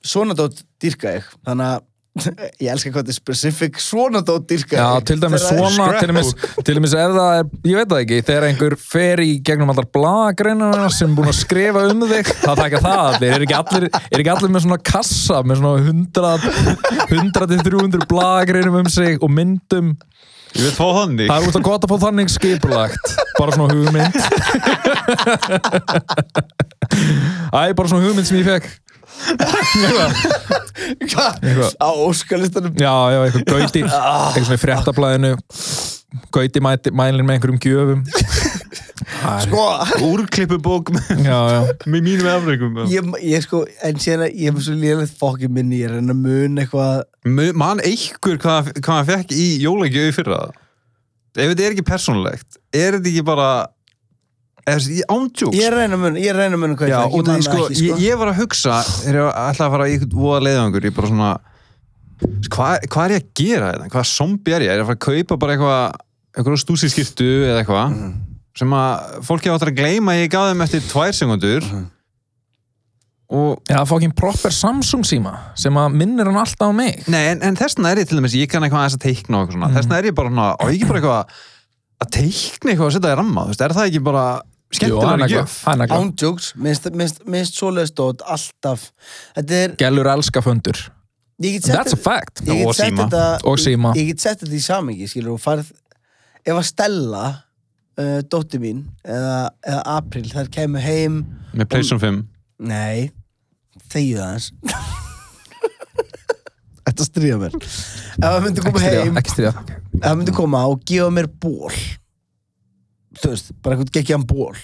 svona 0.04 0.34
dót 0.36 0.64
dýrka 0.82 1.18
ég. 1.20 1.24
Þannig 1.48 1.74
að 1.74 1.82
ég 2.62 2.70
elska 2.70 2.92
hvað 2.94 3.08
þetta 3.08 3.10
er 3.10 3.16
specific 3.18 3.80
svona 3.82 4.20
dót 4.22 4.44
dýrka 4.46 4.78
Já, 4.78 5.00
til 5.02 5.16
dæmis 5.18 5.42
er- 5.50 5.58
svona, 5.58 5.88
til 5.98 6.08
dæmis, 6.12 6.28
til 6.64 6.76
dæmis 6.78 6.94
ef 6.94 7.10
það 7.16 7.40
er, 7.40 7.48
ég 7.66 7.76
veit 7.80 7.90
það 7.90 8.02
ekki, 8.04 8.20
þegar 8.28 8.46
einhver 8.52 8.76
fer 8.78 9.18
í 9.24 9.32
gegnum 9.42 9.72
allar 9.74 9.88
blaðagreinar 9.98 10.92
sem 10.94 11.10
er 11.10 11.16
búin 11.18 11.32
að 11.32 11.40
skrifa 11.40 11.88
um 11.90 12.06
þig, 12.06 12.30
það 12.44 12.56
taka 12.62 12.82
það 12.86 13.02
allir, 13.08 13.34
er 13.34 13.46
ekki 13.48 13.58
allir, 13.58 13.88
er 14.12 14.20
ekki 14.22 14.34
allir 14.36 14.54
með 14.54 14.62
svona 14.68 14.78
kassa, 14.84 15.42
með 15.42 15.58
svona 15.64 15.82
100, 15.90 16.38
100-300 17.10 18.06
blaðagreinum 18.14 18.78
um 18.84 18.90
sig 18.94 19.18
og 19.24 19.32
myndum, 19.34 19.96
Ég 20.54 20.62
vil 20.68 20.74
fá 20.78 20.86
þannig. 21.00 21.28
það 21.32 21.38
er 21.42 21.48
út 21.50 21.58
að 21.58 21.66
gott 21.66 21.86
að 21.88 21.92
fá 21.94 21.98
þannig 22.06 22.30
skipulagt, 22.34 23.13
bara 23.39 23.56
svona 23.56 23.74
hugmynd. 23.74 24.13
Æ, 27.54 27.74
bara 27.78 27.89
svona 27.89 28.06
hugmynd 28.06 28.28
sem 28.30 28.38
ég 28.42 28.48
fekk. 28.48 28.68
Hvað? 31.13 31.76
Á 31.80 31.89
óskalistanum 32.04 32.74
Já, 32.82 32.94
já, 33.13 33.20
eitthvað 33.28 33.46
gauti, 33.50 33.84
eitthvað 33.86 34.48
svona 34.48 34.58
í 34.58 34.62
fréttablaðinu, 34.63 35.32
gauti 36.34 36.63
mæti, 36.66 36.92
mælir 36.98 37.24
með 37.26 37.38
einhverjum 37.38 37.62
gjöfum. 37.63 38.02
Sko 39.44 39.63
Úrklippubók 40.10 40.89
með, 40.96 41.08
Já, 41.28 41.38
já. 41.54 41.60
með 41.88 42.02
mínum 42.10 42.28
afreikum. 42.34 42.78
ég, 42.92 43.10
ég 43.30 43.46
sko, 43.46 43.63
en 43.86 44.00
síðan 44.02 44.26
að 44.28 44.38
ég 44.42 44.52
hef 44.52 44.62
svo 44.66 44.76
lélegt 44.80 45.16
fokki 45.20 45.48
minni, 45.52 45.82
ég 45.84 45.88
er 45.89 45.96
að 45.96 46.02
reyna 46.02 46.16
að 46.16 46.24
mun 46.26 46.62
eitthvað 46.63 46.94
Man 47.24 47.80
einhver 47.80 48.38
hvað, 48.42 48.74
hvað 48.84 48.98
hann 48.98 49.06
fekk 49.08 49.32
í 49.38 49.46
jólagjöfi 49.64 50.16
fyrra 50.18 50.42
ef 51.34 51.50
þetta 51.50 51.64
er 51.64 51.72
ekki 51.76 51.86
persónulegt 51.88 52.58
er 52.76 52.98
þetta 52.98 53.10
ekki 53.14 53.24
bara 53.26 53.48
ándjóks 55.12 55.58
ég 55.58 55.72
reyna 55.74 55.98
mun, 55.98 56.76
hvað 56.80 56.92
Já, 56.92 57.00
ég 57.08 57.26
fekk, 57.26 57.46
sko, 57.48 57.64
sko 57.70 57.88
Ég, 57.88 58.04
ég 58.06 58.20
var 58.20 58.32
að 58.32 58.38
hugsa 58.44 58.78
þegar 59.04 59.18
ég 59.20 59.40
ætlaði 59.44 59.66
að 59.68 59.74
fara 59.76 59.88
í 59.88 59.96
eitthvað 59.98 60.20
voða 60.20 60.44
leiðangur 60.48 60.88
ég 60.88 60.96
bara 60.96 61.10
svona 61.12 61.32
hvað, 62.54 62.86
hvað 62.94 63.06
er 63.08 63.16
ég 63.16 63.24
að 63.24 63.32
gera 63.42 63.72
þetta? 63.74 63.90
Hvaða 63.96 64.10
zombi 64.14 64.54
er 64.56 64.62
ég? 64.64 64.70
Er 64.72 64.78
ég 64.80 64.84
að 64.84 64.92
fara 64.92 65.00
að 65.00 65.06
kaupa 65.08 65.40
bara 65.42 65.56
eitthvað 65.58 65.98
eitthvað 66.38 66.62
stúsi 66.64 66.90
skiptu 66.94 67.28
eða 67.50 67.64
eitthvað 67.64 67.90
Mhm. 67.98 68.14
sem 68.56 68.70
að 68.78 69.20
fólki 69.26 69.50
áttur 69.52 69.72
að 69.74 69.80
gleyma 69.82 70.14
að 70.14 70.22
ég 70.24 70.30
gaf 70.32 70.52
þeim 70.52 70.64
eftir 70.68 70.82
tvær 70.92 71.12
sekundur 71.18 71.62
Mhm. 71.64 71.84
og 71.84 71.92
Já, 73.69 73.80
fokkin 73.89 74.12
proper 74.13 74.52
Samsung 74.54 75.02
síma 75.10 75.32
sem 75.58 75.74
að 75.80 75.96
minnir 75.98 76.28
hann 76.30 76.38
alltaf 76.38 76.69
á 76.69 76.76
mig 76.76 77.00
Nei, 77.10 77.24
en, 77.32 77.41
en 77.41 77.56
þessna 77.58 77.89
er 77.91 78.04
ég 78.04 78.08
til 78.12 78.19
dæmis, 78.19 78.36
ég 78.38 78.50
kann 78.52 78.62
eitthvað 78.65 78.84
aðeins 78.84 78.98
að 79.00 79.06
teikna 79.08 79.39
og 79.39 79.48
eitthvað 79.48 79.58
svona, 79.58 79.69
Mhm. 79.72 79.78
þessna 79.80 79.98
er 79.98 80.04
ég 80.12 80.15
bara 80.15 80.30
svona, 80.30 80.48
og 80.60 80.69
ekki 80.74 80.88
bara 80.88 81.00
eitthvað 81.02 81.38
að 82.04 82.12
teikna 82.17 82.72
eitthvað 82.74 82.86
og 82.86 82.91
setja 82.93 83.08
það 83.08 83.13
í 83.15 83.19
ramma, 83.22 83.41
þú 83.46 83.54
veist, 83.54 83.62
er 83.65 83.74
það 83.78 83.88
ekki 83.89 84.04
bara 84.04 84.26
skemmtilega 84.74 85.30
gjöf? 85.30 85.56
ándjóks, 85.98 86.52
minnst, 86.58 86.90
minnst, 86.94 87.23
minnst 87.29 87.58
svoleiðis 87.58 87.94
dót 87.98 88.21
alltaf 88.25 88.86
þetta 89.38 89.52
er, 89.63 89.75
Gellur 89.81 90.10
elska 90.13 90.42
fundur 90.46 90.84
That's 91.44 91.94
a 91.94 91.98
fact 91.98 92.44
ég 92.46 92.60
get 92.62 92.67
Og 92.67 92.75
sett 92.75 92.94
síma. 92.94 93.08
þetta 93.10 93.40
Og 93.50 93.58
síma. 93.58 93.96
ég 93.98 94.08
get 94.13 94.19
sett 94.21 94.40
þetta 94.44 94.54
í 94.54 94.62
samingi 94.63 95.08
skilur 95.10 95.34
og 95.34 95.42
farið 95.42 95.71
ef 96.46 96.54
að 96.56 96.63
Stella 96.69 97.23
uh, 97.98 98.21
dóttir 98.29 98.62
mín 98.62 98.84
eða, 99.04 99.50
eða 99.65 99.81
April 99.98 100.23
þær 100.29 100.50
kemur 100.54 100.79
heim 100.86 101.17
Með 101.54 101.65
PlayStation 101.73 102.00
5. 102.00 102.21
nei, 102.69 103.12
þegju 103.94 104.19
það 104.19 104.33
eins 104.33 104.48
Þetta 106.83 107.06
stríða 107.10 107.37
mér? 107.41 107.58
Ef 107.58 108.23
það 108.23 108.39
myndi 108.46 108.62
Ekki 108.63 108.69
koma 108.69 108.81
stríða, 108.83 109.04
heim 109.08 109.19
ekki 109.21 109.33
stríða. 109.33 109.54
Ef 109.94 110.04
það 110.08 110.17
myndi 110.19 110.35
koma 110.39 110.63
og 110.71 110.83
gefa 110.89 111.12
mér 111.15 111.29
ból 111.46 111.71
Þú 113.21 113.29
veist, 113.31 113.52
bara 113.63 113.75
eitthvað 113.77 113.94
geggjaðan 114.00 114.27
ból 114.29 114.58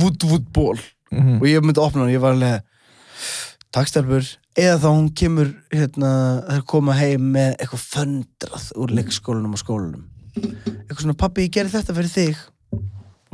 Vút, 0.00 0.26
vút 0.30 0.48
ból 0.56 0.78
Mhm. 1.10 1.40
Og 1.40 1.46
ég 1.50 1.58
myndi 1.66 1.80
opna 1.82 2.04
hann, 2.04 2.12
ég 2.12 2.20
var 2.22 2.36
alveg 2.36 2.60
Takkstelpur 3.74 4.22
Eða 4.54 4.76
þá 4.78 4.84
hún 4.92 5.08
kemur, 5.18 5.48
hérna 5.74 6.10
Það 6.46 6.60
koma 6.70 6.94
heim 6.94 7.24
með 7.34 7.56
eitthvað 7.56 7.82
föndrað 7.96 8.68
Úr 8.78 8.92
leikskólanum 8.94 9.56
og 9.56 9.58
skólanum. 9.58 10.04
Eitthvað 10.38 11.02
svona, 11.02 11.16
pappi, 11.18 11.48
ég 11.48 11.54
gerði 11.56 11.74
þetta 11.74 11.96
fyrir 11.98 12.12
þig. 12.14 12.38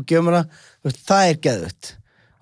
Og 0.00 0.06
gefa 0.08 0.24
mér 0.24 0.38
það 0.38 0.56
þú 0.56 0.88
veist, 0.88 1.02
Það 1.10 1.28
er 1.34 1.38
geðvögt 1.46 1.90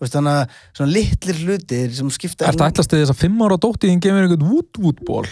veist, 0.04 0.14
Þannig 0.14 0.36
að 0.38 0.58
svona 0.78 0.94
litlir 0.94 1.40
hlutir 1.42 1.94
sem 1.96 2.10
skipta 2.14 2.46
Ertu 2.48 2.64
að 2.64 2.72
ætlast 2.72 2.92
til 2.92 3.00
þess 3.00 3.14
að 3.14 3.18
fimm 3.22 3.42
ára 3.44 3.58
dóttir 3.64 3.90
þín 3.90 4.02
gefur 4.04 4.26
einhvern 4.26 4.46
vút-vút-ból? 4.50 5.24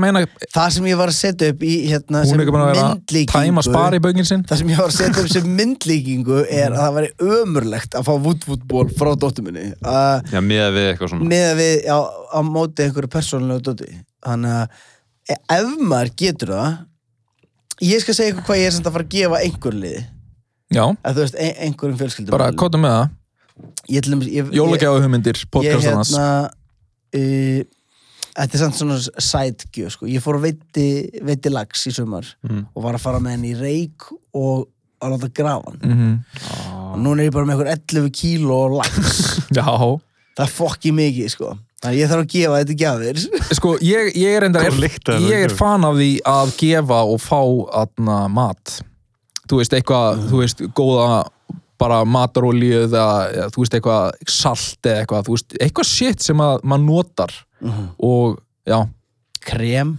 Meina, 0.00 0.22
Það 0.54 0.70
sem 0.76 0.88
ég 0.90 1.00
var 1.00 1.12
að 1.12 1.18
setja 1.18 1.50
upp 1.54 1.66
í 1.66 1.74
hérna, 1.90 2.24
sem 2.28 2.40
er 2.44 2.52
myndlíkingu 2.54 3.34
tæma 3.34 3.66
spari 3.66 4.00
í 4.00 4.04
böngin 4.04 4.28
sinn? 4.28 4.46
Það 4.48 4.62
sem 4.62 4.72
ég 4.72 4.80
var 4.82 4.92
að 4.92 4.96
setja 4.98 5.24
upp 5.24 5.34
sem 5.34 5.50
myndlíkingu 5.60 6.40
er 6.46 6.72
að 6.72 6.80
það 6.80 6.96
væri 6.98 7.12
ömurlegt 7.40 7.98
að 7.98 8.08
fá 8.08 8.14
vútvútból 8.28 8.86
frá 8.94 9.12
dóttur 9.18 9.46
minni. 9.46 9.68
Uh, 9.84 10.18
Já, 10.32 10.40
miða 10.44 10.70
við 10.74 10.90
eitthvað 10.92 11.14
svona. 11.14 11.30
með 11.34 11.46
að 11.50 11.62
við 11.62 11.76
á, 11.90 11.98
á 12.04 12.40
móti 12.46 12.86
einhverju 12.86 13.12
persónulegu 13.14 13.64
dótti 13.68 13.92
þannig 14.24 14.58
að 14.62 14.82
e- 15.34 15.40
ef 15.58 15.76
maður 15.80 16.12
getur 16.24 16.54
það 16.54 16.74
ég 17.84 18.02
skal 18.04 18.16
segja 18.16 18.34
ykkur 18.34 18.46
hvað 18.48 18.60
ég 18.60 18.70
er 18.70 18.76
samt 18.76 18.88
að 18.88 18.96
fara 18.96 19.06
að 19.06 19.14
gefa 19.14 19.42
einhver 19.42 19.78
liði. 19.78 20.02
Já, 20.74 20.84
að 21.04 21.18
þú 21.18 21.24
veist, 21.24 21.36
ein, 21.38 21.54
einhverjum 21.68 22.00
fjölskyldum 22.00 22.34
bara 22.34 22.50
kóta 22.56 22.80
með 22.80 22.96
það 22.96 23.12
ég, 23.88 24.02
til 24.02 24.12
dæmis- 24.14 24.30
ég, 24.32 24.48
hérna 25.84 26.50
uh, 27.14 27.64
þetta 28.34 28.54
er 28.56 28.62
samt 28.64 28.78
svona 28.78 28.96
sætgjöf 29.22 29.92
sko. 29.94 30.06
ég 30.10 30.22
fór 30.24 30.38
að 30.40 30.46
veiti, 30.48 30.86
veiti 31.22 31.52
lags 31.52 31.84
í 31.86 31.92
sumar 31.94 32.26
Mhm. 32.44 32.64
og 32.74 32.82
var 32.82 32.94
að 32.98 33.00
fara 33.04 33.20
með 33.20 33.36
henni 33.36 33.52
í 33.54 33.60
reik 33.60 34.08
og 34.34 34.68
að 35.02 35.12
láta 35.14 35.28
grafa 35.34 35.70
hann 35.70 35.78
Mhm. 35.84 36.24
og 36.94 36.98
núna 36.98 37.20
er 37.22 37.30
ég 37.30 37.32
bara 37.32 37.44
með 37.46 37.54
einhver 37.60 37.70
11 37.76 38.10
kíló 38.10 38.76
lags 38.78 39.40
Já, 39.56 39.62
það 39.62 40.46
er 40.48 40.50
fokki 40.50 40.92
mikið 40.92 41.30
sko 41.30 41.58
þannig 41.84 41.94
að 41.94 42.00
ég 42.00 42.08
þarf 42.08 42.24
að 42.24 42.32
gefa 42.34 42.58
þetta 42.64 42.76
gjafir 42.82 43.16
sko, 43.58 43.76
ég, 43.84 44.14
ég 44.16 44.36
er 44.36 44.42
enda? 44.48 44.60
Ég 45.20 45.44
er 45.44 45.54
fan 45.54 45.84
af 45.84 45.94
því 45.94 46.10
að 46.24 46.56
gefa 46.56 47.02
og 47.04 47.20
fá 47.20 47.40
atna, 47.84 48.28
mat 48.28 48.80
Þú 49.44 49.58
veist, 49.60 49.74
eitthvað, 49.76 50.22
þú 50.30 50.38
veist, 50.40 50.60
góða 50.72 51.28
bara 51.84 52.00
matarolíu 52.08 52.82
eða, 52.86 53.04
eða 53.34 53.50
þú 53.54 53.64
veist, 53.64 53.76
eitthvað 53.78 54.30
salt 54.38 54.88
eða 54.90 55.04
eitthvað, 55.04 55.28
þú 55.28 55.36
veist, 55.36 55.56
eitthvað 55.60 55.90
shit 55.92 56.24
sem 56.24 56.42
að 56.44 56.64
maður 56.64 56.86
notar. 56.88 57.36
Og 58.10 58.38
já, 58.68 58.80
krem, 59.44 59.94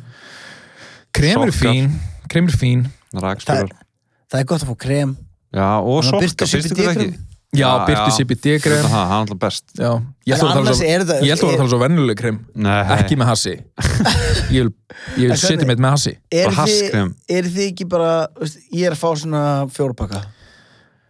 krem 1.16 1.46
er 1.46 1.54
Sokkar. 1.54 1.72
fín 1.72 1.94
krem 2.32 2.50
er 2.50 2.58
fín, 2.60 2.88
það, 3.14 3.22
Rakspjólar 3.30 3.76
það 4.32 4.42
er 4.42 4.50
gott 4.50 4.66
að 4.66 4.72
fá 4.74 4.78
krem. 4.82 5.16
Já, 5.56 5.70
og 5.80 6.04
sokka, 6.04 6.28
það 6.42 6.52
CBD-krem? 6.52 7.02
ekki? 7.06 7.22
já, 7.56 7.70
byrtu. 7.88 8.14
CBD 8.18 8.46
Þetta 8.56 8.64
krem 8.66 8.82
það, 8.84 8.94
það 8.96 9.14
er 9.14 9.20
alltaf 9.22 9.38
best. 9.46 9.66
Já, 9.78 9.92
ég 10.28 10.36
ætla 10.36 10.48
að 10.50 10.58
tala 10.58 10.66
þetta- 10.66 10.76
svo 10.76 10.88
ég 11.30 11.36
ætla 11.36 11.50
að 11.52 11.60
tala 11.62 11.70
svo 11.72 11.80
vennuleg 11.80 12.18
krem. 12.20 12.40
Nei, 12.66 12.80
ekki 12.98 13.20
með 13.22 13.30
hassi. 13.32 13.54
Ég 14.56 14.68
vil, 14.68 15.36
setja 15.40 15.66
mitt 15.70 15.80
með 15.82 15.94
hassi. 15.96 16.12
Er 16.32 16.50
þið, 16.50 16.58
hasskrem. 16.60 17.14
er 17.38 17.48
þið 17.48 17.64
ekki 17.70 17.88
bara 17.90 18.12
veist, 18.42 18.60
ég 18.76 18.90
er 18.90 18.94
að 18.98 19.00
fá 19.02 19.08
svona 19.22 19.44
fjórpakka 19.74 20.22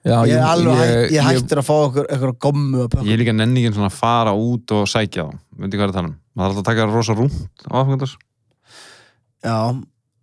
já, 0.05 0.17
ég 0.29 0.35
er 0.37 0.45
alveg 0.45 0.83
ég 0.85 1.15
ég, 1.17 1.25
hættur 1.25 1.61
að 1.61 1.67
fá 1.67 1.73
okkur, 1.87 2.05
okkur 2.15 2.33
gommu 2.45 2.83
að 2.85 2.91
pakka 2.93 3.07
Ég 3.09 3.17
er 3.17 3.21
líka 3.23 3.33
nenni 3.35 3.63
ekki 3.65 3.75
svona 3.77 3.89
að 3.91 3.97
fara 3.99 4.33
út 4.37 4.75
og 4.77 4.85
sækja 4.91 5.25
þá. 5.25 5.39
Veitir 5.63 5.79
hvað 5.81 5.87
er 5.87 5.91
að 5.93 5.97
tala 5.99 6.09
um? 6.11 6.15
Það 6.35 6.45
er 6.45 6.49
alltaf 6.51 6.61
að 6.63 6.69
taka 6.69 6.87
rosa 6.93 7.15
rúnt 7.17 7.65
á 7.65 7.73
aðfengandars 7.81 8.15
já. 9.45 9.57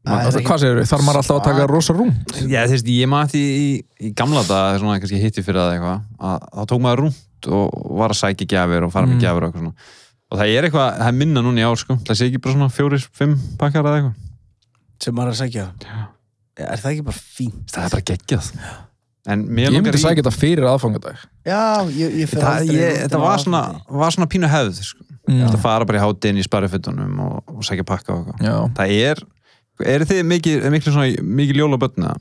Það 0.02 0.36
hvað 0.42 0.58
segir 0.64 0.78
þau, 0.82 0.86
þarf 0.90 1.04
maður 1.06 1.18
alltaf 1.20 1.36
að 1.38 1.44
taka 1.46 1.66
rosa 1.70 1.94
rúm 1.94 2.08
Já, 2.50 2.60
þú 2.66 2.72
veist, 2.74 2.88
ég 2.90 3.10
maður 3.12 3.28
því 3.34 3.42
í, 3.54 3.66
í 4.02 4.08
gamla 4.18 4.42
dag 4.48 4.78
svona 4.82 4.96
kannski 4.98 5.20
hitti 5.22 5.44
fyrir 5.46 5.60
það 5.62 5.76
eitthvað 5.76 6.00
að 6.26 6.48
þá 6.58 6.62
tók 6.72 6.82
maður 6.82 7.02
rúnt 7.04 7.48
og 7.58 7.76
var 8.00 8.14
að 8.14 8.18
sækja 8.22 8.48
gjafir 8.54 8.86
og 8.88 8.90
fara 8.94 9.06
með 9.06 9.16
Mm. 9.18 9.22
gjafir 9.22 9.44
og 9.46 9.48
eitthvað 9.52 9.62
svona. 9.62 9.86
Og 10.32 10.38
það 10.40 10.52
er 10.56 10.66
eitthvað, 10.66 10.90
það 10.98 11.08
er 11.12 11.16
minna 11.20 11.42
núna 11.44 11.60
í 11.62 11.64
ár 11.66 11.78
sko. 11.80 11.96
Það 12.06 12.18
sé 12.18 12.26
ekki 12.30 12.40
bara 12.42 12.54
svona 12.56 12.68
fjórir, 12.72 13.02
fimm 13.18 13.32
pakkar 13.60 13.84
eða 13.86 13.96
eitthvað. 13.98 14.14
Sem 15.02 15.14
maður 15.18 15.32
að 15.34 15.40
sækja? 15.42 15.64
Já. 15.82 15.98
Já, 16.58 16.66
er 16.66 16.82
það 16.82 16.92
ekki 16.92 17.04
bara 17.08 17.18
fínt? 17.18 17.64
Það 17.74 17.84
er 17.88 17.94
bara 17.96 18.06
geggjað. 18.12 18.50
Mér 18.58 18.91
ég 19.28 19.70
myndi 19.76 19.92
í- 19.94 20.02
sækja 20.02 20.22
þetta 20.22 20.32
fyrir 20.34 20.66
aðfangadag. 20.66 21.20
Já, 21.46 21.60
ég, 21.94 22.16
ég 22.22 22.30
fer 22.30 22.42
það, 22.42 22.56
aldrei 22.62 22.88
þetta 23.04 23.20
var 23.22 23.42
svona, 23.44 23.60
var 24.02 24.14
svona 24.16 24.28
pínu 24.32 24.48
hefð 24.50 24.80
sko. 24.82 25.04
Mm. 25.30 25.44
það 25.52 25.60
fara 25.62 25.86
bara 25.86 26.00
í 26.00 26.02
hátinn 26.02 26.40
í 26.40 26.42
sparifittunum 26.42 27.20
og, 27.22 27.52
og 27.54 27.62
sækja 27.68 27.84
pakka 27.86 28.16
og 28.16 28.24
eitthvað. 28.32 28.42
Já, 28.48 28.56
það 28.80 28.94
er, 29.10 29.20
eru 29.92 30.08
þið 30.10 30.22
mikið, 30.32 30.66
mikið 30.74 30.96
svona, 30.96 31.22
mikið 31.38 31.60
jólabötna? 31.62 32.16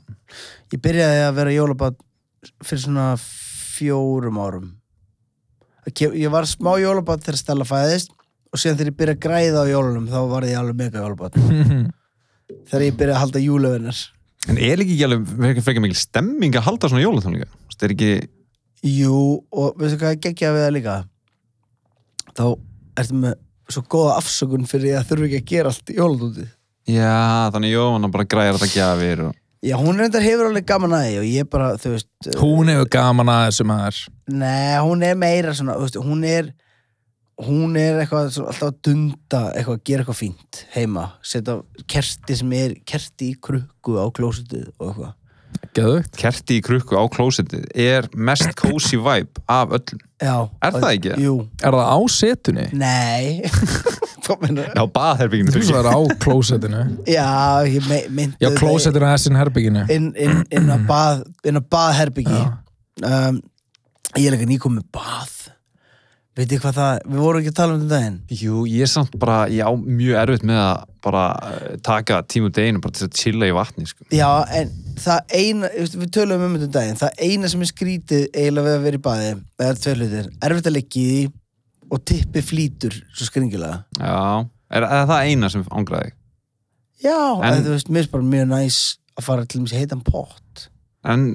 ég 0.72 0.80
byrjaði 0.84 1.24
að 1.26 1.34
vera 1.40 1.56
jólabad 1.56 1.98
fyrir 2.62 2.84
svona 2.86 3.08
fjórum 3.18 4.38
árum. 4.38 4.70
Ég 5.98 6.30
var 6.30 6.46
smá 6.46 6.76
jólabad 6.78 7.24
þegar 7.26 7.40
Stella 7.42 7.66
fæðist 7.66 8.14
og 8.52 8.60
síðan 8.62 8.78
þegar 8.78 8.92
ég 8.92 8.98
byrjaði 9.00 9.18
að 9.18 9.22
græða 9.26 9.62
á 9.66 9.72
jólunum 9.72 10.06
þá 10.12 10.18
var 10.30 10.46
ég 10.46 10.58
alveg 10.60 10.78
mega 10.78 11.02
jólabad 11.02 11.34
þegar 12.70 12.84
ég 12.86 12.96
byrjaði 13.00 13.16
að 13.16 13.22
halda 13.24 13.42
júlevinnar 13.42 14.00
En 14.50 14.58
er 14.58 14.80
ekki 14.82 14.96
ekki 14.96 15.06
alveg 15.06 15.60
frekar, 15.62 15.82
mikil 15.84 15.98
stemming 15.98 16.56
að 16.58 16.66
halda 16.66 16.90
svona 16.90 17.04
jólatónleika? 17.04 17.50
Það 17.76 17.86
er 17.86 17.94
ekki, 17.94 18.12
Jú, 18.82 19.44
og 19.54 19.76
veistu 19.78 20.00
hvað 20.00 20.16
er 20.16 20.22
geggjað 20.24 20.56
við 20.56 20.64
það 20.64 20.72
líka? 20.74 20.94
Þá 22.34 22.46
ertu 22.98 23.18
með 23.22 23.36
svo 23.70 23.82
góða 23.94 24.16
afsökun 24.18 24.66
fyrir 24.68 24.96
að 24.98 25.06
þurfa 25.12 25.28
ekki 25.28 25.38
að 25.38 25.52
gera 25.52 25.70
allt 25.70 25.92
í 25.92 25.98
jóladútið. 26.00 26.48
já, 26.90 27.12
þannig 27.54 27.74
Jóhanna 27.76 28.10
bara 28.10 28.26
græðir 28.26 28.58
þetta 28.58 28.74
gjafir 28.74 29.22
og... 29.28 29.38
Já, 29.62 29.76
hún 29.78 30.00
reyndar 30.02 30.24
hefur 30.26 30.48
alveg 30.48 30.66
gaman 30.66 30.96
að 30.96 31.04
því 31.06 31.18
og 31.20 31.28
ég 31.30 31.48
bara, 31.52 31.68
þú 31.78 31.92
veist... 31.92 32.08
hún 32.40 32.72
hefur 32.72 32.88
gaman 32.90 33.30
að 33.30 33.44
þessu 33.46 33.66
maður 33.70 34.00
Nei, 34.32 34.74
hún 34.82 35.06
er 35.06 35.20
meira 35.22 35.54
svona, 35.54 35.78
þú 35.78 35.86
veist, 35.86 36.00
hún 36.02 36.26
er... 36.26 36.50
Hún 37.42 37.78
er 37.80 38.02
eitthvað 38.02 38.36
alltaf 38.42 38.68
að 38.68 38.78
dunda 38.86 39.40
eitthvað, 39.56 39.78
að 39.78 39.84
gera 39.88 40.04
eitthvað 40.04 40.20
fínt 40.20 40.62
heima. 40.74 41.08
Setja 41.24 41.58
kerti 41.90 42.38
sem 42.38 42.54
er 42.58 42.76
kerti 42.86 43.32
í 43.32 43.40
krukku 43.42 43.96
á 43.98 44.06
klósitið 44.14 44.68
og 44.76 44.90
eitthvað. 44.90 45.18
Geðvögt. 45.76 46.16
Kerti 46.20 46.58
í 46.60 46.62
krukku 46.64 46.96
á 46.96 47.04
klósettið 47.12 47.64
er 47.76 48.08
mest 48.12 48.52
cozy 48.60 48.98
vibe 49.00 49.42
af 49.48 49.72
öllum. 49.78 50.00
Já. 50.20 50.36
Er 50.64 50.76
það 50.76 50.88
ekki? 50.90 51.16
Jú. 51.24 51.34
er 51.64 51.76
það 51.76 51.92
á 51.92 51.98
setunni? 52.12 52.66
Nei. 52.76 53.40
Já, 54.22 54.84
baðherbygginu. 54.86 55.50
þú 55.50 55.60
veist 55.60 55.72
það 55.72 55.80
er 55.80 55.88
á 55.90 56.00
klósettinu 56.22 56.82
Já, 57.10 57.30
ég 57.66 57.88
me 57.90 57.98
myndi... 58.06 58.38
já, 58.38 58.52
klósettinu 58.54 59.02
er 59.02 59.16
þessin 59.16 59.38
herbygginu 59.38 59.82
inn, 59.90 60.12
inn, 60.14 60.44
inn 60.54 60.70
að 60.70 60.84
bað 60.88 61.24
inn 61.50 61.58
að 61.58 61.66
baðherbyggi 61.74 62.38
um, 63.08 63.40
ég 64.14 64.28
er 64.28 64.36
ekki 64.38 64.48
nýkom 64.52 64.78
með 64.78 64.86
bað 64.94 65.34
veit 66.38 66.52
ég 66.54 66.62
hvað 66.62 66.76
það, 66.78 66.94
við 67.12 67.20
vorum 67.20 67.42
ekki 67.42 67.50
að 67.52 67.56
tala 67.58 67.74
um 67.74 67.80
þetta 67.82 67.98
daginn. 67.98 68.14
Jú, 68.40 68.62
ég 68.70 68.86
er 68.86 68.90
samt 68.92 69.16
bara, 69.20 69.40
ég 69.52 69.66
á 69.68 69.72
mjög 69.76 70.16
erfitt 70.22 70.46
með 70.48 70.60
að 70.62 70.86
bara 71.04 71.24
eh, 71.50 71.74
taka 71.84 72.20
tímu 72.30 72.48
deginu 72.54 72.80
bara 72.84 72.94
til 72.96 73.08
að 73.08 73.18
chilla 73.18 73.48
í 73.50 73.54
vatni, 73.56 73.84
sko. 73.90 74.06
já, 74.14 74.28
en 74.56 74.70
það 75.02 75.34
eina, 75.42 75.70
við 75.98 76.08
tölum 76.16 76.46
um 76.46 76.54
þetta 76.56 76.68
um 76.70 76.74
daginn. 76.78 76.98
Það 77.02 77.20
eina 77.26 77.50
sem 77.52 77.64
er 77.66 77.70
skrítið 77.72 78.24
eiginlega 78.32 78.68
við 78.70 78.78
að 78.78 78.86
vera 78.86 79.00
í 79.00 79.04
baði 79.08 79.28
eða 79.34 79.76
tveir 79.82 80.00
hlutir, 80.00 80.30
erfitt 80.48 80.70
að 80.70 80.76
leggja 80.78 81.04
í 81.18 81.22
og 81.92 82.02
tippi 82.08 82.40
flýtur 82.48 82.96
svo 83.12 83.28
skringilega. 83.28 83.82
Já, 84.00 84.16
er, 84.72 84.86
er 84.88 85.06
það 85.12 85.28
eina 85.28 85.52
sem 85.52 85.66
ángraði? 85.68 86.14
já, 87.02 87.18
En- 87.42 87.58
en, 87.58 87.64
þú 87.66 87.74
veist, 87.74 87.88
mér 87.92 88.06
er 88.06 88.12
bara 88.14 88.28
mjög 88.32 88.48
næs 88.54 88.80
að 89.18 89.24
fara 89.26 89.44
til 89.44 89.60
þess 89.66 89.74
heitan 89.82 90.00
pott. 90.06 90.68
En 91.04 91.26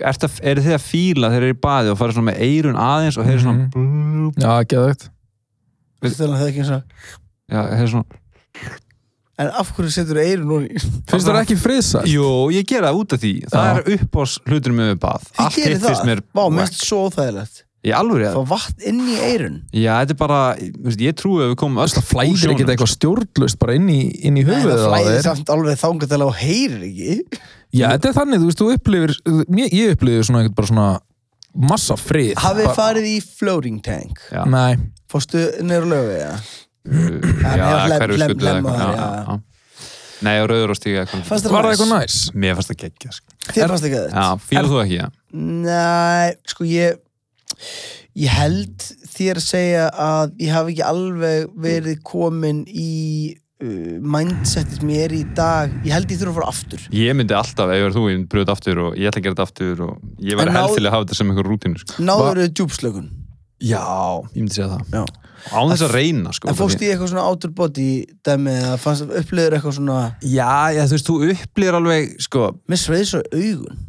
er, 0.00 0.18
það, 0.22 0.40
er 0.42 0.62
þið 0.64 0.76
að 0.76 0.86
fíla 0.86 1.30
þegar 1.32 1.44
þið 1.46 1.50
er 1.50 1.56
í 1.56 1.60
baði 1.66 1.92
og 1.92 2.00
fara 2.00 2.16
svona 2.16 2.30
með 2.30 2.42
eirun 2.46 2.80
aðeins 2.80 3.20
og 3.20 3.28
þeir 3.28 3.44
svona... 3.44 3.68
Mhm. 3.70 4.32
já, 4.42 4.50
geðvögt 4.72 5.08
þannig 6.02 6.18
að 6.26 6.36
það 6.36 6.42
er 6.42 6.50
ekki 6.50 6.64
eins 6.64 6.74
og 6.76 7.22
Já, 7.46 7.60
þeir 7.70 7.90
svona... 7.92 8.22
en 9.36 9.52
af 9.60 9.70
hverju 9.76 9.92
setur 9.94 10.18
þú 10.18 10.24
eirun 10.26 10.48
núna 10.50 10.66
í 10.66 10.80
finnst 10.82 11.28
það 11.28 11.40
ekki 11.42 11.58
friðsælt? 11.62 12.10
Jú, 12.10 12.30
ég 12.54 12.66
gera 12.66 12.90
það 12.90 13.00
út 13.02 13.14
af 13.16 13.22
því. 13.22 13.32
Það 13.52 13.68
Já. 13.68 13.72
er 13.76 13.90
uppbós 13.96 14.36
hlutur 14.48 14.74
með 14.76 14.92
bað. 15.04 15.28
Þið 15.28 15.44
Allt 15.44 15.58
gerir 15.60 15.76
hitt 15.76 15.86
finnst 15.86 16.00
það, 16.00 16.10
mér... 16.10 16.22
vá, 16.34 16.42
mér 16.50 16.66
finnst 16.66 16.86
svo 16.88 17.02
óþægilegt 17.06 17.62
Í 17.86 17.92
alvöru, 17.94 18.26
fá 18.34 18.40
vatn 18.50 18.82
inn 18.88 19.00
í 19.06 19.14
eirun 19.22 19.56
Já, 19.70 19.92
þetta 20.00 20.14
er 20.14 20.18
bara, 20.18 20.38
þú 20.58 20.82
veist, 20.88 21.02
ég 21.04 21.14
trúi 21.20 21.42
að 21.44 21.50
við 21.52 21.58
komum 21.60 21.78
öll 21.84 21.92
það 21.92 22.06
flæðir 22.08 22.50
ekkert 22.54 22.70
eitthvað 22.72 22.90
stjórnlust 22.94 23.58
bara 23.62 23.76
inn 23.78 23.88
í, 23.92 23.98
inn 24.26 24.38
í 24.40 24.42
Nei, 24.42 24.48
höfuðið 24.48 24.80
það 24.80 24.86
á 24.86 24.88
flæðir 24.90 25.22
samt 25.26 25.48
alveg 25.54 25.76
þangað 25.82 26.08
til 26.10 26.18
að 26.18 26.24
þú 26.24 26.30
heyrir 26.40 26.82
ekki. 26.88 27.12
Já, 27.76 27.86
þetta 27.92 28.06
er 28.10 28.16
þannig, 28.16 28.38
þú 28.42 28.46
veist, 28.48 28.60
þú 28.62 28.66
upplifir 28.74 29.10
mér, 29.52 29.68
ég 29.76 29.86
upplifir 29.94 30.24
svona 30.26 30.40
eitthvað 30.42 30.58
bara 30.58 30.70
svona 30.72 30.88
massa 31.70 31.94
frið. 32.00 32.32
Hafið 32.42 32.66
Bara- 32.70 32.78
farið 32.80 33.06
í 33.12 33.14
floating 33.22 33.78
tank? 33.84 34.16
Já, 34.32 34.42
nei, 34.50 34.72
Fórstu 35.06 35.38
á 35.62 35.86
lögu, 35.86 36.10
já 36.16 36.32
já, 36.86 37.86
hlem- 37.86 38.00
hverju 38.02 38.18
skutlu 38.24 38.46
eða 38.46 38.56
eitthvað. 38.56 38.76
Já, 38.78 38.82
já. 38.82 38.86
já, 38.96 39.08
já. 39.26 39.32
Nei, 40.26 40.36
og 40.40 40.46
rauður 40.48 40.70
og 40.72 40.76
stíga 40.78 40.98
eitthvað. 41.04 41.22
Fannst 41.28 41.44
það 41.44 41.52
næs? 41.92 42.14
Mér 42.32 42.56
fannst 42.56 42.70
það 42.72 42.78
ég 47.56 48.26
Ég 48.26 48.32
held 48.32 48.84
þér 49.12 49.38
að 49.38 49.44
segja 49.44 49.88
að 49.92 50.38
ég 50.40 50.54
hafi 50.54 50.72
ekki 50.72 50.86
alveg 50.86 51.50
verið 51.60 51.98
komin 52.06 52.62
í 52.64 53.34
uh, 53.60 53.98
mindsetið 54.00 54.80
sem 54.80 54.92
ég 54.94 55.04
er 55.04 55.14
í 55.16 55.20
dag. 55.36 55.74
Ég 55.84 55.92
held 55.92 56.14
ég 56.14 56.22
þurfa 56.22 56.32
að 56.32 56.38
fara 56.38 56.54
aftur. 56.54 56.86
Ég 56.96 57.18
myndi 57.18 57.36
alltaf, 57.36 57.68
ef 57.68 57.76
ég 57.76 57.84
verð 57.84 57.98
þú, 57.98 58.06
ég 58.08 58.16
myndi 58.16 58.30
pröfa 58.32 58.46
þetta 58.46 58.56
aftur 58.56 58.80
og 58.86 58.96
ég 58.96 59.10
ætla 59.10 59.20
að 59.20 59.26
gera 59.26 59.36
þetta 59.36 59.46
aftur 59.50 59.84
og 59.86 60.24
ég 60.24 60.40
væri 60.40 60.54
til 60.56 60.86
að 60.86 60.94
hafa 60.94 61.04
þetta 61.04 61.18
sem 61.18 61.32
einhver 61.32 61.50
rútínu 61.50 61.82
sko. 61.82 61.96
náður 62.08 62.40
þau 62.40 62.54
djúpslökun? 62.60 63.10
Já, 63.66 63.84
ég 64.32 64.40
myndi 64.40 64.56
segja 64.56 64.70
það. 64.72 64.86
Já. 64.96 65.04
Á 65.52 65.60
þess 65.70 65.84
að 65.86 65.92
reyna 65.94 66.32
sko, 66.32 66.48
en 66.50 66.56
fórst 66.56 66.80
í 66.82 66.88
eitthvað 66.88 67.10
svona 67.12 67.26
outer 67.28 67.52
body 67.54 67.90
dæmi 68.24 68.54
eða 68.56 68.78
fannst 68.80 69.04
upplýður 69.04 69.54
eitthvað 69.58 69.76
svona 69.76 69.98
Já, 70.24 70.72
já, 70.74 70.80
þú 70.88 70.96
veist, 70.96 71.10
þú 71.10 71.28
upplýðir 71.34 71.76
alveg 71.78 72.16
sko, 72.24 72.48
með 72.66 72.80
sveið 72.82 73.04
svo 73.12 73.20
augun 73.30 73.84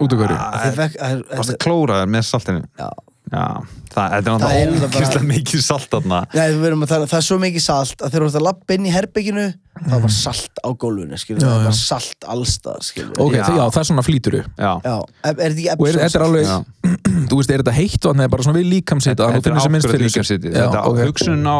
Út 0.00 0.12
af 0.12 0.18
hverju? 0.18 0.40
Að 0.40 0.82
að- 0.86 0.98
að- 1.10 1.22
Varst 1.36 1.54
að 1.56 1.62
klóra 1.64 2.02
þér 2.02 2.10
með 2.16 2.28
saltinu? 2.30 2.64
Já. 2.78 2.90
Já, 3.30 3.62
það, 3.94 4.12
er 4.16 4.22
Það 4.26 4.42
er 4.50 4.70
náttúrulega 4.70 4.86
ókvæmstlega 4.90 5.26
mikið 5.30 5.60
salt 5.62 5.90
þarna. 5.92 6.16
Nei, 6.34 6.46
að 6.50 6.88
tala, 6.90 7.06
það 7.06 7.18
er 7.20 7.26
svo 7.28 7.36
mikið 7.38 7.62
salt 7.62 8.00
að 8.02 8.10
þegar 8.10 8.24
þú 8.24 8.26
ert 8.30 8.38
að 8.40 8.42
lappa 8.42 8.74
inn 8.74 8.86
í 8.86 8.90
herbygginu 8.90 9.44
það 9.86 10.00
var 10.02 10.10
salt 10.10 10.58
á 10.66 10.68
gólfinu, 10.74 11.14
skilur 11.20 11.38
Já, 11.44 11.46
það 11.52 11.64
var 11.68 11.76
salt 11.78 12.26
allstað, 12.26 12.80
skilur 12.82 13.20
ok, 13.22 13.36
Já. 13.38 13.44
það 13.70 13.78
er 13.78 13.86
svona 13.86 14.02
flýturu 14.02 14.40
Já, 14.58 14.72
Já, 14.82 14.96
er, 15.22 15.30
er 15.30 15.54
þetta 15.54 15.62
ekki 15.62 15.78
og 15.78 15.86
er, 15.92 16.00
þetta 16.02 16.18
er 16.18 16.26
alveg, 16.26 16.50
þú 17.30 17.38
veist, 17.38 17.50
er 17.54 17.62
þetta 17.62 17.76
heitt 17.78 18.08
vatn 18.10 18.24
eða 18.26 18.32
bara 18.34 18.42
svona 18.48 18.58
við 18.58 18.68
líkamsita 18.74 19.22
að 19.22 19.30
þú 19.30 19.38
Þetta 19.38 19.46
er 19.46 19.60
ákveður 19.62 20.50
Já, 20.50 20.64
Þetta 20.66 20.82
ok. 20.90 21.02
hugsun 21.06 21.46
á, 21.46 21.58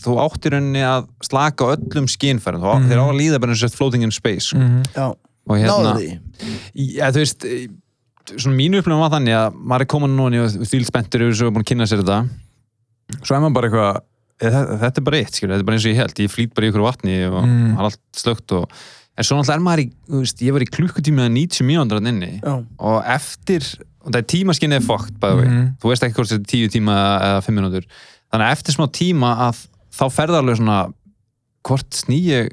þú 0.00 0.16
áttir 0.24 0.56
rauninni 0.56 0.86
að 0.88 1.08
slaka 1.28 1.68
á 1.68 1.72
öllum 1.76 2.08
skínfærum 2.08 2.64
Mhm. 2.64 2.88
þeir 2.88 2.96
á 2.96 3.04
að 3.04 3.18
líða 3.20 3.40
bara 3.44 3.52
eins 3.52 3.62
og 3.68 3.76
floating 3.76 4.02
in 4.08 4.10
space 4.10 4.56
Mhm. 4.56 4.82
Já, 4.96 5.12
og 5.50 5.58
hérna, 5.58 5.94
ja, 6.78 7.10
þú 7.10 7.24
veist 7.24 7.46
svona 8.30 8.56
mínu 8.56 8.78
upplifum 8.80 9.02
var 9.02 9.10
þannig 9.16 9.34
að 9.34 9.58
maður 9.58 9.84
er 9.84 9.90
komin 9.90 10.14
núna 10.14 10.44
og 10.44 10.60
yfir 10.62 10.86
þessu 10.86 11.48
og 11.48 11.56
búin 11.56 11.64
að 11.64 11.70
kynna 11.72 11.88
sér 11.90 12.04
þetta. 12.04 12.20
Svo 13.24 13.34
er 13.34 13.42
maður 13.42 13.56
bara 13.56 13.70
eitthvað 13.70 14.00
þetta, 14.40 14.90
er 15.00 15.04
bara 15.06 15.20
eitt, 15.20 15.36
skilur, 15.36 15.52
þetta 15.54 15.64
er 15.64 15.68
bara 15.68 15.78
eins 15.78 15.86
og 15.86 15.92
ég 15.92 16.00
held 16.00 16.22
ég 16.22 16.32
flýt 16.32 16.54
bara 16.56 16.66
í 16.66 16.72
ykkur 16.72 16.84
vatni 16.86 17.16
og 17.28 17.38
Mm. 17.44 17.74
er 17.76 17.88
allt 17.88 18.00
slögt 18.16 18.54
og, 18.56 18.70
en 19.16 19.24
svo 19.26 19.36
náttúrulega 19.36 19.56
er 19.56 19.64
maður 19.66 19.82
í, 19.82 19.88
veist, 20.20 20.42
ég 20.42 20.52
var 20.52 20.64
í 20.64 20.70
klukkutími 20.70 21.24
að 21.26 21.34
90 21.36 21.66
mínúndar 21.68 22.00
inni 22.00 22.40
Já, 22.40 22.54
og 22.78 23.04
eftir, 23.04 23.66
og 24.04 24.12
það 24.12 24.20
er 24.20 24.28
tímaskinnið 24.32 24.80
er 24.80 24.86
fokkt 24.86 25.18
bæði 25.20 25.44
mm. 25.44 25.50
Mhm. 25.50 25.66
þú 25.82 25.92
veist 25.92 26.06
ekki 26.06 26.16
hvort 26.16 26.32
þetta 26.32 26.46
er 26.46 26.54
10 26.54 26.72
tíma 26.76 26.96
eða 27.28 27.42
5 27.44 27.58
minútur 27.58 27.84
þannig 28.30 28.46
að 28.46 28.54
eftir 28.56 28.76
smá 28.76 28.86
tíma 28.88 29.34
að 29.48 29.66
þá 29.90 30.04
ferða 30.14 30.40
alveg 30.40 30.56
svona 30.60 30.78
hvort 31.68 31.90
sný 31.92 32.20
ég 32.30 32.50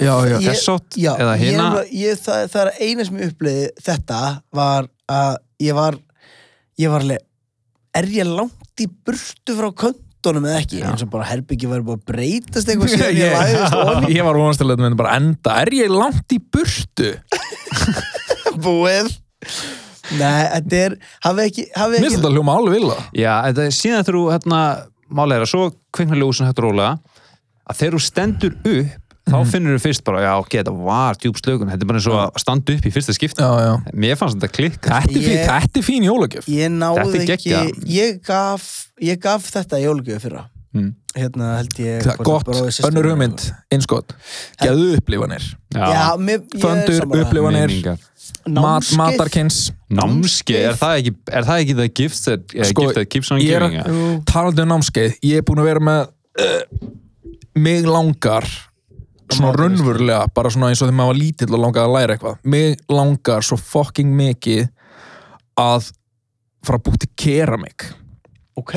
já, 0.00 0.12
já, 0.26 0.36
Ég- 0.36 0.46
þess 0.50 0.68
átt 0.74 0.98
já 1.00 1.10
eða 1.16 1.34
ég, 1.38 1.44
hina? 1.46 1.66
er- 1.80 1.90
ég, 2.02 2.20
það, 2.24 2.44
það 2.52 2.62
er 2.66 2.72
eina 2.88 3.06
sem 3.08 3.18
ég 3.22 3.32
upplýði 3.34 3.66
þetta 3.88 4.20
var 4.60 4.88
að 5.10 5.34
ég 5.66 5.74
var 5.78 5.98
ég 6.80 6.94
var 6.94 7.04
alveg 7.06 7.26
er 8.00 8.08
ég 8.14 8.30
langt 8.30 8.80
í 8.84 8.86
burtu 8.88 9.56
frá 9.58 9.68
köntunum 9.84 10.46
eða 10.46 10.60
ekki, 10.62 10.82
eins 10.86 11.02
og 11.04 11.10
bara 11.12 11.26
herbyggi 11.30 11.68
var 11.70 11.82
að 11.82 12.04
breytast 12.06 12.68
eitthvað 12.70 12.92
síðan 12.94 13.18
ég 13.22 13.34
læðist 13.34 14.10
ég 14.14 14.26
var 14.26 14.38
þetta 14.52 14.76
myndi 14.84 14.98
bara 15.00 15.16
enda. 15.20 15.56
Er 15.64 15.72
ég 15.74 15.90
langt 15.92 16.34
í 16.36 16.38
burtu? 16.40 17.10
búið. 18.64 19.10
Nei, 20.18 20.42
þetta 20.56 20.78
er 20.84 20.94
hafi 21.24 21.44
ekki, 21.46 21.64
hafi 21.76 21.92
Mér 21.94 22.02
finnst 22.02 22.16
ekki 22.16 22.18
þetta 22.18 22.32
hljóma 22.34 22.54
alveg 22.58 22.74
vilja 22.80 22.96
Já, 23.14 23.32
þetta 23.46 23.62
er 23.68 23.74
síðan 23.76 24.06
þegar 24.06 24.16
þú 24.18 24.22
hérna, 24.34 24.60
málega 25.20 25.38
er 25.38 25.44
að 25.46 25.50
svo 25.52 25.66
kveiknar 25.94 26.18
ljósin 26.18 26.48
hægt 26.48 26.62
rólega 26.64 26.90
að 27.70 27.78
þegar 27.78 27.94
þú 27.96 28.00
stendur 28.08 28.56
upp 28.72 29.09
þá 29.30 29.36
Mhm. 29.38 29.50
finnur 29.52 29.76
þú 29.78 29.82
fyrst 29.86 30.04
bara, 30.04 30.20
já, 30.26 30.32
ok, 30.40 30.50
þetta 30.60 30.74
var 30.84 31.14
djúb 31.14 31.36
slökun 31.40 31.70
þetta 31.70 31.82
er 31.82 31.86
bara 31.86 31.98
eins 31.98 32.06
og 32.10 32.18
að 32.34 32.38
standa 32.42 32.72
upp 32.76 32.84
í 32.86 32.92
fyrsta 32.92 33.14
skipti 33.14 33.40
já, 33.42 33.50
já. 33.64 33.74
mér 33.94 34.16
fannst 34.18 34.36
þetta 34.38 34.52
klikka 34.52 34.90
Þetta, 34.90 35.10
er 35.10 35.22
fín, 35.22 35.36
Ég- 35.36 35.46
þetta 35.48 35.78
er 35.78 35.86
fín 35.86 36.04
jólagjöf 36.10 36.44
ég 36.50 36.70
náði 36.70 36.96
Þetta 37.00 37.14
er 37.14 37.36
ekki 37.36 37.50
geggjað. 37.50 37.84
ég 37.86 38.22
gaf, 38.26 38.68
ég 39.00 39.20
gaf 39.20 39.50
þetta 39.50 39.78
í 39.78 39.84
jólugjöf 39.86 40.20
fyrra 40.26 40.44
Mm. 40.72 40.94
hérna 41.16 41.56
held 41.56 41.74
ég 41.82 42.02
Það 42.04 42.12
er 42.12 42.22
gott, 42.22 42.46
önnur 42.86 43.06
hugmynd, 43.10 43.52
einskott 43.72 44.12
Geðu 44.62 44.96
upplifanir 45.00 45.42
Já, 45.74 46.14
mér, 46.16 46.38
ég 46.38 46.54
er 46.54 46.60
Föndur, 46.60 47.00
sammála. 47.00 47.24
upplifanir 47.24 47.66
minningar. 47.68 47.98
mat, 48.46 48.82
Námskeið. 48.82 48.96
Matarkins 48.96 49.72
námskeið, 49.90 50.68
er 50.68 50.74
það 50.78 50.94
ekki 51.00 51.14
er 51.32 51.42
það 51.42 51.60
ekki 51.64 51.74
the 51.76 51.88
gifts 51.88 52.20
that, 52.24 52.40
uh, 52.54 52.62
Sko, 52.62 52.82
gift 52.82 52.94
that 52.94 53.10
keeps 53.10 53.30
on 53.32 53.40
ég 53.40 53.50
er- 53.50 53.60
giving 53.66 53.80
eða? 53.82 53.88
Jú. 53.90 54.24
talandi 54.24 54.62
um 54.62 54.68
námskeið 54.68 55.18
ég 55.24 55.36
er 55.38 55.42
búin 55.42 55.58
að 55.58 55.64
vera 55.64 55.80
með 55.80 56.08
uh, 56.38 56.86
mig 57.56 57.84
langar 57.84 58.46
svona 59.34 59.52
raunverulega, 59.56 60.26
bara 60.34 60.50
svona 60.52 60.70
eins 60.70 60.80
og 60.82 60.88
þegar 60.88 60.98
maður 60.98 61.12
var 61.12 61.20
lítill 61.20 61.54
og 61.54 61.62
langaði 61.64 61.86
að 61.86 61.96
læra 61.96 62.16
eitthvað. 62.16 62.40
Mig 62.54 62.82
langar 62.90 63.46
svo 63.46 63.58
fucking 63.60 64.12
mikið 64.18 64.68
að 65.60 65.90
fara 66.66 66.80
að 66.80 66.84
búið 66.88 67.02
til 67.04 67.10
keramik. 67.24 67.86
Ok, 68.60 68.74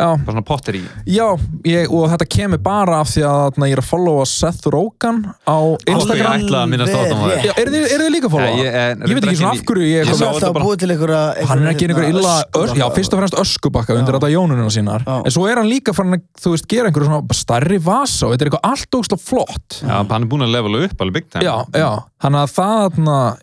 já, 0.00 0.06
bara 0.16 0.32
svona 0.32 0.44
potteri 0.48 0.80
já 1.06 1.26
ég, 1.68 1.90
og 1.92 2.06
þetta 2.14 2.26
kemur 2.32 2.60
bara 2.64 3.00
af 3.04 3.10
því 3.12 3.24
að 3.28 3.58
na, 3.60 3.66
ég 3.68 3.76
er 3.76 3.82
að 3.82 3.88
followa 3.90 4.24
Seth 4.30 4.66
Rogen 4.72 5.18
á 5.44 5.58
Instagram. 5.84 6.16
ég 6.16 6.46
ætla 6.48 6.62
að 6.64 6.70
minnast 6.72 6.94
á 6.94 6.98
þetta 7.00 7.16
Alveg 7.16 7.20
maður. 7.20 7.44
já, 7.44 7.52
eru 7.60 7.74
þið, 7.74 8.06
líka 8.16 8.26
að 8.30 8.34
followa? 8.34 8.56
Ég- 8.56 8.78
ég- 8.80 9.04
ég 9.04 9.14
veit 9.18 9.26
ekki 9.28 9.40
svona 9.42 9.52
af 9.52 9.64
hverju 9.70 9.84
ég 9.84 9.98
Ég 10.00 10.00
er 10.00 10.06
sá 10.06 10.10
Hann 10.10 10.16
er 10.16 10.16
þetta 10.16 10.30
alltaf 10.32 10.50
að 10.50 10.56
bara- 10.56 10.64
búið 10.70 10.78
til 10.80 10.90
einhverja 10.94 11.46
hann 11.50 11.62
er 11.62 11.70
ekki 11.74 11.86
einhver 11.90 12.06
hérna, 12.08 12.18
illa 12.18 12.74
já, 12.80 12.86
fyrst 12.96 13.12
og 13.14 13.20
fremst 13.20 13.36
öskubakka 13.44 13.98
undir 14.00 14.16
þetta 14.18 14.30
jónunum 14.32 14.70
sínar. 14.72 15.04
Já. 15.04 15.16
en 15.26 15.30
svo 15.30 15.46
er 15.50 15.56
hann 15.60 15.68
líka 15.68 15.92
farin 15.94 16.16
að, 16.16 16.22
þú 16.40 16.54
veist, 16.56 16.68
gera 16.68 16.88
einhverju 16.90 17.10
svona 17.10 17.36
starri 17.36 17.78
vasa 17.78 18.26
og 18.26 18.32
þetta 18.34 18.42
er 18.46 18.50
eitthvað 18.50 18.70
allt 18.70 18.90
ógst 18.96 19.12
flott. 19.20 19.80
Já, 19.84 19.96
hann 20.08 20.22
er 20.22 20.28
búin 20.30 20.42
að 20.46 20.52
levela 20.56 20.84
upp 20.88 21.00
alveg 21.04 21.28
time. 21.30 21.44
Já, 21.44 21.66
já, 21.76 21.90
hann 22.24 22.32
að 22.40 22.50
það 22.56 23.36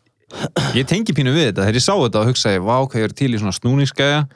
ég 0.75 0.85
tengi 0.89 1.13
pínu 1.15 1.31
við 1.31 1.51
þetta, 1.53 1.63
þegar 1.63 1.77
ég 1.79 1.85
sá 1.85 1.93
þetta 1.95 2.19
og 2.21 2.27
hugsaði, 2.31 2.59
vá, 2.65 2.75
hvað 2.83 2.99
ég 2.99 3.07
er 3.07 3.13
til 3.15 3.31
í 3.31 3.39
svona 3.39 3.55
snúningsgæja? 3.55 4.19
eitthvað 4.27 4.35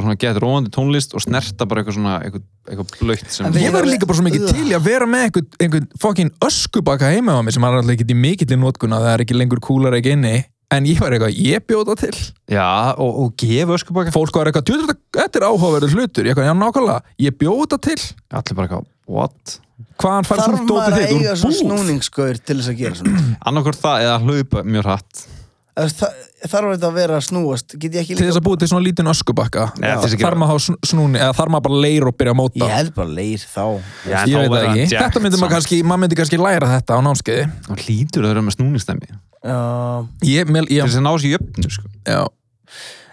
svona 0.00 0.16
gett 0.16 0.38
róandi 0.40 0.70
tónlist 0.72 1.12
og 1.12 1.20
snerta 1.20 1.66
bara 1.68 1.82
eitthvað 1.82 1.98
svona, 1.98 2.14
eitthvað, 2.24 2.44
eitthvað 2.70 2.94
blöytt 3.02 3.34
sem 3.34 3.58
ég 3.60 3.74
verður 3.74 3.90
líka 3.92 4.08
bara 4.08 4.18
svo 4.20 4.24
mikið 4.24 4.46
til 4.48 4.70
í 4.70 4.76
að 4.78 4.86
vera 4.86 5.08
með 5.10 5.26
einhvern, 5.26 5.50
einhvern 5.60 5.88
fokkin 6.00 6.32
öskubakka 6.48 7.10
heima 7.12 7.36
á 7.36 7.40
mig 7.44 7.52
sem 7.56 7.66
er 7.68 7.76
alltaf 7.80 7.92
ekki 7.96 8.08
í 8.08 8.18
mikill 8.22 8.48
í 8.48 8.58
notkuna 8.62 9.02
það 9.02 9.12
er 9.12 9.24
ekki 9.26 9.36
lengur 9.36 9.60
kúlar 9.60 9.98
ekki 9.98 10.14
inni. 10.16 10.36
En 10.72 10.86
ég 10.88 11.02
var 11.02 11.12
eitthvað, 11.12 11.36
ég 11.36 11.66
bjóða 11.68 11.98
til. 12.00 12.14
Já, 12.48 12.96
og, 12.96 13.18
og 13.26 13.34
gefa 13.36 13.76
öskubaka 13.76 14.14
fólk 14.14 14.38
var 14.40 14.48
eitthvað, 14.48 14.70
"Djöfull, 14.70 14.86
þetta 14.88 15.20
þetta 15.20 15.42
er 15.42 15.44
áhugaverður 15.50 15.92
hlutur. 15.98 16.24
Ég 16.24 16.32
eitthvað, 16.32 16.48
já, 16.48 16.54
nákvæmlega, 16.56 17.02
ég 17.20 17.36
bjóða 17.36 17.78
til. 17.84 17.98
Allir 18.32 18.56
bara 18.56 18.68
eitthvað, 18.70 18.88
what? 19.04 19.58
hvaðan 20.00 20.26
fær 20.26 20.40
Þarf 20.40 20.48
þú 20.48 20.56
maður 20.56 20.70
dótið 20.70 20.96
að 20.96 20.98
þitt 20.98 21.12
eiga 21.12 21.32
úr 21.32 21.40
svona 21.42 21.52
búð. 21.52 21.60
snúningsgaur 21.60 22.40
til 22.40 22.56
þess 22.58 22.72
að 22.72 22.80
gera 22.80 22.98
svona? 22.98 23.22
Annarkvort 23.50 23.80
það 23.82 24.06
eða 24.06 24.18
hlaupa 24.26 24.64
mjög 24.66 24.88
hratt 24.88 25.22
Þarf 25.72 26.66
þetta 26.74 26.88
að 26.90 26.96
vera 26.98 27.16
að 27.16 27.22
snúast? 27.30 27.74
Til 27.80 27.88
þess 28.18 28.36
að 28.36 28.44
búið 28.44 28.58
til 28.60 28.68
svona 28.68 28.84
lítinn 28.84 29.08
öskubakka 29.08 29.70
þarf 29.80 30.36
maður 30.42 30.66
snúni 30.84 31.16
eða 31.16 31.32
þarf 31.38 31.54
maður 31.54 31.64
bara 31.64 31.78
að 31.78 31.84
leira 31.86 32.10
og 32.10 32.16
byrja 32.20 32.34
að 32.34 32.38
móta? 32.42 32.60
Ég 32.60 32.74
held 32.76 32.92
bara 32.98 33.14
leir 33.16 33.46
þá. 33.46 33.64
Já, 34.04 34.18
ég 34.28 34.36
veit 34.36 34.52
það 34.52 34.66
ekki, 34.68 34.98
þetta 34.98 35.22
myndi 35.24 35.40
maður 35.40 35.54
kannski 35.56 35.78
maður 35.80 36.02
myndi 36.04 36.18
kannski 36.20 36.40
læra 36.42 36.68
þetta 36.74 36.98
á 36.98 37.00
námskeiði. 37.08 37.46
Og 37.72 37.84
hlýtur 37.86 38.26
að 38.26 38.34
vera 38.34 38.44
með 38.44 38.56
snúningstæmi 38.58 39.08
Já, 39.42 39.58
ég, 40.28 40.52
mér, 40.52 40.68
til 40.68 40.76
ég, 40.76 40.84
þess 40.86 41.00
að 41.00 41.06
ná 41.08 41.12
sér 41.16 41.32
í 41.32 41.34
öfnu 41.40 41.72
sko. 41.72 41.88
já, 42.06 42.20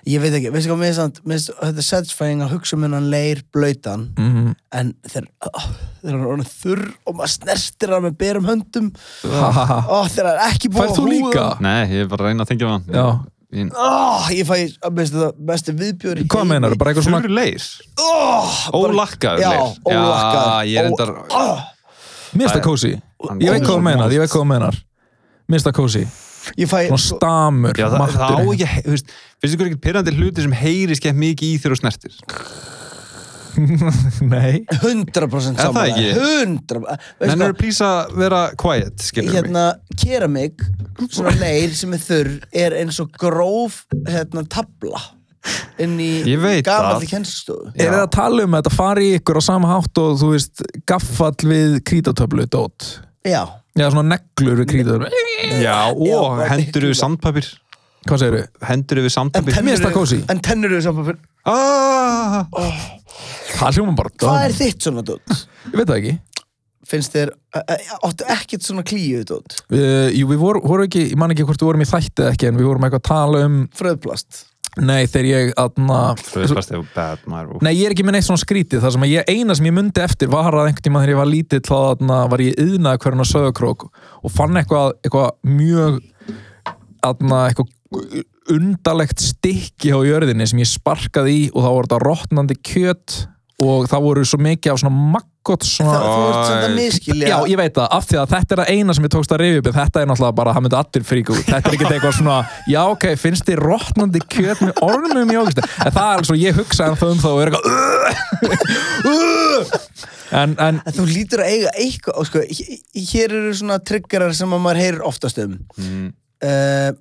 Ég 0.07 0.21
veit 0.23 0.35
ekki, 0.37 0.51
veistu 0.53 0.71
hvað 0.71 0.79
mér 0.79 0.93
er 0.93 1.09
finnst 1.27 1.49
Þetta 1.59 1.81
er 1.81 1.87
satisfying 1.87 2.43
að 2.43 2.53
hugsa 2.53 2.77
um 2.77 2.85
hennan 2.85 3.09
leir 3.11 3.41
blöytan 3.53 4.05
mhm. 4.15 4.53
En 4.75 4.93
þeir 5.07 5.27
oh, 5.49 5.65
Þeir 5.99 6.13
eru 6.13 6.29
orðin 6.35 6.51
þurr 6.53 6.85
og 7.03 7.17
maður 7.17 7.33
snertir 7.33 7.91
það 7.91 8.05
með 8.05 8.13
berum 8.21 8.45
höndum. 8.47 8.85
Ha. 9.27 9.65
Ó, 9.93 9.97
þeir 10.07 10.29
eru 10.29 10.45
ekki 10.47 10.71
búið 10.71 10.93
þú 10.95 11.09
líka? 11.09 11.49
nei, 11.63 11.81
ég 11.91 12.05
er 12.05 12.13
bara 12.13 12.23
að 12.25 12.31
reyna 12.31 12.45
að 12.45 12.53
tengja 12.53 12.71
það 12.71 12.95
Já. 12.95 13.05
Ég- 13.49 13.73
Ó, 13.73 14.29
ég 14.29 14.45
fæ 14.45 14.55
að 14.85 15.01
besti 15.49 15.73
viðbjóri 15.73 16.25
Hvað 16.29 16.47
meinar 16.51 16.77
Bara 16.77 16.93
eitthvað 16.93 17.07
svona 17.09 17.33
leir, 17.33 17.65
Oh, 17.97 18.59
ólakkaður 18.77 19.41
Já, 19.41 19.49
leir. 19.49 19.77
Ólakkaður. 19.89 20.51
já, 20.53 20.69
ég 20.69 20.79
er 20.79 20.89
endar 20.91 21.13
oh, 21.33 21.63
það 22.37 22.63
kósi 22.67 22.91
Ég 22.93 23.49
veit 23.49 23.65
hvað 23.65 23.73
þú 23.73 23.83
meinar 23.89 24.13
Ég 24.13 24.21
veit 24.21 24.29
hvað 24.29 24.43
þú 24.43 24.49
meinar. 24.53 24.81
Það 25.49 25.77
kósi 25.81 26.03
Ég 26.61 26.69
fæ 26.69 26.77
Svona 26.87 27.01
stamur 27.03 27.81
Já, 27.81 27.87
það, 27.89 28.13
það 28.15 28.37
á 28.37 28.41
ekki, 28.53 28.69
þú 28.85 28.93
veist, 28.93 29.17
finnst 29.39 29.55
ykkur 29.55 29.69
ekki 29.71 29.81
pyrrandi 29.85 30.13
hluti 30.17 30.43
sem 30.45 30.55
heyri 30.59 30.97
skemmt 30.99 31.19
mikið 31.21 31.53
í 31.55 31.61
þér 31.63 31.75
og 31.75 31.81
snertir? 31.81 32.19
Nei. 34.29 34.61
100% 34.79 35.57
Er 35.57 35.57
það 35.57 35.59
saman 35.59 35.89
ekki? 35.89 36.09
100 36.15 36.79
En 36.79 36.99
Veistu 37.19 37.45
er 37.47 37.55
plís 37.59 37.79
að 37.83 38.11
vera 38.21 38.41
quiet, 38.61 39.01
skilur 39.03 39.29
mig? 39.31 39.37
hérna, 39.39 39.63
keramik 39.99 40.63
svona 41.09 41.33
leir 41.41 41.73
sem 41.75 41.95
er 41.97 42.03
þurr 42.03 42.29
er 42.65 42.75
eins 42.83 42.99
og 43.03 43.11
gróf 43.19 43.81
hérna, 44.07 44.43
tabla 44.51 45.01
inn 45.81 45.95
í 46.03 46.09
Ég 46.29 46.39
veit 46.43 46.65
gamalli 46.67 47.07
það. 47.07 47.11
kennstofu 47.15 47.71
Er 47.79 47.93
það 47.95 48.03
að 48.05 48.11
tala 48.15 48.45
um 48.45 48.55
að 48.57 48.61
þetta 48.65 48.75
fari 48.77 49.07
í 49.09 49.15
ykkur 49.19 49.39
á 49.39 49.43
sama 49.49 49.71
hátt 49.73 50.01
og 50.03 50.17
þú 50.21 50.31
veist 50.35 50.63
gaffall 50.91 51.47
við 51.49 51.79
krítatöflu 51.89 52.45
dót? 52.51 52.89
Já, 53.27 53.43
Já, 53.79 53.85
svona 53.93 54.17
neglur 54.17 54.59
við 54.61 54.67
krítatöflu. 54.73 55.09
Já, 55.63 55.77
og 55.95 56.05
Já, 56.05 56.49
hendur 56.53 56.65
miklu 56.83 56.91
við 56.91 56.97
sandpapir 56.99 57.47
Hvað 58.07 58.21
segirðu? 58.23 58.43
Hendur 58.69 59.01
við 59.03 59.09
en 59.09 59.15
sandpapir 59.17 59.57
Mér 59.59 59.75
finnst 59.75 59.85
það 59.85 59.95
kósí. 59.97 60.19
en 60.31 60.39
tennur 60.45 60.71
eru 60.71 60.81
saman 60.85 61.07
fyrir 61.09 61.19
ah, 61.49 62.45
Það 63.59 63.77
hljóma 63.79 63.95
bara 63.97 64.13
hvað 64.23 64.43
er 64.47 64.55
þitt 64.55 64.85
svona 64.87 65.03
dótt? 65.05 65.33
Ég 65.69 65.75
veit 65.81 65.87
það 65.89 65.97
ekki. 65.99 66.13
Finnst 66.89 67.13
þér, 67.13 67.31
ä- 67.53 67.65
ä- 67.75 67.97
áttu 68.07 68.25
ekkert 68.33 68.63
svona 68.65 68.81
klíu 68.87 69.19
dótt? 69.27 69.59
uh, 69.69 70.07
Jú, 70.15 70.29
við 70.31 70.39
vorum 70.41 70.63
voru 70.65 70.85
ekki, 70.87 71.03
ég 71.11 71.17
man 71.19 71.29
ekki 71.35 71.45
hvort 71.45 71.59
við 71.61 71.69
vorum 71.69 71.83
í 71.85 71.89
þætti 71.89 72.23
eða 72.23 72.31
ekki 72.33 72.47
en 72.49 72.57
við 72.57 72.69
vorum 72.69 72.87
eitthvað 72.87 73.03
að 73.03 73.09
tala 73.11 73.43
um 73.45 73.59
fröðplast? 73.77 74.45
Nei, 74.79 75.03
þegar 75.09 75.25
ég 75.27 75.51
aðna 75.59 75.99
Fröðspasti 76.21 76.77
og 76.77 76.85
bad 76.95 77.23
maður 77.27 77.61
Nei, 77.65 77.73
ég 77.75 77.89
er 77.89 77.93
ekki 77.95 78.05
með 78.05 78.15
neitt 78.15 78.27
svona 78.29 78.39
skrítið. 78.41 78.79
Það 78.83 78.93
sem 78.95 79.05
að 79.07 79.11
ég, 79.11 79.31
eina 79.33 79.55
sem 79.57 79.65
ég 79.67 79.73
myndi 79.75 80.01
eftir 80.05 80.29
var 80.31 80.53
að 80.53 80.69
einhvern 80.69 80.85
tíma 80.85 81.01
þegar 81.01 81.11
ég 81.13 81.19
var 81.19 81.29
lítill 81.29 81.61
þá 81.65 81.73
aðna, 81.89 82.19
var 82.31 82.43
ég 82.45 82.61
yðnaði 82.63 83.01
hverjum 83.03 83.23
að 83.25 83.29
sögukrók 83.33 83.87
og 83.89 84.31
fann 84.31 84.59
eitthvað, 84.61 84.93
eitthvað 85.03 85.29
mjög 85.57 85.97
aðna, 87.09 87.41
eitthvað 87.49 87.73
undalegt 88.53 89.21
stykki 89.23 89.89
á 89.93 89.99
jörðinni 90.05 90.45
sem 90.49 90.61
ég 90.61 90.69
sparkaði 90.69 91.31
í 91.33 91.43
og 91.53 91.63
þá 91.63 91.69
var 91.69 91.87
þetta 91.87 92.01
rotnandi 92.05 92.55
kjöt 92.61 93.09
og 93.59 93.89
það 93.91 94.05
voru 94.05 94.23
svo 94.27 94.39
mikið 94.41 94.71
af 94.71 94.79
svona 94.81 95.09
makkot 95.15 95.65
Það, 95.65 95.71
svona 95.73 95.99
þú 95.99 96.21
ert 96.29 96.45
svona 96.47 96.69
miskilja 96.75 97.29
Já, 97.31 97.37
ég 97.49 97.57
veit 97.59 97.73
það, 97.75 97.87
af 97.97 98.03
því 98.07 98.17
að 98.21 98.27
þetta 98.33 98.55
er 98.55 98.61
að 98.63 98.71
eina 98.75 98.95
sem 98.95 99.05
ég 99.07 99.11
tókst 99.15 99.33
að 99.33 99.41
rifja 99.41 99.61
upp 99.61 99.69
þetta 99.79 99.97
er 100.01 100.07
náttúrulega 100.09 100.37
bara, 100.39 100.53
það 100.55 100.63
myndi 100.65 100.77
allir 100.79 101.05
fríka 101.09 101.33
út. 101.33 101.41
Þetta 101.47 101.57
er 101.71 101.75
ekki 101.75 101.87
eitthvað 101.89 102.15
svona, 102.19 102.37
já 102.69 102.81
ok, 102.85 103.05
finnst 103.19 103.47
þið 103.49 103.57
rotnandi 103.63 104.21
kjöt 104.35 104.59
með 104.63 104.73
orðnum 104.85 105.33
í 105.33 105.39
ógust 105.39 105.59
en 105.63 105.67
það 105.95 106.03
er 106.03 106.11
alveg 106.13 106.29
svo, 106.29 106.37
ég 106.39 106.59
hugsa 106.59 106.81
en 106.87 106.99
þau 106.99 107.09
um 107.09 107.21
þá 107.23 107.29
og 107.31 107.39
er 107.41 107.47
eitthvað 107.49 107.67
en, 110.39 110.55
en 110.55 110.75
En 110.85 110.95
þú 110.95 111.09
lítur 111.09 111.43
að 111.43 111.51
eiga 111.55 111.75
eitthvað 111.81 112.21
og 112.21 112.29
sko, 112.29 112.45
hér 113.11 113.29
eru 113.41 113.53
svona 113.57 113.79
triggerar 113.81 114.33
sem 114.37 114.55
að 114.55 114.65
maður 114.65 114.83
heyrir 114.83 115.05
oftast 115.09 115.41
um. 115.41 115.57
Mm. 115.79 116.09
uh, 116.45 116.91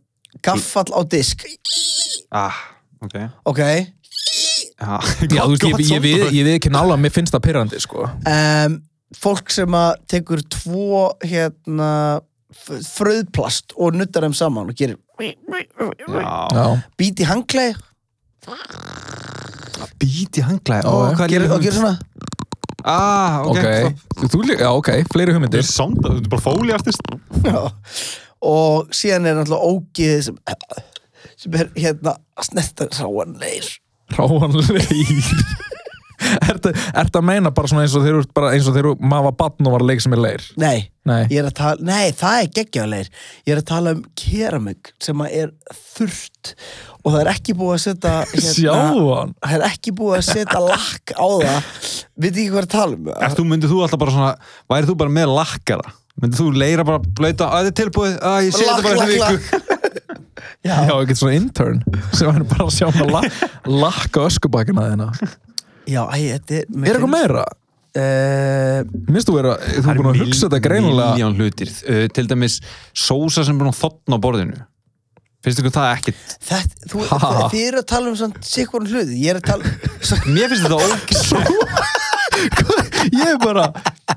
Gaffall 0.44 0.92
á 0.94 1.00
disk. 1.10 1.44
Ah, 2.34 2.58
ok. 3.04 3.16
Ok. 3.48 3.62
Já, 4.78 4.98
já, 5.34 5.42
þú 5.42 5.72
veist, 5.74 5.90
ég, 5.90 5.90
ég, 5.90 6.04
ég, 6.06 6.32
ég, 6.38 6.44
við 6.46 6.54
ekki 6.58 6.70
nála 6.70 6.98
mér 7.00 7.14
finnst 7.14 7.34
það 7.34 7.46
pyrrandi, 7.48 7.82
sko. 7.82 8.06
Um, 8.28 8.78
Fólk 9.16 9.48
sem 9.48 9.72
að 9.72 10.02
tekur 10.12 10.42
tvo 10.52 11.06
hérna 11.24 12.20
fröðplast 12.52 13.72
og 13.80 13.96
nuttar 13.96 14.26
þeim 14.26 14.34
saman 14.36 14.68
og 14.68 14.76
gerir 14.76 14.98
Já, 15.18 16.34
Já, 16.52 16.64
bít 17.00 17.22
í 17.22 17.26
hangklæði 17.28 17.78
bít 19.98 20.38
í 20.38 20.44
hanglaði 20.44 20.84
Já, 20.84 20.92
Ó, 20.92 20.96
já. 21.08 21.16
hvað 21.16 21.24
er 21.24 21.32
gerir, 21.32 21.48
og 21.48 21.58
líka 21.58 21.64
gerir 21.64 21.78
svona. 21.78 21.96
Ah, 22.88 23.42
ok, 23.44 23.66
ok, 23.88 24.22
þú 24.32 24.42
já, 24.52 24.68
ok, 24.70 24.88
fleiri 25.12 25.34
hugmyndir. 25.34 25.60
Er 25.60 25.66
samt, 25.66 25.98
þetta 26.04 26.22
er 26.22 26.30
bara 26.32 26.44
fóli 26.44 26.72
artist. 26.72 27.02
Já. 27.42 27.58
Og 28.44 28.92
síðan 28.94 29.28
er 29.28 29.38
náttúrulega 29.38 29.72
ógið 29.72 30.20
sem, 30.28 30.38
sem 31.38 31.58
er 31.58 31.72
hérna 31.76 32.18
að 32.38 32.50
snerta 32.50 32.90
ráan 32.98 33.38
leir. 33.40 33.72
Ráanleir 34.16 34.86
Ertu 36.18 36.72
ertu 36.74 37.20
að 37.20 37.26
meina 37.28 37.50
bara 37.54 37.70
svona 37.70 37.84
eins 37.86 37.94
og 37.94 38.02
þeir 38.02 38.16
eru 38.16 38.28
bara 38.34 38.50
eins 38.56 38.66
og 38.66 38.74
þeir 38.74 38.88
eru 38.88 38.94
maður 38.98 39.28
var 39.28 39.36
batn 39.38 39.68
og 39.68 39.74
var 39.76 39.84
leik 39.86 40.02
sem 40.02 40.14
er 40.16 40.20
leir? 40.24 40.46
Nei, 40.58 40.88
Nei, 41.06 41.20
ég 41.30 41.40
er 41.40 41.46
að 41.48 41.54
tala, 41.60 41.86
nei, 41.86 42.10
það 42.18 42.40
er 42.40 42.48
geggjáleir 42.58 43.10
ég 43.46 43.52
er 43.54 43.60
að 43.62 43.68
tala 43.70 43.92
um 43.94 44.02
keramik 44.18 44.90
sem 45.02 45.22
er 45.28 45.52
þurrt 45.70 46.52
og 47.04 47.12
það 47.14 47.20
er 47.22 47.30
ekki 47.32 47.54
búið 47.60 47.76
að 47.76 47.80
setja 47.84 48.16
hérna, 48.32 48.56
sjá 48.56 48.74
hann. 48.74 49.32
Það 49.38 49.54
er 49.54 49.66
ekki 49.70 49.94
búið 50.00 50.18
að 50.18 50.26
setja 50.32 50.64
lakk 50.64 51.14
á 51.14 51.28
það. 51.44 51.70
Veit 52.18 52.32
ekki 52.34 52.50
hvað 52.50 52.60
er 52.60 52.68
að 52.68 52.74
tala 52.74 52.98
um? 52.98 53.08
Þú, 53.38 53.48
myndið 53.52 53.72
þú 53.72 53.80
alltaf 53.86 54.02
bara 54.02 54.16
svona 54.18 54.34
Værið 54.68 54.90
þú 54.90 54.98
bara 55.04 55.16
með 55.20 55.34
lakkara 55.38 55.96
Myndið 56.18 56.40
þú 56.40 56.46
leira 56.58 56.84
bara 56.86 57.00
að 57.00 57.30
þetta 57.30 57.68
er 57.68 57.74
tilbúið. 57.78 58.14
Að 58.26 58.38
ég 58.48 58.56
sé 58.56 58.66
þetta 58.66 58.86
bara 58.86 59.06
eftir 59.06 59.38
viku. 59.38 59.64
Já, 60.66 60.74
ekkert 60.90 61.20
svona 61.20 61.36
intern 61.38 61.78
sem 62.16 62.28
er 62.32 62.44
bara 62.48 62.66
að 62.66 62.74
sjá 62.74 62.88
hann 62.90 63.04
að 63.04 63.12
la 63.14 63.20
lakka 63.86 64.24
öskubakina 64.26 64.88
þina 64.90 65.06
já, 65.88 66.02
æ, 66.10 66.16
þetta 66.34 66.56
er 66.58 66.64
Er 66.66 66.96
eitthvað 66.96 67.12
meira? 67.12 67.44
Uh, 67.98 68.80
Minnst 69.08 69.30
þú 69.30 69.36
vera, 69.38 69.54
þú 69.58 69.92
er 69.92 70.00
búin 70.00 70.10
að 70.10 70.20
hugsa 70.24 70.46
þetta 70.46 70.60
greinilega 70.66 71.14
Miljón 71.14 71.38
hlutir. 71.38 71.70
Uh, 71.86 72.02
Til 72.14 72.26
dæmis 72.30 72.58
sósa 72.92 73.46
sem 73.46 73.54
er 73.56 73.62
búin 73.62 73.72
að 73.72 73.78
þotna 73.80 74.18
á 74.18 74.24
borðinu. 74.26 74.58
Finnst 75.46 75.62
ykkur 75.62 75.74
það 75.78 75.88
ekkit? 75.94 76.36
Þetta, 76.50 76.90
þú, 76.90 77.06
þið, 77.06 77.40
þið 77.54 77.64
eru 77.64 77.80
að 77.80 77.88
tala 77.94 78.10
um 78.10 78.18
svona 78.18 78.44
sikkurinn 78.50 78.92
hluti. 78.92 79.18
Ég 79.22 79.32
er 79.32 79.40
að 79.40 79.48
tala 79.48 79.72
svo, 80.02 80.20
Mér 80.26 80.52
finnst 80.52 80.66
þetta 80.66 80.78
ógæst 80.82 81.32
Ég 83.08 83.24
er 83.32 83.38
bara, 83.40 83.64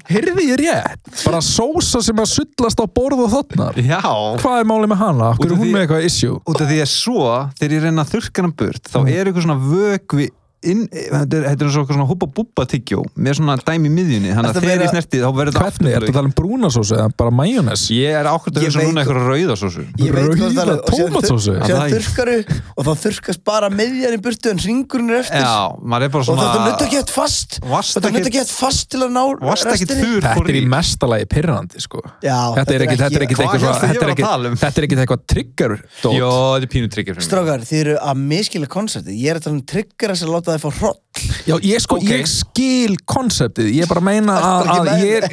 heyrði 0.09 0.45
ég 0.49 0.59
rétt 0.61 1.21
bara 1.25 1.39
sósa 1.45 2.01
sem 2.03 2.17
að 2.21 2.29
sullast 2.31 2.81
á 2.81 2.85
borð 2.91 3.23
og 3.25 3.31
þotnar 3.33 3.77
Já 3.81 3.99
Hvað 4.41 4.57
er 4.61 4.67
málið 4.71 4.91
með 4.93 5.01
hana? 5.03 5.29
Af 5.31 5.41
er 5.45 5.53
hún 5.55 5.71
með 5.73 5.83
eitthvað 5.85 6.05
issue? 6.09 6.37
út 6.45 6.61
af 6.61 6.67
því 6.69 6.79
að 6.83 6.91
svo 6.91 7.25
þegar 7.59 7.75
ég 7.77 7.85
reyna 7.87 8.05
að 8.05 8.13
þurrka 8.15 8.45
hann 8.45 8.55
burt 8.61 8.91
þá 8.91 8.97
Mm. 9.01 9.11
er 9.15 9.25
eitthvað 9.31 9.45
svona 9.47 9.59
vögvi 9.71 10.27
inn, 10.63 10.83
þetta 10.91 11.37
er, 11.39 11.45
þetta 11.51 11.65
er 11.65 11.71
svo, 11.73 11.83
svona 11.89 12.05
húpa 12.09 12.27
búba 12.29 12.65
tyggjó 12.69 13.01
með 13.17 13.37
svona 13.39 13.55
dæmi 13.65 13.89
í 13.89 13.93
miðjunni. 13.95 14.31
Þannig 14.35 14.51
að 14.51 14.59
að 14.59 14.65
þegar 14.67 14.83
ég 14.85 14.91
snerti 14.93 15.21
þá 15.21 15.29
verður 15.37 15.55
þetta 15.57 15.65
Hvernig? 15.71 15.95
Ertu 15.97 16.11
að 16.11 16.17
tala 16.17 16.29
um 16.29 16.35
brúnasósu 16.37 16.93
eða 16.97 17.09
bara 17.17 17.31
majónes? 17.39 17.83
ég 17.91 18.11
er 18.19 18.25
ákvæmt 18.29 18.55
að 18.55 18.61
Ég 18.61 18.69
hugsa 18.69 18.79
veit- 18.81 18.87
núna 18.91 19.01
eitthvað 19.01 19.19
rauðasósu 19.31 19.81
það 19.81 20.11
Rauða 20.11 20.61
er 20.61 20.71
og 20.71 20.85
tómatsósu? 20.91 21.51
þur- 21.51 21.65
Það 21.71 21.81
er- 21.81 21.91
þurrkaru 21.95 22.37
og 22.77 22.85
þá 22.85 22.91
þurrkast 23.05 23.41
bara 23.51 23.69
miðjan 23.69 24.13
í 24.13 24.21
burtu 24.21 24.51
en 24.51 24.57
ringurinn 24.61 25.09
er 25.11 25.19
eftir. 25.21 25.41
Já, 25.41 25.57
maður 25.81 26.03
er 26.05 26.09
bara 26.15 26.21
og 26.21 26.27
svona 26.29 26.41
þetta 26.45 26.61
nutta 26.69 26.85
ekki 26.85 26.97
hægt 27.01 27.13
fast. 27.15 27.59
Varstu 27.65 27.97
þetta 27.97 28.11
nutta 28.11 28.19
ekkert- 28.21 28.31
ekki 28.31 28.41
hægt 28.41 28.55
fast 28.61 28.89
til 28.91 28.99
að 29.01 29.11
ná 29.11 29.23
restinni. 29.41 30.01
Þetta 30.21 30.49
er 30.51 30.59
í 30.61 30.65
mestalagi 30.67 31.25
pirrandi 31.31 31.81
sko. 31.81 32.01
Já, 32.21 32.37
Þetta 32.55 32.71
er 32.75 32.85
ekkit 32.85 32.99
þetta 33.01 33.17
er 33.17 33.25
ekkit 33.25 33.37
Hvað 33.41 33.47
eitthvað 40.01 40.50
þetta 40.51 40.69
er 40.71 40.75
trigger 40.75 40.83
dót. 40.85 41.23
já, 41.47 41.55
Ég 41.71 41.81
sko, 41.83 41.95
Ok. 41.97 42.03
ég 42.11 42.27
skil 42.27 42.95
konseptið, 43.05 43.69
ég 43.75 43.81
er 43.83 43.87
bara 43.91 44.01
að 44.01 44.07
meina 44.09 44.35
að, 44.37 44.71
að 44.75 44.91
ég 45.01 45.15
er, 45.17 45.27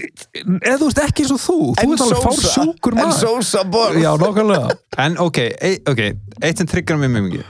eða 0.44 0.78
þú 0.80 0.88
veist 0.88 1.02
ekki 1.04 1.22
eins 1.26 1.34
og 1.36 1.40
þú, 1.44 1.58
þú 1.76 1.92
ert 1.92 2.04
alveg 2.06 2.22
fár 2.24 2.40
sjúkur 2.54 2.96
En 2.96 3.02
maður. 3.04 3.20
sósa 3.22 3.62
borð. 3.64 4.00
Já, 4.02 4.10
nákvæmlega. 4.22 4.76
en 5.06 5.18
ok, 5.18 5.38
e, 5.60 5.72
ok, 5.88 6.02
eitt 6.42 6.58
sem 6.58 6.66
tryggar 6.66 6.98
mig 6.98 7.10
mjög 7.10 7.28
mikið 7.30 7.44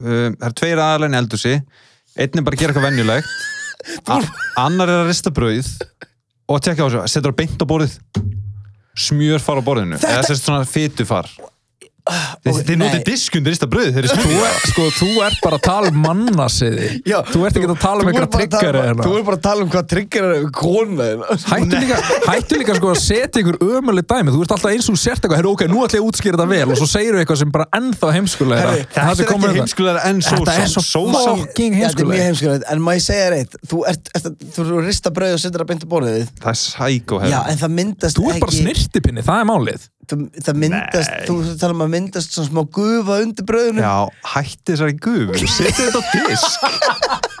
um, 0.00 0.36
það 0.38 0.48
er 0.48 0.56
tveir 0.62 0.78
aðalegin 0.84 1.18
eldursi 1.22 1.54
einn 2.18 2.38
er 2.38 2.42
bara 2.42 2.56
að 2.56 2.60
gera 2.60 2.72
eitthvað 2.72 2.88
venjulegt. 2.90 3.28
A- 4.10 4.64
annar 4.66 4.88
er 4.90 5.04
að 5.04 5.08
rista 5.12 5.30
brauð. 5.30 5.68
Og 6.48 6.60
tekja 6.64 6.82
á 6.82 6.88
þessu, 6.88 7.02
setur 7.12 7.30
það 7.32 7.36
beint 7.38 7.62
á 7.62 7.66
borðið. 7.68 7.98
Smjör 8.98 9.38
far 9.44 9.60
á 9.60 9.62
borðinu. 9.62 9.98
Þetta- 10.00 10.16
eða 10.18 10.26
sérst 10.26 10.46
svona 10.48 10.64
fytu 10.66 11.06
far 11.06 11.28
þið 12.48 12.78
notið 12.80 13.02
diskun, 13.06 13.44
þeir 13.44 13.54
rista 13.54 13.68
brauð 13.70 13.90
þeir 13.96 14.08
Þú 14.18 14.36
er, 14.44 14.56
sko, 14.70 14.86
þú 14.98 15.08
ert 15.26 15.40
bara 15.44 15.58
að 15.58 15.64
tala 15.68 15.90
um 15.92 15.98
mannasiði. 16.04 16.88
Já, 17.08 17.18
Þú 17.28 17.42
ert 17.46 17.58
ekki 17.58 17.68
að 17.68 17.80
tala 17.82 17.98
um 17.98 18.08
Þú 18.08 18.10
ert 18.10 18.16
einhverja 18.18 18.28
bara 18.28 18.38
að 18.38 18.48
tala- 18.48 18.58
trigger 18.58 18.74
Þú 19.04 19.12
er 19.18 19.24
bara 19.28 19.36
að 19.38 19.44
tala 19.48 19.60
um 19.64 19.70
hvað 19.72 19.84
triggera 19.92 20.28
er 20.38 20.46
kona. 20.58 21.08
Hættu 21.48 21.76
líka, 21.82 21.96
hættu 22.28 22.54
líka 22.62 22.72
sko 22.78 22.86
að 22.92 23.00
setja 23.02 23.42
ykkur 23.42 23.58
ömuleg 23.68 24.04
dæmi. 24.08 24.28
Þú 24.34 24.40
ert 24.44 24.54
alltaf 24.56 24.72
eins 24.72 24.88
og 24.88 24.98
sért 25.00 25.22
eitthvað 25.28 25.50
ok, 25.52 25.62
nú 25.68 25.78
ætla 25.84 25.98
ég 25.98 26.04
að 26.04 26.08
útskýra 26.08 26.36
þetta 26.38 26.48
vel. 26.52 26.68
Og 26.72 26.76
svo 26.80 26.88
segir 26.90 27.12
þú 27.14 27.18
eitthvað 27.22 27.40
sem 27.42 27.52
bara 27.54 27.66
ennþá 27.78 28.08
heimskulegra. 28.16 28.70
Herri, 28.72 28.84
þetta 28.94 29.08
er 29.08 29.12
ekki 29.28 29.52
heimskulegar 29.58 29.98
en 30.08 30.16
Þetta 30.18 30.38
sósan 30.38 30.48
er 30.58 30.68
svo 30.68 30.82
Þetta 31.48 31.62
er 31.64 31.72
mjög 31.74 31.82
heimskuleg 31.82 32.24
heimskulegt. 32.28 32.64
En 32.72 32.78
má 32.84 32.90
ég 32.96 33.04
segja 33.04 33.28
reitt 33.34 33.52
Þú 33.68 33.76
ert, 33.88 34.04
ert 34.14 34.24
að 34.28 34.34
rista 34.86 35.10
brauð 35.14 35.34
og 35.36 35.42
setur 35.42 35.64
það 35.64 35.70
beint 35.72 35.84
á 35.84 35.88
borðið 35.92 36.26
það 40.12 40.52
en 40.52 40.60
myndast 40.64 41.14
Nei. 41.14 41.24
þú 41.28 41.38
tala 41.60 41.76
um 41.76 41.84
að 41.86 41.92
myndast 41.96 42.36
svona 42.36 42.50
smá 42.50 42.62
gufa 42.78 43.18
undir 43.24 43.48
brauðinu. 43.48 43.84
Já, 43.84 44.22
hætti 44.34 44.74
þessari 44.74 44.96
gufu. 45.04 45.42
Setja 45.56 45.88
þetta 45.88 46.00
á 46.00 46.04
disk. 46.14 47.34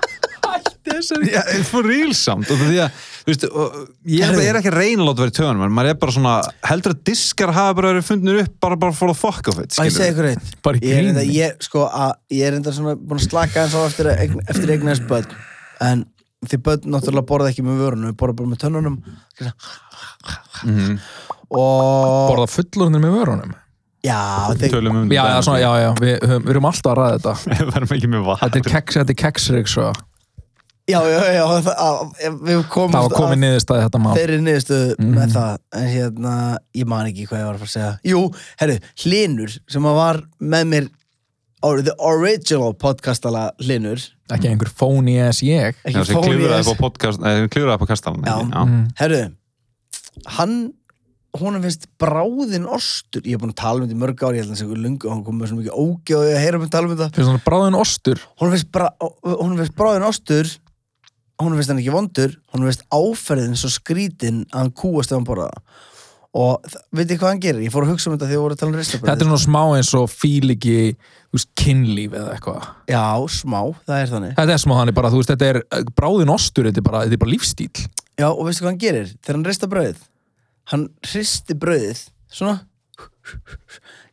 Já, 0.88 1.42
for 1.68 1.86
real 1.86 2.12
samt. 2.16 2.48
Og 2.50 2.60
því 2.60 2.78
að, 2.82 3.00
þú 3.22 3.30
veist, 3.30 3.44
og, 3.48 3.74
ég 4.08 4.24
er, 4.24 4.38
er 4.48 4.58
ekki 4.60 4.70
að 4.72 4.78
reyna 4.78 5.04
að 5.04 5.08
láta 5.10 5.22
vera 5.22 5.32
í 5.32 5.36
töðunum, 5.36 5.74
maður 5.76 5.90
er 5.92 5.98
bara 6.00 6.14
svona 6.16 6.34
heldur 6.68 6.94
að 6.94 7.02
diskar 7.10 7.52
hafa 7.54 7.76
bara 7.78 7.92
verið 7.92 8.06
fundnir 8.08 8.40
upp 8.42 8.54
bara, 8.64 8.78
bara 8.80 8.96
for 8.96 9.12
the 9.12 9.18
fuck 9.18 9.50
of 9.52 9.60
it, 9.62 9.76
Má 9.76 9.86
ég 9.86 9.94
segja 9.94 10.14
skilur 10.14 10.14
ykkur 10.14 10.30
eitt. 10.32 10.54
Bara 10.64 10.80
í 10.80 10.88
Ég 10.88 11.00
er 11.00 11.10
enda, 11.12 11.24
ég, 11.36 11.62
sko, 11.68 11.84
að, 11.86 12.14
ég 12.34 12.48
er 12.48 12.58
enda 12.58 12.74
svona 12.74 12.96
búin 12.98 13.20
að 13.20 13.28
slaka 13.28 13.64
eins 13.66 13.76
á 13.76 13.80
eftir, 13.84 14.10
eftir 14.48 14.74
eignast 14.74 15.06
börn. 15.10 15.38
En 15.84 16.04
því 16.48 16.60
börn 16.70 16.92
náttúrulega 16.94 17.28
borða 17.28 17.52
ekki 17.52 17.66
með 17.66 17.82
vörunum 17.84 18.18
borða 18.18 18.38
bara 18.40 18.52
með 18.54 18.62
tönnunum. 18.64 19.00
Mhm. 20.64 20.98
Og 21.50 22.28
Borða 22.32 22.46
fullorðinir 22.52 23.00
með 23.06 23.14
vörunum? 23.18 23.54
Já, 24.06 24.18
þeir, 24.60 24.76
um 24.92 25.08
Já, 25.10 25.22
já, 25.26 25.38
svona, 25.42 25.58
já, 25.58 25.70
já, 25.82 25.88
við, 25.98 26.12
höfum- 26.22 26.44
við 26.44 26.52
erum 26.54 26.66
alltaf 26.68 26.92
að 26.92 26.98
ræða 27.00 27.16
þetta. 27.16 27.32
Við 27.58 27.72
verðum 27.72 27.94
ekki 27.96 28.10
með 28.12 28.26
vatn. 28.28 28.42
Þetta 28.44 28.58
er 28.60 28.68
keks, 28.74 28.98
þetta 29.00 29.14
er 29.14 29.18
keksrik 29.24 29.70
svo. 29.72 29.86
Já, 30.88 31.00
já, 31.04 31.18
já 31.36 31.42
það, 31.44 31.66
að, 31.84 32.36
Við 32.48 32.60
komum 32.72 32.94
Það 32.94 33.02
var 33.08 33.16
komið 33.18 33.40
niðurstaði 33.42 33.82
þetta 33.84 33.98
mál. 34.00 34.12
þeirri 34.16 34.36
niðurstöðu 34.46 34.94
Mhm. 34.98 35.10
með 35.18 35.34
það 35.34 35.58
En 35.80 35.88
hérna, 35.92 36.34
ég 36.80 36.86
man 36.88 37.10
ekki 37.10 37.26
hvað 37.28 37.42
ég 37.42 37.48
var 37.48 37.58
að 37.58 37.64
fara 37.64 37.68
að 37.68 37.74
segja. 37.74 37.90
Jú, 38.08 38.22
herru, 38.62 38.76
Hlinur 39.02 39.58
sem 39.68 39.82
að 39.90 39.98
var 39.98 40.20
með 40.40 40.64
mér 40.72 40.88
or, 41.62 41.82
The 41.82 41.94
original 41.98 42.72
podcastala 42.72 43.50
Hlinur 43.60 44.00
Ekki 44.32 44.48
einhver 44.48 44.72
fóni 44.72 45.18
eða 45.18 45.34
ég. 45.44 45.76
Ekki 45.84 46.06
fóni 46.14 46.38
þess 46.48 46.68
upp 46.72 46.80
á 46.80 46.84
podcast, 46.86 47.20
eða 47.20 47.48
klifraði 47.52 47.76
upp 47.76 47.84
á 47.84 47.88
kastalan? 47.92 48.48
Mm. 48.54 48.82
Herru, 49.02 49.22
hann 50.38 50.56
hún 51.36 51.58
finnst 51.62 51.88
bráðinn 52.00 52.64
ostur. 52.64 53.24
Ég 53.26 53.36
er 53.36 53.42
búin 53.42 53.52
að 53.52 53.60
tala 53.60 53.82
um 53.82 53.88
þetta 53.88 53.98
í 53.98 54.00
mörg 54.00 54.22
ári 54.24 54.38
ég 54.38 54.46
held 54.46 54.54
að 54.54 54.62
það 54.62 54.72
sé 54.72 54.86
lungu 54.86 55.08
og 55.08 55.12
hann 55.12 55.26
kom 55.26 55.36
með 55.38 55.50
svo 55.50 55.58
mikið 55.58 55.76
og 55.76 56.30
ég 56.30 56.40
heyra 56.44 56.62
mig 56.62 56.72
tala 56.72 56.88
um 56.88 56.94
þetta. 56.94 57.10
Fyrir 57.16 57.28
svona 57.28 57.44
bráðin 57.44 57.78
ostur? 57.78 58.24
Hún 58.40 58.54
finnst, 58.54 58.70
bra, 58.72 58.88
hún 59.26 59.58
finnst 59.60 59.76
bráðinn 59.76 60.08
ostur 60.08 60.54
hún 61.38 61.54
finnst 61.54 61.70
hann 61.70 61.78
ekki 61.78 61.94
vondur 61.94 62.34
hún 62.54 62.66
finnst 62.66 62.82
áferðin 62.90 63.58
svo 63.58 63.70
skrítin 63.70 64.42
að 64.50 64.64
hann 64.64 64.74
kúast 64.74 65.12
ef 65.12 65.18
hann 65.20 65.28
borða 65.28 65.52
og 66.38 66.66
veit 66.92 67.06
þið 67.08 67.20
hvað 67.20 67.30
hann 67.30 67.40
gerir? 67.42 67.62
Ég 67.64 67.72
fór 67.72 67.86
að 67.86 67.94
hugsa 67.94 68.10
um 68.10 68.14
þetta 68.14 68.26
þegar 68.26 68.36
ég 68.36 68.42
voru 68.42 68.56
að 68.56 68.60
tala 68.60 68.70
um 68.72 68.78
ristabröð 68.78 69.08
Þetta 69.08 69.24
er 69.24 69.30
svona 69.30 69.44
smá 69.44 69.62
eins 69.78 69.92
og 69.96 70.10
fíl 70.12 70.52
ekki 70.52 70.74
þú 70.98 71.38
veist, 71.38 71.48
kynlíf 71.58 72.16
eða 72.18 72.34
eitthvað. 72.34 72.66
Já, 72.92 73.06
smá, 73.32 73.58
það 73.88 74.02
er 74.02 74.12
þannig. 74.12 74.34
Þetta 74.36 74.54
er 74.54 74.62
smá 74.62 74.74
þannig 74.76 74.98
bara, 74.98 75.10
þú 75.14 75.22
veist, 75.22 75.32
þetta 75.32 75.48
er 75.48 75.60
uh, 75.62 75.80
bráðin 75.98 76.34
ostur, 76.34 76.68
þetta 76.68 76.82
er 76.82 76.86
bara, 76.90 77.02
þetta 77.06 77.18
er 77.18 77.22
bara 77.24 77.32
lífstíl 77.32 77.70
Já, 78.18 78.28
og 78.28 78.44
veistu 78.44 78.64
hvað 78.64 78.70
hann 78.70 78.82
gerir? 78.84 79.10
Þegar 79.16 79.38
hann 79.38 79.48
rista 79.48 79.70
brauðið 79.72 80.04
Hann 80.72 80.88
hristi 81.06 81.54
brauðið 81.58 82.04
Svona 82.28 82.60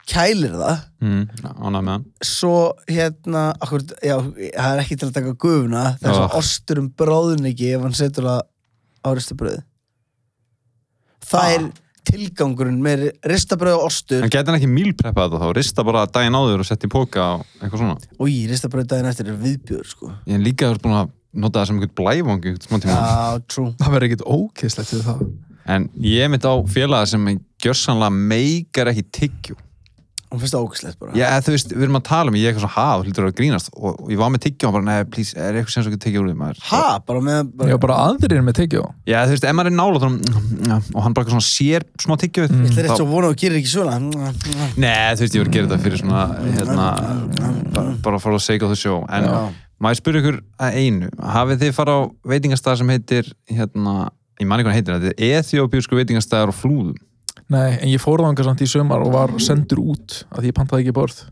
Kælir 0.05 0.53
það. 0.53 0.81
Mm, 1.01 1.21
Svo 2.21 2.73
hérna 2.87 3.47
akkur, 3.57 3.81
Já, 4.05 4.19
það 4.21 4.67
er 4.75 4.81
ekki 4.83 4.97
til 5.01 5.07
að 5.09 5.15
taka 5.15 5.31
gufuna 5.41 5.85
Það 5.97 6.05
er 6.05 6.11
Oh. 6.11 6.19
svo 6.19 6.41
ostur 6.43 6.81
um 6.83 6.89
bráðin 6.91 7.47
ekki 7.49 7.71
Ef 7.75 7.81
hann 7.87 7.95
setur 7.97 8.27
það 8.29 8.41
á 9.05 9.09
rista 9.17 9.35
brauðið 9.39 9.63
Það 11.25 11.41
Ah. 11.41 11.55
er 11.55 11.71
tilgangurinn 12.05 12.77
með 12.85 13.07
rista 13.25 13.57
brauð 13.57 13.79
og 13.79 13.85
ostur. 13.89 14.21
En 14.21 14.29
gæti 14.29 14.45
hann 14.45 14.59
ekki 14.59 14.69
mílpreppað 14.69 15.31
þetta 15.33 15.39
þá, 15.41 15.47
rista 15.57 15.83
bara 15.83 16.03
daginn 16.05 16.37
áður 16.37 16.61
og 16.61 16.67
setja 16.69 16.85
í 16.85 16.91
póka 16.93 17.23
og 17.39 17.45
eitthvað 17.57 17.81
svona? 17.81 17.95
Új, 18.21 18.35
rista 18.51 18.69
brauð 18.69 18.85
daginn 18.91 19.09
eftir 19.09 19.31
er 19.31 19.39
viðbjör 19.41 19.87
sko. 19.89 20.11
Ég 20.29 20.35
er 20.37 20.43
líka 20.45 20.69
búin 20.83 20.93
að 20.99 21.09
nota 21.33 21.63
það 21.63 21.65
sem 21.71 21.79
smá 22.61 22.77
tíma. 22.77 22.93
Já, 22.93 23.41
true. 23.49 23.73
Það 23.81 23.89
verður 23.95 24.07
ekkert 24.11 24.25
ókistlegt 24.37 24.93
við 24.93 25.01
það 25.09 25.23
En 25.65 25.89
ég 26.01 26.29
mitt 26.29 26.45
á 26.45 26.53
félaga 26.69 27.09
sem 27.09 27.29
gjörsanlega 27.61 28.13
meikar 28.13 28.91
ekki 28.91 29.05
tyggjú 29.09 29.55
Hún 30.35 30.41
finnst 30.41 30.55
það 30.55 30.63
ógæslegt 30.65 30.97
bara. 30.99 31.13
Já, 31.15 31.27
þú 31.45 31.53
veist, 31.53 31.69
við 31.71 31.83
erum 31.85 31.97
að 31.99 32.03
tala 32.09 32.31
um, 32.31 32.35
ég 32.35 32.47
er 32.47 32.51
eitthvað 32.51 32.63
svona 32.65 32.75
haf, 32.75 33.03
hlýtur 33.05 33.27
að 33.27 33.35
grínast. 33.37 33.69
Og, 33.77 33.99
og 34.03 34.09
ég 34.11 34.19
var 34.19 34.31
með 34.33 34.41
tyggjú 34.43 34.67
og 34.67 34.73
bara, 34.75 34.85
nei, 34.87 34.95
please, 35.13 35.35
er 35.37 35.59
eitthvað 35.59 35.75
sem 35.75 35.85
svo 35.85 35.91
ekki 35.93 35.99
tyggjú 36.01 36.23
úr 36.23 36.27
því 36.31 36.37
maður? 36.39 36.63
Ha, 36.71 36.81
bara 37.07 37.21
með 37.23 37.51
bara, 37.53 37.69
Já, 37.69 37.77
bara 37.85 37.99
aðrir 38.09 38.41
með 38.43 38.57
tekjó 38.59 38.81
Já, 39.07 39.19
þú 39.21 39.35
veist, 39.35 39.45
ef 39.47 39.55
maður 39.55 39.69
er 39.71 39.77
nála 39.77 40.01
þá 40.01 40.07
og 40.09 41.05
hann 41.05 41.15
bara 41.15 41.23
eitthvað 41.23 41.35
svona 41.35 41.47
sér 41.47 41.85
smá 42.03 42.15
tyggju 42.25 42.47
Ég 42.49 42.65
ætla 42.71 42.87
rétt 42.87 42.97
svo 42.97 43.05
að 43.05 43.13
vona 43.13 43.29
að 43.29 43.35
þú 43.35 43.39
gerir 43.45 43.59
ekki 43.61 43.71
svona. 43.71 43.95
Nei, 44.81 45.13
þú 45.13 45.23
veist, 45.23 45.37
ég 45.37 45.45
voru 45.45 45.53
að 45.53 45.55
gera 45.55 45.69
þetta 45.69 45.79
fyrir 45.85 46.01
svona 46.03 46.25
hérna, 46.57 46.89
bara, 47.77 47.95
bara 48.09 48.21
for 48.25 48.35
the 48.35 48.43
sake 48.43 48.65
of 48.65 48.73
the 48.73 48.79
show. 48.81 49.05
En 49.07 49.29
Já. 49.29 49.39
maður 49.85 50.01
spyrja 50.01 50.25
ykkur 50.25 50.41
að 50.67 50.81
einu 50.81 51.13
hafið 51.37 51.63
þið 51.63 51.75
fara 51.79 51.95
á 51.95 51.99
veitingastað 52.33 52.81
sem 52.81 52.95
heitir 52.95 53.31
hérna, 53.53 54.09
ég 54.41 54.47
man 54.49 54.59
ekki 54.61 54.67
hvað 54.69 54.77
heitir 54.79 54.97
þetta 54.99 55.13
er 55.29 55.39
ethiopísku 55.41 55.99
veitingastæðar 55.99 56.51
og 56.53 56.57
flúðum 56.59 56.95
Nei, 57.51 57.75
en 57.77 57.89
ég 57.91 58.01
fór 58.01 58.23
þangað 58.25 58.47
samt 58.49 58.61
í 58.65 58.67
sömar 58.71 59.03
og 59.05 59.11
var 59.13 59.33
sendur 59.43 59.81
út 59.83 60.21
að 60.31 60.39
því 60.45 60.49
ég 60.51 60.55
pantaði 60.57 60.85
ekki 60.85 60.95
borð 60.97 61.23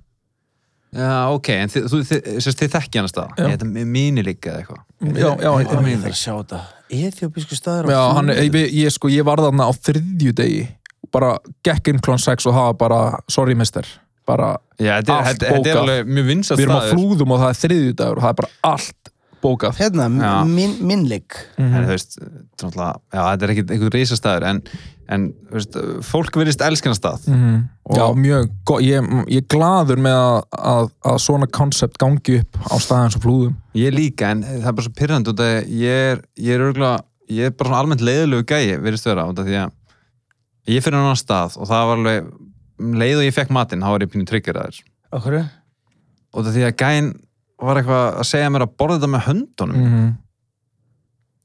Já, 0.93 1.13
ok, 1.33 1.47
en 1.57 1.71
þið, 1.73 1.85
þú, 1.89 1.99
þið, 2.05 2.19
þið, 2.27 2.55
þið 2.59 2.73
þekki 2.75 2.99
hann 2.99 3.07
að 3.07 3.11
stað 3.15 3.31
Já. 3.39 3.45
Þetta 3.47 3.65
er 3.65 3.87
minilig 3.95 4.35
eða 4.45 4.59
eitthvað 4.61 4.81
Já, 5.17 5.29
já, 5.41 5.49
Heitir 5.57 5.73
já, 5.73 5.77
hann 5.79 5.87
Ég 5.87 5.87
Minilig? 5.87 6.03
þarf 6.03 6.11
að 6.13 6.19
sjá 6.19 6.33
þetta 6.37 6.59
staður 7.57 7.87
á 7.87 7.89
Já, 7.95 8.01
hann, 8.19 8.29
Flúðum. 8.29 8.57
ég, 8.59 8.75
ég, 8.83 8.93
sko, 8.93 9.09
ég 9.09 9.25
var 9.25 9.41
þarna 9.41 9.65
á 9.65 9.71
þriðju 9.87 10.33
degi 10.37 10.61
bara 11.13 11.31
gekk 11.65 11.89
inn 11.93 12.01
klón 12.01 12.21
6 12.21 12.45
og 12.49 12.55
hafa 12.57 12.75
bara 12.77 12.99
sorry 13.29 13.57
mister, 13.57 13.89
bara 14.29 14.51
Já, 14.77 14.99
þetta 15.01 15.15
er, 15.15 15.17
Allt 15.17 15.31
þetta, 15.31 15.49
þetta 15.49 15.49
er 15.49 15.57
bókað. 15.57 15.81
alveg 15.81 16.13
mjög 16.13 16.29
vinsast 16.29 16.61
við 16.61 16.67
erum 16.67 16.77
á 16.77 16.81
flúðum 16.93 17.33
og 17.35 17.41
það 17.41 17.49
er 17.55 17.59
þriðju 17.63 17.97
dagur 18.03 18.21
og 18.21 18.23
það 18.27 18.33
er 18.35 18.39
bara 18.43 18.53
allt 18.73 19.12
bókað 19.43 19.77
Hérna, 19.81 20.07
Já. 20.23 20.31
min, 20.47 20.73
minnleik 20.87 21.35
en 21.59 21.73
þú 21.83 21.91
veist, 21.91 22.17
náttúrulega- 22.61 22.99
já, 23.13 23.21
þetta 23.27 23.43
er 23.47 23.53
ekkit 23.53 23.71
einhver 23.75 23.95
reisastæður 23.97 24.45
en, 24.49 24.61
en 25.13 25.25
veist, 25.51 25.75
fólk 26.07 26.39
verðist 26.39 26.63
elskina 26.65 26.95
stað 26.97 27.27
Mhm. 27.27 27.57
Og- 27.85 27.97
Já, 27.99 28.05
mjög, 28.15 28.49
ég, 28.81 29.09
ég 29.27 29.41
er 29.43 29.47
gladur 29.51 29.99
með 29.99 30.15
að, 30.15 30.43
að, 30.73 30.91
að 31.11 31.17
svona 31.19 31.47
koncept 31.51 31.97
gangi 31.99 32.39
upp 32.39 32.57
á 32.71 32.75
staðins 32.79 33.17
og 33.19 33.23
flúðum 33.25 33.55
Ég 33.75 33.91
líka, 33.93 34.31
en 34.31 34.43
það 34.43 34.67
er 34.67 34.77
bara 34.77 34.87
svo 34.87 34.93
að 35.43 35.67
ég 35.67 36.11
er, 36.13 36.21
ég 36.39 36.55
er 36.55 36.63
örgulega, 36.71 37.01
ég 37.29 37.45
er 37.45 37.51
bara 37.51 37.69
svona 37.69 37.81
almennt 37.83 38.01
leiðilegu 38.07 38.45
gæi, 38.47 38.77
verðist 38.79 39.05
vera, 39.09 39.27
út 39.27 39.39
af 39.39 39.45
því 39.45 39.57
að 39.65 39.71
ég 40.71 40.83
fyrir 40.85 40.95
annan 41.01 41.19
stað 41.19 41.57
og 41.59 41.67
það 41.67 41.87
var 41.89 41.97
alveg, 41.97 42.31
um 42.79 42.93
leið 42.93 43.17
og 43.19 43.25
ég 43.27 43.33
fekk 43.35 43.49
matinn, 43.51 43.81
þá 43.83 43.89
var 43.91 43.99
ég 44.05 44.11
pínu 44.13 44.25
tryggeraður. 44.29 44.79
Okkur 45.13 45.35
Út 46.33 46.47
af 46.47 46.53
því 46.55 46.63
að 46.69 46.77
gæin 46.79 47.09
var 47.67 47.79
eitthvað 47.81 48.03
að 48.23 48.27
segja 48.29 48.51
mér 48.53 48.65
að 48.67 48.75
borða 48.81 48.99
þetta 48.99 49.11
með 49.15 49.25
höndunum. 49.29 49.87
mm 49.87 50.11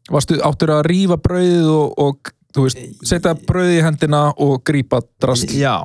Varstu 0.09 0.39
áttur 0.41 0.71
að 0.73 0.87
rífa 0.89 1.19
brauðið 1.21 1.67
og, 1.69 1.91
og 2.01 2.31
þú 2.57 2.63
veist, 2.65 2.79
setja 3.05 3.35
brauðið 3.37 3.75
í 3.77 3.83
hendina 3.85 4.21
og 4.41 4.55
grípa 4.65 5.03
drast 5.21 5.53
Já, 5.53 5.85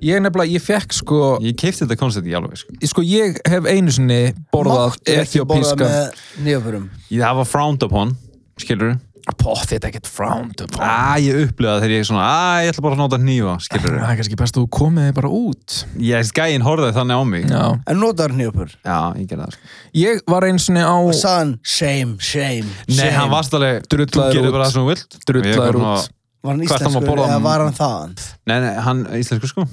Ég 0.00 0.16
nefnilega, 0.24 0.48
ég 0.56 0.62
fekk 0.64 0.94
sko 0.96 1.16
ég 1.44 1.54
keipti 1.60 1.84
þetta 1.84 1.96
koncept 2.00 2.26
í 2.26 2.32
alveg, 2.34 2.56
sko. 2.58 2.74
sko 2.88 3.04
ég 3.04 3.36
hef 3.46 3.68
einu 3.68 3.92
sinni 3.94 4.18
borðað 4.50 4.96
Máttu 4.96 5.14
ekki 5.20 5.44
borða 5.44 5.60
ethiopíska 5.60 5.86
með 5.86 6.24
nýjöfurum 6.48 6.86
Ég 7.12 7.22
það 7.22 7.38
var 7.42 7.48
frowned 7.52 7.86
upon, 7.86 8.14
skilur 8.58 8.96
Pott, 8.96 9.09
þetta 9.38 9.86
er 9.86 9.88
ekkert 9.90 10.08
frowned 10.10 10.60
upon 10.64 10.80
Á, 10.82 11.16
ég 11.22 11.38
upplöða 11.46 11.80
þegar 11.82 11.94
ég 11.94 12.02
er 12.02 12.08
svona, 12.08 12.26
að 12.30 12.64
ég 12.64 12.72
ætla 12.72 12.84
bara 12.86 12.96
að 12.96 13.02
nota 13.02 13.18
nýfa, 13.20 13.54
skilur 13.64 13.96
Það 13.96 14.10
er 14.12 14.18
kannski 14.20 14.38
best 14.40 14.56
að 14.56 14.62
þú 14.64 14.70
komið 14.78 15.08
þig 15.08 15.16
bara 15.18 15.32
út 15.40 15.76
Ég, 16.06 16.32
gæin 16.40 16.64
horfði 16.66 16.92
þannig 16.96 17.20
á 17.20 17.22
mig. 17.30 17.44
Já 17.50 17.64
En 17.90 18.00
notar 18.00 18.34
nýjöfur 18.36 18.72
Já, 18.84 18.98
ég 19.18 19.28
gerði 19.30 19.42
það, 19.44 19.52
sko. 19.56 19.74
Ég 20.00 20.22
var 20.34 20.48
einu 20.48 20.62
sinni 20.64 20.82
á 20.86 20.94
Og 21.00 21.12
sagðan, 21.16 21.52
shame, 21.62 22.16
shame, 22.20 22.70
Nei, 22.88 22.96
shame 22.96 23.12
hann 23.18 23.30
varst 23.34 23.54
alveg, 23.58 23.84
gerir 23.90 24.06
út. 24.08 24.54
bara 24.56 24.66
það 24.66 24.72
sem 24.72 24.82
þú 24.82 24.88
vilt. 24.94 25.20
Drullaður 25.26 25.50
Ég 25.50 25.60
er 25.60 25.66
bara 25.66 25.94
út. 26.00 26.16
Var 26.40 26.54
hann 26.54 26.60
að 26.60 26.66
íslenskur 26.70 27.22
eða 27.26 27.38
var 27.44 27.64
hann 27.66 27.76
þaðan? 27.76 28.18
Nei, 28.48 28.58
nei, 28.64 28.74
hann 28.86 29.06
íslensku 29.20 29.50
sko. 29.50 29.66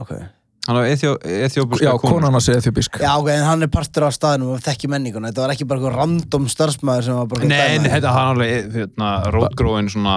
Ok 0.00 0.14
Hann 0.70 0.78
var 0.78 0.86
ethiopíska 0.86 1.82
Já, 1.82 1.92
konan 1.98 2.36
að 2.38 2.44
segja 2.46 2.60
ethiopísk 2.62 3.00
Já, 3.02 3.10
ok, 3.18 3.28
en 3.34 3.42
hann 3.48 3.66
er 3.66 3.70
partur 3.74 4.06
af 4.06 4.14
staðinum 4.14 4.52
og 4.54 4.60
þekki 4.62 4.90
menninguna. 4.92 5.32
Þetta 5.32 5.42
var 5.42 5.54
ekki 5.56 5.66
bara 5.66 5.80
eitthvað 5.80 5.96
random 5.98 6.46
starfsmæður 6.52 7.06
sem 7.08 7.18
var 7.18 7.30
bara 7.32 7.48
Nei, 7.50 7.58
dæma. 7.74 7.90
þetta 7.96 8.12
hann 8.14 8.30
alveg 8.36 8.68
hérna, 8.76 9.08
rótgróin 9.34 9.90
svona 9.90 10.16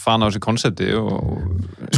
fan 0.00 0.24
af 0.24 0.32
þessu 0.32 0.42
konsepti 0.42 0.90
og 0.96 1.38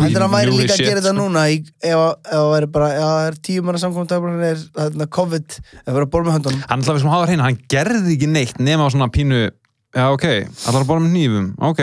Heldur 0.03 0.25
hann 0.25 0.33
væri 0.33 0.53
líka 0.57 0.77
að 0.77 0.85
gera 0.85 1.01
þetta 1.01 1.15
núna 1.17 1.47
í, 1.53 1.59
ef 1.85 1.97
ef 2.03 2.29
það 2.29 2.47
væri 2.53 2.69
bara, 2.77 2.89
já, 2.93 3.03
það 3.07 3.27
er 3.31 3.41
tíu 3.49 3.65
manna 3.65 3.81
samkvæmt 3.83 4.13
það 4.13 4.47
er 4.51 4.63
þarna, 4.79 5.09
COVID, 5.17 5.59
ef 5.63 5.83
við 5.87 5.93
erum 5.97 6.07
að 6.09 6.13
borða 6.15 6.29
með 6.29 6.37
höndunum. 6.39 6.63
Hann 6.71 6.85
ætlaði 6.85 7.03
sem 7.05 7.13
hafa 7.13 7.29
hreina, 7.29 7.49
hann 7.49 7.61
gerði 7.73 8.17
ekki 8.17 8.31
neitt 8.33 8.63
nema 8.63 8.89
svona 8.93 9.09
pínu, 9.13 9.43
já 9.97 10.07
ok 10.09 10.27
ætlaði 10.33 10.83
að 10.83 10.89
borða 10.91 11.05
með 11.07 11.15
nýfum, 11.19 11.51
ok 11.71 11.83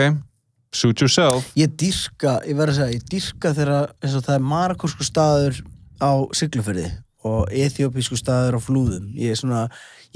suit 0.76 1.02
yourself. 1.02 1.48
Ég 1.58 1.72
dýrka, 1.80 2.36
ég 2.46 2.58
verð 2.58 2.76
að 2.76 2.80
segja, 2.82 2.98
ég 2.98 3.06
dýrka 3.10 3.54
þegar 3.56 3.94
það 4.26 4.34
er 4.36 4.44
marakósku 4.52 5.06
staður 5.06 5.62
á 6.00 6.12
Siglufyrði 6.36 6.88
og 7.28 7.50
ethiopísku 7.52 8.16
staður 8.16 8.56
á 8.56 8.60
Flúðum. 8.64 9.10
Ég 9.20 9.34
er 9.34 9.40
svona, 9.40 9.66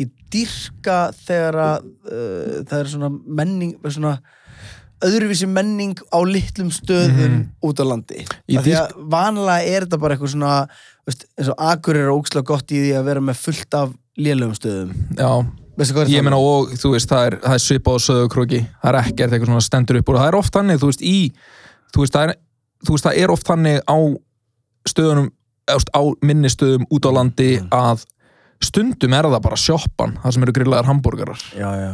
ég 0.00 0.08
dýrka 0.32 1.10
þegar 1.24 1.60
að 1.60 1.90
uh, 2.08 2.62
það 2.64 2.78
er 2.78 2.90
svona 2.94 3.10
menning, 3.12 3.74
svona 3.84 4.16
öðruvísi 5.04 5.48
menning 5.50 5.98
á 6.08 6.18
litlum 6.24 6.70
stöðum 6.72 7.42
út 7.64 7.82
á 7.82 7.84
landi. 7.84 8.24
Af 8.24 8.64
því 8.64 8.76
að 8.78 8.94
vanlega 9.12 9.74
er 9.74 9.84
þetta 9.84 10.00
bara 10.00 10.16
eitthvað 10.16 10.32
svona 10.32 10.54
veist, 11.04 11.26
eins 11.36 11.50
og 11.52 11.60
Akur 11.72 11.98
er 11.98 12.14
ókslega 12.14 12.48
gott 12.48 12.72
í 12.72 12.80
því 12.86 12.94
að 12.96 13.10
vera 13.10 13.24
með 13.24 13.42
fullt 13.42 13.76
af 13.76 13.92
lélögum 14.16 14.56
stöðum. 14.56 14.94
Já, 15.18 15.30
ég 16.08 16.24
meina 16.24 16.38
og 16.38 16.72
þú 16.78 16.94
veist, 16.94 17.10
það 17.10 17.28
er, 17.28 17.38
er 17.50 17.62
svipað 17.62 17.98
á 17.98 18.06
söðukróki 18.06 18.60
það 18.64 18.90
er 18.92 19.00
ekkert 19.02 19.32
eitthvað 19.32 19.50
svona 19.50 19.66
stendur 19.68 20.00
upp 20.00 20.12
og 20.12 20.20
það 20.20 20.28
er 20.30 20.38
oft 20.38 20.56
þannig, 20.56 20.80
þú 20.80 20.90
veist, 20.92 21.04
í 21.04 21.18
þú 21.94 22.04
veist, 22.04 22.14
það 22.16 22.28
er, 22.28 22.36
veist, 22.88 23.08
það 23.08 23.18
er 23.24 23.34
oft 23.34 23.50
þannig 23.50 23.80
á 23.82 23.98
stöðunum 24.88 25.32
á 25.70 26.02
minni 26.24 26.50
stöðum 26.52 26.86
út 26.92 27.08
á 27.08 27.10
landi 27.16 27.50
að 27.72 28.04
stundum 28.64 29.16
er 29.16 29.28
það 29.28 29.42
bara 29.44 29.60
sjoppan 29.60 30.14
það 30.22 30.36
sem 30.36 30.46
eru 30.46 30.54
grillaðar 30.56 30.88
hambúrgarar 30.90 31.42
Já, 31.56 31.68
já. 31.80 31.92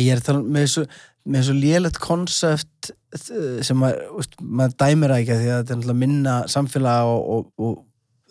Ég 0.00 0.10
er 0.12 0.20
að 0.20 0.26
tala 0.28 0.42
um- 0.42 0.50
með 0.52 0.66
svo, 0.74 0.84
með 1.28 1.46
svo 1.48 1.54
lélegt 1.60 2.00
konsept 2.02 2.92
sem 3.62 3.76
maður, 3.78 4.28
maður 4.40 4.76
dæmir 4.80 5.14
ekki 5.18 5.36
því 5.38 5.48
að 5.52 5.56
þetta 5.62 5.72
er 5.74 5.80
náttúrulega 5.80 6.02
minna 6.02 6.36
samfélag 6.48 7.08
og, 7.12 7.24
og, 7.36 7.48
og 7.62 7.80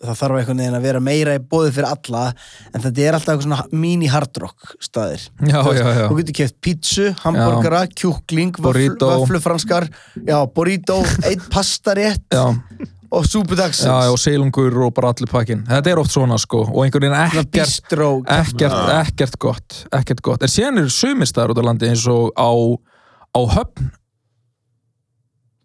það 0.02 0.18
þarf 0.18 0.38
einhvern 0.40 0.58
veginn 0.62 0.76
að 0.78 0.86
vera 0.88 1.00
meira 1.06 1.34
í 1.38 1.42
bóði 1.52 1.72
fyrir 1.76 1.88
alla 1.92 2.22
en 2.74 2.82
þetta 2.82 3.04
er 3.04 3.16
alltaf 3.18 3.34
eitthvað 3.36 3.46
svona 3.46 3.82
mini 3.84 4.08
hardrock 4.10 4.72
staðir. 4.82 5.28
Já, 5.46 5.60
já, 5.78 5.84
já. 5.86 6.06
Þú 6.10 6.16
getur 6.18 6.36
keft 6.40 6.56
pítsu, 6.66 7.04
hambúrgara, 7.22 7.84
kjúkling, 7.94 8.58
vöflufranskar, 8.58 9.86
já, 10.26 10.38
burrito, 10.50 10.98
einn 11.22 11.46
pastarétt 11.54 12.26
Já, 12.34 12.48
og 13.12 13.26
súpudagsins. 13.28 13.86
já, 13.88 14.08
og 14.10 14.18
seilungur 14.18 14.78
og 14.86 14.94
bara 14.96 15.10
allir 15.12 15.28
pakkin 15.30 15.64
þetta 15.68 15.92
er 15.92 16.00
oft 16.00 16.14
svona 16.14 16.38
sko. 16.40 16.62
Og 16.72 16.84
einhvern 16.86 17.04
veginn 17.06 17.18
ekkert 17.20 17.50
Bistró. 17.58 18.10
ekkert, 18.24 18.78
ekkert 19.02 19.38
gott 19.38 19.82
ekkert 19.92 20.22
gott, 20.24 20.42
en 20.42 20.52
síðan 20.52 20.80
eru 20.82 20.92
sumistæðar 20.92 21.52
út 21.54 21.60
á 21.60 21.64
landi 21.68 21.90
eins 21.92 22.06
og 22.08 22.32
á, 22.34 22.50
á 23.36 23.40
höfn. 23.58 23.90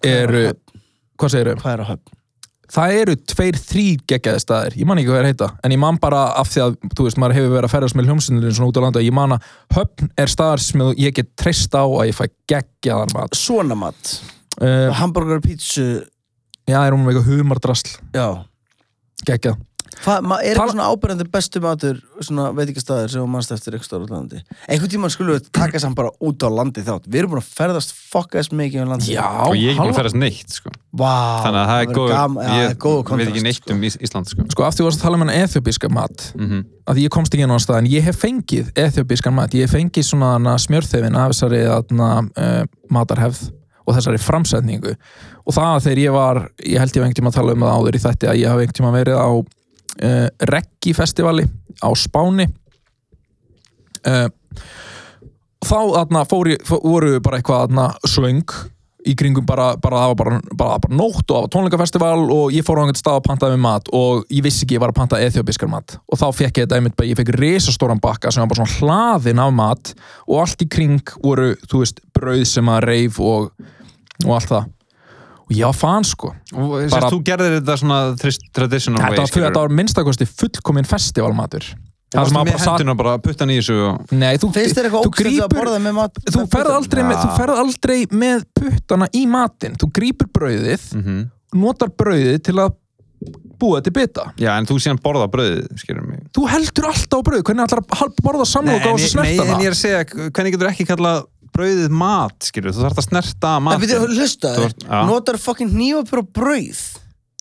Eru, 0.05 0.43
hvað 1.17 1.33
segir 1.33 1.55
Hvað 1.63 1.73
er 1.77 1.83
á 1.83 1.87
höfn? 1.93 2.13
það 2.67 2.93
eru 2.99 3.13
tveir, 3.31 3.55
þrýr 3.63 4.01
geggjaði 4.11 4.39
staðir, 4.43 4.73
ég 4.75 4.87
man 4.89 4.99
ekki 4.99 5.07
hvað 5.13 5.21
er 5.21 5.27
heita. 5.29 5.47
En 5.63 5.71
ég 5.71 5.79
man 5.79 5.95
bara 6.03 6.25
af 6.35 6.49
því 6.51 6.63
að, 6.65 6.73
þú 6.97 7.05
veist, 7.05 7.19
maður 7.23 7.37
hefur 7.37 7.53
verið 7.53 7.67
að 7.69 7.73
ferðast 7.77 7.95
með 7.95 8.09
hljómsynlunum 8.09 8.55
svona 8.57 8.71
út 8.73 8.79
á 8.79 8.83
landa 8.83 9.03
ég 9.05 9.15
man 9.15 9.35
að 9.37 9.45
höfn 9.77 10.09
er 10.19 10.33
staðar 10.33 10.63
sem 10.65 10.83
ég 10.99 11.15
get 11.15 11.29
treyst 11.39 11.77
á 11.79 11.87
að 11.87 12.09
ég 12.09 12.17
fæ 12.17 12.25
geggjaðan 12.51 13.15
mat. 13.15 13.39
Svona 13.39 13.77
mat. 13.79 14.11
uh, 14.59 14.91
Hambúrgar, 14.99 15.39
pítsu, 15.45 15.85
já, 16.67 16.77
er 16.83 16.93
hún 16.95 17.05
með 17.07 17.15
eitthvað 17.15 17.31
humardrasl? 17.33 17.97
Já. 18.15 18.27
geggjað. 19.27 19.57
Hva, 20.03 20.17
er 20.43 20.51
eitthvað 20.51 20.73
svona 20.75 20.87
ábyrjandi 20.91 21.25
bestu 21.33 21.59
matur 21.63 21.99
svona 22.21 22.49
veitingastæðir 22.53 23.09
sem 23.09 23.23
þú 23.23 23.29
mannst 23.33 23.53
eftir 23.55 23.73
eitthvað 23.73 23.87
stóra 23.87 24.09
landi? 24.11 24.41
Einhvern 24.69 24.91
tímann 24.91 25.13
skulum 25.13 25.37
við 25.37 25.47
taka 25.55 25.79
saman 25.81 25.95
bara 25.97 26.11
út 26.27 26.43
á 26.45 26.49
landi 26.53 26.83
þátt. 26.85 27.07
Við 27.07 27.21
erum 27.23 27.31
búin 27.33 27.41
að 27.41 27.47
ferðast 27.57 27.93
fokkaðist 28.11 28.53
mikið 28.59 28.83
um 28.83 28.91
landi 28.93 29.15
Já, 29.15 29.25
og 29.47 29.55
ég 29.57 29.71
er 29.71 29.73
ekki 29.73 29.81
búin 29.87 29.95
að 29.95 29.99
ferast 30.01 30.19
neitt 30.21 30.53
sko. 30.53 30.73
Vá, 31.01 31.13
þannig 31.47 31.61
að 31.63 31.71
það 31.71 31.81
er 31.81 31.91
góð 31.97 32.11
ég 32.11 32.17
það 32.67 32.77
góð 32.85 33.11
veit 33.17 33.31
ekki 33.31 33.45
neitt 33.47 33.61
sko. 33.61 33.73
um 33.73 33.85
Ís- 33.89 33.99
Ísland 34.05 34.31
sko. 34.31 34.45
Sko, 34.53 34.67
aftur 34.67 34.83
þú 34.83 34.89
varst 34.91 35.01
að 35.01 35.07
tala 35.07 35.17
um 35.17 35.25
hennar 35.25 35.41
ethiopíska 35.47 35.89
mat 35.93 36.27
mm 36.35 36.65
að 36.87 36.95
því 36.95 37.03
ég 37.03 37.11
komst 37.11 37.33
ekki 37.35 37.43
inn 37.43 37.51
á 37.51 37.59
stað 37.59 37.77
en 37.81 37.87
ég 37.91 38.03
hef 38.05 38.15
fengið 38.21 38.69
ethiopískan 38.79 39.33
mat, 39.35 39.51
ég 39.57 39.65
hef 39.67 39.73
fengið 39.75 40.05
svona 40.07 40.53
smjörþefin 40.55 41.17
af 41.19 41.33
þessari 41.33 41.65
uh, 41.67 42.63
matarhefð 42.87 43.41
og 43.87 43.95
þessari 43.95 44.19
framsetningu. 44.21 44.93
Og 45.47 45.55
það 45.55 45.81
þegar 45.87 46.03
ég 46.03 46.15
var 46.17 46.41
ég 46.59 46.81
held 46.83 46.91
ég 46.91 47.01
hef 47.01 47.07
einhvern 47.07 47.19
tíma 47.21 47.31
að 47.31 47.39
tala 47.39 47.55
um 47.55 47.65
það 47.65 47.75
áður 47.79 47.97
í 47.99 48.03
þetta 48.05 48.31
að 48.33 48.39
ég 48.41 48.51
hef 48.51 48.63
einhvern 48.63 48.79
tíma 48.81 48.93
verið 48.95 49.19
á 49.23 49.29
uh, 49.31 50.27
Reggi 50.53 50.95
festivali 50.97 51.47
á 51.79 51.89
Spáni. 51.95 52.47
Uh, 54.07 54.27
þá 55.67 55.79
atna, 56.03 56.23
fór 56.29 56.53
ég, 56.53 56.65
fó- 56.67 56.81
voru 56.83 57.17
bara 57.23 57.39
eitthvað 57.39 57.69
atna, 57.69 57.91
svöng 58.07 58.43
í 59.07 59.13
kringum 59.15 59.45
bara, 59.47 59.69
bara, 59.79 60.01
það 60.03 60.09
var 60.11 60.17
bara, 60.19 60.37
bara, 60.59 60.77
bara 60.83 60.97
nótt 60.99 61.29
og 61.31 61.37
það 61.37 61.43
var 61.45 61.51
tónleikafestival 61.53 62.23
og 62.33 62.55
ég 62.55 62.65
fór 62.67 62.81
á 62.81 62.83
einhvern 62.83 62.99
stað 62.99 63.19
að 63.21 63.27
pantaði 63.29 63.55
með 63.55 63.63
mat 63.63 63.91
og 63.95 64.25
ég 64.33 64.43
vissi 64.43 64.65
ekki 64.65 64.75
ég 64.75 64.83
var 64.83 64.91
að 64.91 64.97
panta 64.99 65.19
ethiopískar 65.23 65.71
mat. 65.71 65.95
Og 66.11 66.19
þá 66.19 66.25
fekk 66.35 66.59
ég 66.59 66.67
þetta 66.67 66.79
einmitt 66.81 67.03
ég 67.07 67.19
fekk 67.19 67.31
risastóran 67.37 68.01
bakka 68.03 68.33
sem 68.33 68.43
var 68.43 68.51
bara 68.51 68.65
svona 68.65 68.81
hlaðin 68.81 69.43
af 69.45 69.53
mat 69.55 69.93
og 70.27 70.41
allt 70.43 70.65
í 70.65 70.69
kring 70.75 71.13
voru, 71.23 71.53
þú 71.71 71.83
veist, 71.85 72.03
brauð 72.17 72.43
sem 72.51 72.73
að 72.73 72.83
reif 72.89 73.21
og, 73.23 73.47
og 74.25 74.33
allt 74.37 74.51
það. 74.53 74.69
Og 75.47 75.55
ég 75.55 75.63
var 75.69 75.75
fan 75.77 76.03
sko. 76.07 76.33
Bara, 76.51 77.09
þú 77.11 77.19
gerðir 77.23 77.59
þetta 77.59 77.75
svona 77.79 77.99
traditional 78.19 78.99
þetta 78.99 79.11
way 79.11 79.19
var, 79.21 79.35
þetta 79.47 79.61
var 79.61 79.75
minnstakosti 79.79 80.27
fullkomin 80.27 80.87
festivalmatur. 80.87 81.69
Það 82.11 82.29
sem 82.29 82.37
að 82.39 82.49
bara 82.49 82.59
satt 82.63 82.73
hendina 82.73 82.93
bara 82.95 83.13
puttan 83.19 83.49
í 83.51 83.57
þessu 83.59 83.77
og... 83.83 84.11
Nei, 84.15 84.37
þú, 84.39 84.49
þú 84.55 85.89
mat 85.95 86.19
þú 86.23 86.43
ferð 86.51 86.71
aldrei, 86.71 87.01
með, 87.03 87.17
þú 87.19 87.31
ferð 87.35 87.61
aldrei 87.63 87.97
með 88.11 88.45
puttana 88.55 89.09
í 89.11 89.25
matinn. 89.27 89.75
Þú 89.79 89.89
grípur 89.97 90.31
brauðið, 90.39 90.85
mm 90.95 91.25
notar 91.55 91.91
brauðið 91.95 92.41
til 92.43 92.57
að 92.59 92.75
búa 93.57 93.79
til 93.81 93.93
bita. 93.95 94.27
Já 94.37 94.51
en 94.53 94.67
þú 94.69 94.77
síðan 94.83 94.99
borða 95.01 95.27
bröðið 95.33 95.79
skilur 95.81 96.05
mig. 96.05 96.21
Þú 96.35 96.43
heldur 96.51 96.89
alltaf 96.91 97.23
á 97.23 97.25
brauð, 97.25 97.43
hvernig 97.47 97.65
ætlar 97.65 97.81
að 97.81 98.19
borða 98.21 98.45
samloka 98.45 98.91
á 98.91 98.93
þessu 98.93 99.07
ég- 99.07 99.15
nei, 99.17 99.31
en 99.31 99.39
snertana 99.39 99.63
ég 99.63 99.71
er 99.71 99.75
að 99.75 99.81
segja, 99.81 100.01
hvernig 100.29 100.53
getur 100.53 100.69
ekki 100.69 100.85
kallað 100.91 101.23
brauðið 101.57 101.95
mat, 102.03 102.37
skilur, 102.51 102.75
þú 102.77 102.85
þarf 102.85 103.01
að 103.01 103.07
snerta 103.09 103.55
En 103.57 103.65
mat 103.67 103.81
byrju, 103.83 103.99
hlusta 104.13 104.53
Þú 104.53 104.61
þér, 104.63 104.69
ert- 104.71 104.85
já. 104.87 105.01
notar 105.09 105.39
fucking 105.43 105.73
hnífapur 105.73 106.21
og 106.23 106.29
brauð? 106.37 106.83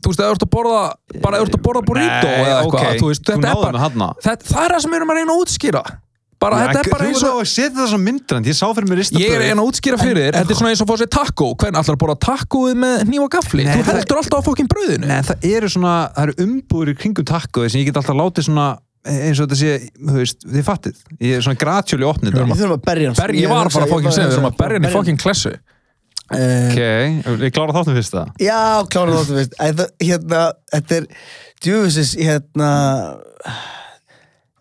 Þú 0.02 0.10
veist, 0.12 0.20
ef 0.20 0.26
þú 0.26 0.32
ert 0.36 0.46
að 0.46 0.50
borða 0.56 0.80
bara 1.22 1.38
þú 1.40 1.46
ert 1.46 1.54
að 1.56 1.62
borða 1.66 1.84
burrito 1.88 2.32
eða 2.32 2.56
eitthvað 2.62 2.98
þú 3.00 3.12
veist, 3.12 3.22
þú 3.26 3.36
þetta 3.36 3.52
er 3.52 3.62
bara 3.62 3.86
þetta, 3.86 4.50
það 4.50 4.66
er 4.66 4.74
það 4.76 4.82
sem 4.84 4.90
við 4.92 5.00
erum 5.00 5.14
að 5.14 5.16
reyna 5.20 5.32
að 5.36 5.40
útskýra. 5.46 5.84
Bara, 6.36 6.56
þetta 6.66 6.80
er 6.82 6.90
bara 6.92 7.04
eins 7.08 7.22
Þú 7.22 7.26
og 7.26 7.38
er 7.40 7.46
að 7.46 7.48
setja 7.48 7.76
það 7.80 7.86
svo 7.90 7.98
myndrand, 8.04 8.46
ég 8.50 8.56
sá 8.58 8.66
fyrir 8.76 8.88
mér 8.90 8.98
rista 9.00 9.16
ég 9.22 9.30
er 9.32 9.40
að 9.40 9.46
reyna 9.48 9.62
að 9.64 9.68
útskýra 9.70 9.96
fyrir 10.02 10.18
þér, 10.20 10.34
þetta 10.36 10.52
er 10.52 10.58
svona 10.60 10.70
eins 10.74 10.82
og 10.82 10.86
að 10.86 10.90
fá 10.92 11.00
sér 11.00 11.08
taco. 11.16 11.46
Hvernig 11.56 11.80
ætlar 11.80 11.96
að 11.96 12.02
borða 12.02 12.16
tacoið 12.26 12.74
með 12.82 12.94
hníf 13.08 13.22
og 13.24 13.30
gafli 13.32 13.64
Nei, 13.64 13.72
þú 13.72 13.80
það- 13.86 13.96
heldur 13.96 14.20
alltaf 14.20 14.36
á 14.36 14.46
fokkin 14.50 14.68
brauðinu. 14.68 15.06
Nei, 15.08 15.22
það 15.30 15.46
eru 15.56 15.70
svona, 15.72 15.94
það 16.12 16.22
eru 16.28 16.34
umbúður 16.44 16.92
í 16.92 16.96
kringum 17.00 17.24
takkóið 17.32 17.70
sem 17.72 17.80
ég 17.80 17.88
get 17.88 17.96
alltaf 18.02 18.20
látið 18.20 18.46
svona 18.50 18.66
eins 19.06 19.38
og 19.40 19.46
þetta 19.46 19.58
sé, 19.60 19.72
þú 20.00 20.16
veist, 20.18 20.44
þið 20.50 20.66
fattið. 20.66 21.00
Ég 21.22 21.38
er 21.38 21.44
svona 21.46 21.60
gratjóli 21.60 22.06
opnið 22.08 22.36
Við 22.36 22.60
þurfum 22.60 22.76
að 22.76 22.84
berja 22.90 23.08
hans 23.10 23.20
Berg, 23.22 23.38
ég 23.40 23.52
var 23.52 23.70
bara 23.70 23.86
að 23.86 23.92
fokkin 23.94 24.14
segja, 24.16 24.28
við 24.30 24.36
erum 24.38 24.48
að 24.50 24.56
berja 24.60 24.78
henni 24.80 24.92
fokkin 24.96 25.20
klessu. 25.22 25.54
Uh, 26.26 26.72
Ok, 26.72 26.80
ég 27.46 27.52
klára 27.54 27.74
þáttum 27.76 27.94
fyrst 28.00 28.16
það. 28.16 28.30
Já, 28.42 28.58
klára 28.90 29.12
þáttu 29.14 29.36
veist 29.36 29.52
Æ, 29.62 29.66
það- 29.78 29.92
Hérna, 30.08 30.40
þetta 30.74 30.96
er 30.96 31.04
djúfisis, 31.62 32.16
hérna 32.18 32.70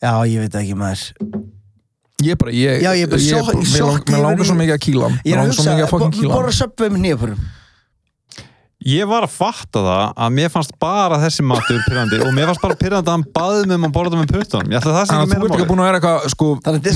Já, 0.06 0.12
ég 0.30 0.44
veit 0.44 0.58
ekki 0.62 0.76
maður. 0.78 1.08
Ég 2.26 2.38
bara, 2.40 2.54
ég, 2.56 2.84
Já, 2.86 2.92
ég 2.96 3.08
er 3.08 3.10
bara 3.12 3.22
ég, 3.22 3.34
sjokk- 3.34 3.58
mér 3.58 3.82
mér 4.14 4.22
langar 4.24 4.46
svo 4.48 4.56
mikið 4.56 4.76
að 4.78 4.84
er 5.10 5.26
mér 5.26 5.34
að 5.34 5.42
langar 5.42 5.58
svo 5.58 5.66
mikið 5.72 5.86
að 5.86 5.92
fokkin 5.96 6.14
kýla 6.20 6.36
bara 6.36 6.46
hann 6.52 6.58
söpum 6.62 6.94
með 6.96 7.02
nýjapurum 7.06 7.40
Ég 8.86 9.08
var 9.10 9.24
að 9.26 9.32
fatta 9.34 9.82
það 9.82 10.02
að 10.22 10.34
mér 10.38 10.52
fannst 10.54 10.74
bara 10.78 11.18
þessi 11.18 11.42
matur 11.42 11.80
pyrrandi 11.88 12.20
og 12.22 12.30
mér 12.38 12.46
fannst 12.52 12.62
bara 12.62 12.76
pyrrandi 12.78 13.10
að 13.10 13.16
hann 13.16 13.24
baði 13.34 13.64
mig 13.66 13.80
um 13.80 13.88
að 13.88 13.94
borða 13.96 14.20
með 14.20 14.28
puttunum. 14.30 14.70
Ég 14.70 14.78
ætla 14.78 14.92
það 14.94 15.08
sé 15.08 15.16
Þannig 15.16 15.24
að 15.26 15.26
ekki 15.26 15.34
þú 15.34 15.42
meira 15.42 15.50
ert 15.50 15.56
ekki 15.56 15.66
máli 15.66 15.70
búin 15.72 15.82
að 15.82 15.88
vera 15.90 15.98
eitthvað 15.98 16.18
sko, 16.36 16.50
Þannig 16.68 16.78
að 16.78 16.84
þetta 16.86 16.94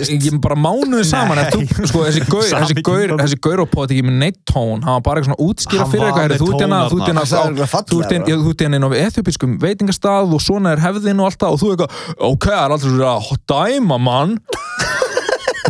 er. 0.00 0.10
Ég 0.26 0.40
bara 0.42 0.56
mánuði 0.64 1.04
saman 1.06 1.38
þú, 1.54 1.60
sko, 1.86 2.02
þessi 2.08 2.22
gaur, 2.26 2.48
þessi 2.50 2.76
gaur, 2.90 3.14
þessi 3.22 3.38
gaur 3.46 3.62
og 3.62 3.70
pót 3.76 3.94
ekki 3.94 4.04
með 4.08 4.16
neitt 4.24 4.40
tón 4.50 4.82
hann 4.82 4.96
var 4.98 5.04
bara 5.06 5.22
eitthvað 5.22 5.30
svona 5.30 5.46
útskýra 5.46 5.86
fyrir 5.92 6.06
eitthvað 6.10 6.34
þú 6.34 6.50
ert 6.50 6.60
hérna- 6.64 6.82
þú 6.90 6.98
ert 6.98 7.06
hérna 7.06 7.24
þú 7.30 8.00
ert 8.02 8.10
hérna- 8.10 8.42
þú 8.42 8.50
ert 8.50 8.60
hérna 8.66 8.80
inn 8.80 8.88
á 8.90 8.98
ethiopískum 9.06 9.54
veitingastað 9.62 10.34
og 10.34 10.42
svona 10.42 10.74
er 10.74 10.82
hefðin 10.82 11.22
og 11.22 11.30
allt 11.30 11.38
það 11.46 11.54
og 11.54 11.62
þú 11.62 11.70
eitthvað, 11.76 11.90
ok, 12.32 12.46
það 12.50 12.64
er 12.66 12.70
alltaf 12.74 12.90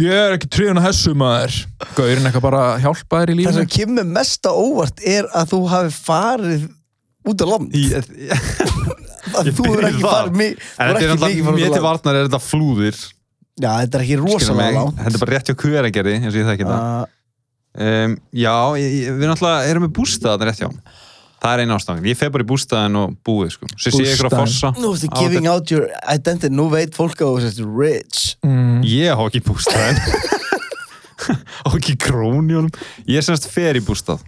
ég 0.05 0.17
er 0.17 0.35
ekki 0.37 0.49
tríðan 0.57 0.81
að 0.81 0.87
þessu 0.91 1.13
maður. 1.21 1.57
Gaurinn 1.97 2.27
eitthvað 2.31 2.45
bara 2.47 2.61
að 2.75 2.83
hjálpa 2.87 3.21
þér 3.23 3.31
í 3.31 3.35
Það 3.35 3.41
lífinu 3.41 3.57
sem 3.61 3.71
kemur 3.77 4.09
mest 4.19 4.49
á 4.49 4.53
óvart 4.53 5.03
er 5.15 5.29
að 5.37 5.53
þú 5.55 5.61
hafi 5.73 5.95
farið 6.09 6.67
út 7.31 7.45
á 7.45 7.47
land. 7.51 7.75
Í- 7.77 7.93
að 9.41 9.47
Ég 9.51 9.55
þú 9.57 9.67
byrja 9.69 9.91
ekki 9.93 10.03
það. 10.03 10.11
farið 10.11 10.37
mi- 10.41 10.51
þú 10.51 10.67
En 10.81 10.91
er 10.91 10.91
þetta 10.91 10.91
er 10.91 10.97
ekki 10.97 11.15
alltaf, 11.15 11.35
farið 11.47 11.61
mér 11.61 11.75
til 11.77 11.85
varnar 11.87 12.19
er 12.21 12.29
þetta 12.29 12.43
flúðir. 12.49 13.01
Já, 13.61 13.71
þetta 13.83 13.99
er 14.01 14.05
ekki 14.07 14.19
rosalega 14.23 14.77
langt. 14.81 15.01
Þetta 15.05 15.17
er 15.19 15.23
bara 15.25 15.35
rétt 15.37 15.51
hjá 15.51 15.57
hverjargerði 15.65 16.15
eins 16.19 16.31
og 16.35 16.41
ég 16.41 16.51
þekki 16.53 16.69
þetta 16.69 17.09
Uh, 17.71 17.87
um, 17.87 18.15
Já, 18.35 18.55
ég, 18.81 18.95
ég- 19.05 19.13
við 19.21 19.29
náttúrulega 19.31 19.69
erum 19.71 19.85
með 19.87 19.93
bústað 20.01 20.43
rétt 20.49 20.59
hjá 20.59 20.69
Það 21.41 21.53
er 21.57 21.63
eina 21.65 21.77
ástæðan, 21.81 22.05
ég 22.11 22.19
fer 22.21 22.31
bara 22.35 22.45
í 22.45 22.49
bústaðin 22.51 22.97
og 23.01 23.13
búið 23.25 23.53
sko. 23.55 23.69
Svo 23.81 23.91
sé 23.95 24.03
ég 24.05 24.11
ykkur 24.13 24.29
að 24.29 24.35
Bústaðinn. 24.35 24.51
fossa. 24.51 24.73
Nú 24.77 24.91
ertu 24.93 25.09
á 25.09 25.17
giving 25.23 25.47
out 25.49 25.71
your 25.73 25.87
identity. 26.13 26.51
Nú 26.53 26.67
veit 26.73 26.93
fólk 26.99 27.17
að 27.25 27.31
þú 27.31 27.45
sést 27.47 27.63
rich. 27.65 28.25
Mm, 28.45 28.83
Ég 28.85 29.17
há 29.17 29.23
ekki 29.25 29.41
bústaðin 29.49 29.97
Á 31.65 31.69
ekki 31.77 31.95
krónjónum 32.05 32.69
Ég 33.09 33.25
semst 33.25 33.49
fer 33.53 33.77
í 33.77 33.83
bústað. 33.85 34.21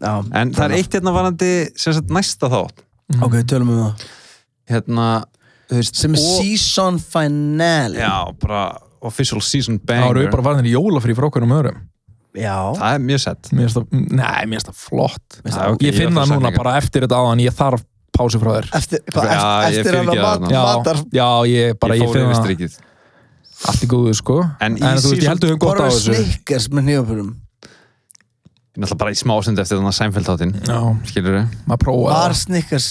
Já, 0.00 0.14
En 0.32 0.52
það 0.56 0.64
er 0.70 0.76
eitt 0.78 0.96
hérna 0.96 1.12
varandi 1.12 1.50
semst 1.80 2.08
næsta 2.12 2.48
þátt. 2.52 2.84
Ok, 3.20 3.36
tölum 3.48 3.72
um 3.74 3.82
það. 3.84 4.04
Hérna, 4.72 5.06
þú 5.68 5.80
veist 5.80 6.00
Sem 6.00 6.16
er 6.16 6.24
season 6.24 7.00
finale. 7.04 8.00
Já, 8.00 8.14
bara 8.40 8.64
official 9.04 9.40
season 9.44 9.76
þá 9.80 9.92
eru 9.92 10.00
banger. 10.08 10.22
við 10.24 10.32
bara 10.38 10.42
farin 10.48 10.68
í 10.68 10.72
jólafrí 10.76 11.14
frá 11.16 11.28
okkur 11.28 11.44
um 11.46 11.52
öðrum 11.56 11.78
Já, 12.38 12.56
Það 12.78 12.94
er 12.94 13.00
mjög 13.02 13.20
sett. 13.24 13.48
Mér 13.50 13.72
finnst 13.72 14.68
það, 14.68 14.76
flott. 14.78 15.40
Já, 15.42 15.62
ok, 15.72 15.82
Ég 15.82 15.96
finn 15.96 16.12
ætla 16.12 16.22
að 16.22 16.28
það 16.30 16.36
núna 16.38 16.52
bara 16.54 16.74
eftir 16.78 17.06
þetta 17.06 17.18
áðan 17.18 17.42
Ég 17.42 17.56
þarf 17.58 17.82
pásu 18.14 18.40
frá 18.42 18.50
þér. 18.54 18.68
Eftir, 18.78 19.02
hvað, 19.10 19.26
Já, 19.30 19.40
ég 19.40 19.80
eftir, 19.80 19.98
að 19.98 20.10
það. 20.10 20.22
mat, 20.22 20.46
matar 20.54 21.02
já 21.10 21.28
ég 21.50 21.76
bara, 21.82 21.96
Ég 21.96 22.00
ég, 22.00 22.06
fór 22.06 22.14
finn 22.14 22.24
yfir 22.24 22.34
það 22.36 22.42
strikið 22.44 22.78
Allt 23.70 23.82
í 23.84 23.90
góðu, 23.90 24.14
sko. 24.16 24.38
En 24.64 24.78
í 24.78 24.80
þú 24.80 25.10
veist, 25.10 25.24
ég 25.24 25.28
heldur 25.28 25.50
við 25.52 25.58
gott 25.66 25.82
á 25.82 25.86
þessu. 25.90 26.14
Snickers 26.16 26.70
með 26.70 26.86
nýjapurum 26.90 27.30
Ég 28.70 28.84
náttúrulega 28.84 29.00
bara 29.02 29.10
í 29.10 29.18
smásund 29.18 29.58
eftir 29.60 29.80
þannig 29.80 29.90
að 29.90 29.98
sænfjöldáttin 29.98 30.54
Já, 30.70 30.78
Skilur 31.10 31.40
prófa 31.82 32.14
Var 32.14 32.36
það 32.38 32.90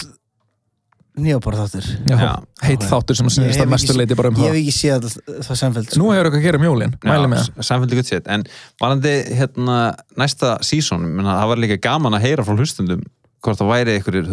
nýjapar 1.25 1.57
þáttur 1.59 1.87
Ok. 2.15 2.83
þáttur 2.89 3.17
sem 3.19 3.27
Ég 3.29 3.35
snýðist 3.37 3.63
að 3.63 3.71
mestu 3.73 3.95
leiti 3.97 4.17
bara 4.19 4.31
um 4.31 4.35
Ég 4.35 4.41
það. 4.41 4.49
hef 4.49 4.59
ekki 4.61 4.75
séð 4.77 5.05
það, 5.05 5.15
það 5.47 5.59
samfélg 5.61 5.95
Nú 5.99 6.09
hefur 6.13 6.29
eitthvað 6.29 6.39
að 6.41 6.45
gera 6.47 6.59
um 6.61 6.67
jólin, 6.69 6.93
mæli 7.05 7.29
með 7.33 7.41
það. 7.45 7.63
Sænfjöldi 7.69 7.99
gutt 7.99 8.11
sétt 8.13 8.27
En 8.35 8.43
varandi 8.81 9.13
hérna 9.39 9.77
næsta 10.17 10.53
season 10.63 11.01
menna, 11.07 11.37
Það 11.41 11.47
var 11.53 11.63
líka 11.65 11.79
gaman 11.89 12.13
að 12.19 12.25
heyra 12.27 12.45
frá 12.47 12.55
hlustundum 12.59 13.01
hvort 13.39 13.55
það 13.61 13.69
væri 13.71 13.93
einhverjir, 13.95 14.25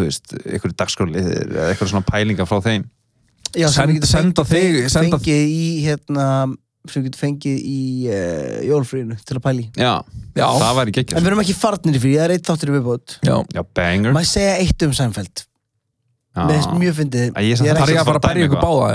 einhverjir 0.51 0.77
dagskóli 0.83 1.21
eða 1.23 1.69
eitthvað 1.71 1.91
svona 1.93 2.07
pælingar 2.09 2.49
frá 2.51 2.59
þeim. 2.65 2.89
Já, 3.55 3.69
sem 3.71 3.87
við 3.89 4.01
getum 4.01 4.11
senda 4.11 4.43
fengið- 4.43 5.47
í 5.47 5.67
hérna 5.87 6.25
sem 6.91 7.03
við 7.03 7.07
getum 7.13 7.21
fengið 7.23 7.61
í 7.67 7.79
uh, 8.11 8.57
jólfrínu 8.67 9.17
til 9.27 9.37
að 9.39 9.43
pæli 9.47 9.65
Já, 9.79 9.93
Já. 10.37 10.47
það 10.59 10.75
væri 10.81 10.91
En 10.91 10.97
geggjast 10.99 11.23
við 11.23 11.31
erum 11.31 11.41
ekki 11.45 11.55
farnir 11.55 11.95
í 11.95 12.03
frí, 12.03 12.13
það 12.19 12.25
er 12.27 12.35
eitt 12.37 12.47
þáttur 12.51 12.71
í 12.71 12.75
viðbót. 12.77 13.15
Já, 13.27 13.37
Já, 13.55 13.63
banger. 13.79 14.13
Maður 14.19 14.31
segja 14.33 14.53
eitt 14.63 14.83
um 14.87 14.93
Seinfeld. 14.99 15.45
Mér 16.37 16.53
finnst 16.61 16.73
mjög 16.77 16.95
fyndið. 17.01 17.29
Ég 17.41 17.61
er 17.65 17.77
ekki- 17.81 17.97
að 17.97 18.05
fara 18.05 18.21
að 18.21 18.27
berja 18.29 18.47
ykkur 18.47 18.61
báða 18.61 18.89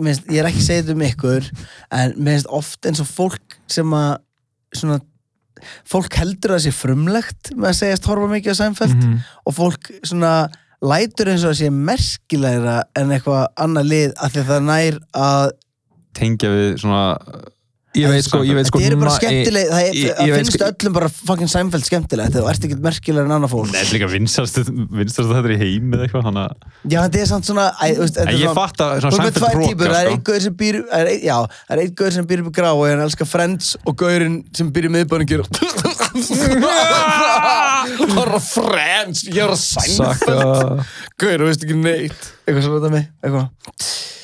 finnst- 0.00 0.26
ég 0.32 0.38
er 0.40 0.48
ekki 0.48 0.60
að 0.62 0.68
segja 0.68 0.82
þetta 0.82 0.96
um 0.96 1.06
ykkur 1.08 1.50
en 1.92 2.12
mér 2.16 2.32
finnst 2.36 2.46
oft 2.48 2.86
eins 2.88 3.00
og 3.00 3.06
fólk 3.06 3.56
sem 3.68 3.90
að 3.92 4.16
svona 4.74 5.00
fólk 5.86 6.12
heldur 6.18 6.50
að 6.50 6.58
það 6.58 6.64
sé 6.66 6.72
frumlegt 6.74 7.52
með 7.54 7.68
að 7.68 7.78
segjast 7.82 8.06
horfa 8.10 8.28
mikið 8.32 8.50
á 8.50 8.60
Seinfeld 8.62 8.96
Mhm. 8.96 9.18
og 9.46 9.54
fólk 9.54 9.90
svona 10.02 10.48
lætur 10.82 11.28
eins 11.30 11.44
og 11.44 11.52
það 11.52 11.60
sé 11.60 11.70
merkilegra 11.70 12.82
en 12.96 13.10
eitthvað 13.14 13.46
annað 13.56 13.86
lið 13.92 14.12
af 14.16 14.32
því 14.32 14.40
að 14.42 14.48
það 14.50 14.62
nær 14.70 14.98
að 15.14 15.50
Tengja 16.14 16.48
við 16.50 16.74
svona 16.82 17.16
Ég 17.92 18.08
veit 18.08 18.24
sko, 18.24 18.38
ég 18.40 18.56
veit 18.56 18.64
sko 18.70 18.80
Þetta 18.80 18.88
eru 18.88 18.96
bara 19.02 19.10
skemmtileg, 19.18 19.66
það, 19.68 19.82
er, 19.84 19.92
ég- 19.92 20.08
ég 20.08 20.16
það 20.16 20.32
finnst 20.40 20.54
sko- 20.56 20.64
öllum 20.72 20.92
bara 20.96 21.08
fucking 21.12 21.44
Seinfeld 21.52 21.84
skemmtilegt 21.84 22.32
þú 22.38 22.46
ert 22.48 22.64
ekkert 22.64 22.80
merkilegur 22.86 23.28
en 23.28 23.34
annað 23.36 23.52
fólk. 23.52 23.68
Nei, 23.68 23.76
þetta 23.82 23.84
er 23.84 23.92
líka 23.98 24.08
vinstast 24.14 24.56
þetta 25.28 25.44
er 25.44 25.52
í 25.52 25.60
heim 25.60 25.92
eða 25.92 26.00
eitthvað 26.06 26.24
að 26.32 26.56
Já, 26.88 27.04
þetta 27.04 27.20
er 27.20 27.28
samt 27.32 27.44
svona 27.50 27.66
æ, 27.76 27.84
þú 27.92 28.00
veist, 28.06 28.16
þetta 28.16 28.24
er 28.24 28.32
Ég 28.32 28.40
svona- 28.46 28.56
fatt 28.62 28.80
að 28.80 28.88
með 28.96 29.12
Seinfeld 29.12 29.36
típur, 29.68 29.92
það 29.92 29.92
er 29.92 30.08
sko. 30.08 30.16
einn 30.16 30.24
gaur 30.30 30.40
sem 30.46 30.54
býr 30.62 30.76
það 30.88 30.96
er 31.02 31.06
Já, 31.28 31.36
það 31.52 31.68
er 31.76 31.80
einn 31.84 31.92
gaur 32.00 32.08
sem 32.16 32.24
býr 32.32 32.40
upp 32.40 32.48
í 32.48 32.56
grá 32.56 32.70
og 32.72 32.80
hann 32.88 33.04
elskar 33.04 33.28
Friends 33.28 33.76
og 33.84 33.92
gaurinn 34.00 34.40
sem 34.56 34.64
býr 34.72 34.88
í 34.88 34.90
miðbæðin 34.96 35.28
gerir 35.28 35.44
Horra 38.16 38.40
Friends, 38.40 39.26
ég 39.28 39.42
er 39.44 39.52
Seinfeld. 39.58 40.80
Gaur, 41.20 41.36
þú 41.42 41.46
veist 41.50 41.64
ekki 41.66 41.76
neitt? 41.76 42.22
Eitthvað 42.46 42.64
svona 42.66 42.78
þetta 42.80 42.92
mig, 42.96 43.04
eitthvað 43.20 43.46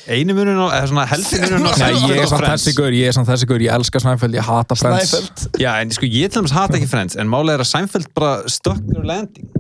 Einu 0.08 0.34
munun 0.38 0.56
á, 0.64 0.66
eða 0.78 0.86
svona 0.90 1.04
heldur 1.10 1.40
munun 1.44 1.66
á 1.68 1.70
Nei, 1.70 1.78
Seinfeld 1.78 2.08
ég 2.08 2.18
er 2.18 2.24
og 2.24 2.30
samt 2.32 2.42
Friends. 2.44 2.64
þessi 2.64 2.76
gaur, 2.78 2.94
ég 2.96 3.10
er 3.10 3.16
samt 3.16 3.28
þessi 3.28 3.48
gaur, 3.50 3.64
ég 3.66 3.74
elska 3.76 4.00
Snæfell, 4.04 4.30
ég 4.38 4.46
hata 4.48 4.78
Friends. 4.78 5.10
Snæfeld 5.12 5.60
Já, 5.62 5.70
en 5.82 5.92
sko 5.96 6.08
ég 6.08 6.30
til 6.32 6.40
dæmis 6.40 6.54
hata 6.56 6.78
ekki 6.78 6.88
Friends 6.90 7.18
en 7.20 7.28
málega 7.32 7.58
er 7.58 7.64
að 7.66 7.70
Seinfeld 7.72 8.08
bara 8.16 8.32
stuck 8.48 8.80
their 8.88 9.04
landing. 9.08 9.50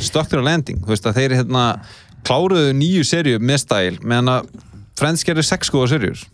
Stuck 0.00 0.30
their 0.32 0.42
landing, 0.46 0.80
þú 0.84 0.94
veist 0.94 1.06
að 1.10 1.20
þeir 1.20 1.36
hérna 1.42 1.66
kláruðu 2.26 2.72
nýju 2.74 3.04
serju 3.06 3.38
með 3.42 3.60
stæl 3.66 3.98
meðan 4.02 4.32
að 4.38 4.48
Friends 4.96 5.22
gerði 5.28 5.44
sex 5.46 5.68
góða 5.70 5.92
serjur 5.92 6.24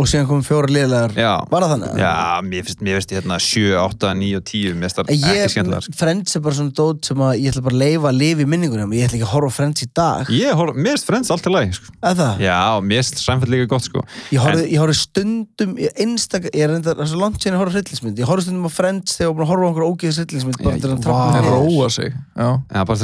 Og 0.00 0.08
síðan 0.10 0.24
komum 0.26 0.42
fjóra 0.42 0.66
liðlegar. 0.72 1.12
Var 1.52 1.62
það 1.62 1.72
þannig? 1.76 1.98
Já, 2.00 2.12
mér 2.42 2.64
finnst, 2.66 2.80
mér 2.82 2.96
finnst 2.96 3.12
hérna 3.14 3.36
7, 3.38 3.60
8, 3.78 4.08
9 4.18 4.38
og 4.40 4.44
10 4.48 4.72
mér 4.74 4.88
finnst 4.88 4.96
það 4.98 5.10
En 5.12 5.14
ekki 5.14 5.34
Ég, 5.36 5.50
skemmtilegar 5.52 5.84
sko. 5.84 5.92
Friends 6.00 6.34
er 6.38 6.42
bara 6.42 6.56
svona 6.58 6.74
dót 6.80 7.06
sem 7.06 7.20
að 7.22 7.32
ég 7.38 7.52
ætla 7.52 7.62
bara 7.66 7.76
að 7.76 7.82
leifa 7.84 8.08
að 8.10 8.16
lifa 8.18 8.42
í 8.42 8.46
minningunum 8.50 8.94
Ég 8.96 9.06
ætla 9.06 9.18
ekki 9.20 9.26
að 9.28 9.34
horfa 9.36 9.52
Friends 9.60 9.84
í 9.84 9.88
dag 10.00 10.32
Ég 10.34 10.58
horf, 10.58 10.74
mér 10.74 10.96
finnst 10.96 11.06
Friends 11.12 11.30
alltaf 11.36 11.54
læg 11.54 11.76
sko. 11.76 11.94
Er 12.10 12.16
það? 12.18 12.42
Já, 12.42 12.58
mér 12.88 13.02
finnst 13.04 13.22
Seinfeld 13.22 13.52
líka 13.54 13.68
gott 13.70 13.86
sko 13.86 14.02
Ég 14.34 14.42
ég 14.72 14.82
horfði 14.82 14.98
stundum, 15.04 15.74
ég 15.84 16.02
einstak, 16.06 16.48
ég 16.50 16.64
er 16.66 16.74
enda, 16.80 16.96
það 16.96 17.04
er 17.06 17.12
svo 17.12 17.22
langt 17.22 17.38
síðan 17.44 17.54
ég 17.58 17.62
horfði 17.62 17.82
hryllismynd, 17.84 18.22
ég 18.24 18.30
horfði 18.32 18.48
stundum 18.48 18.66
á 18.66 18.72
Friends 18.72 19.18
þegar 19.20 19.28
ég 19.28 19.34
að 19.46 19.52
horfa 19.52 19.62
á 19.62 19.68
einhverja 19.70 19.92
ógeðis 19.92 20.22
hryllismynd 20.24 20.62
bara 20.66 20.80
til 20.82 20.90
að 20.90 20.96
Það 20.96 21.04
trappa 21.06 21.26
er 21.38 21.46
niður. 21.46 21.60
róa 21.68 21.90
sig 21.92 22.10
Já, 22.10 22.48
Já, 22.72 22.80
bara 22.88 22.98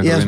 að 0.00 0.08
Ég 0.08 0.16
er 0.16 0.24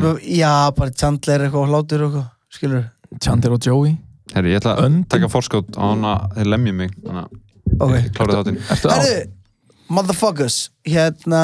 Chandler 1.03 1.43
eitthvað 1.49 1.65
og 1.65 1.73
hlátur 1.73 2.05
og 2.07 2.19
eitthvað, 2.21 2.85
Chandler 3.19 3.57
og 3.57 3.65
Joey 3.67 3.97
Herri, 4.35 4.53
ég 4.53 4.61
ætla 4.61 4.75
að 4.77 4.97
taka 5.09 5.29
forskót 5.31 5.77
á 5.79 5.83
hana, 5.89 6.13
þeir 6.35 6.49
lemja 6.53 6.75
mig 6.83 6.95
þannig 7.01 7.79
að 7.79 7.93
ég 7.95 8.09
kláraði 8.15 8.39
þáttinn. 8.39 8.59
Ertu 8.75 8.89
á? 8.89 8.91
Herðu, 8.93 9.19
motherfuckers, 9.97 10.57
hérna, 10.85 11.43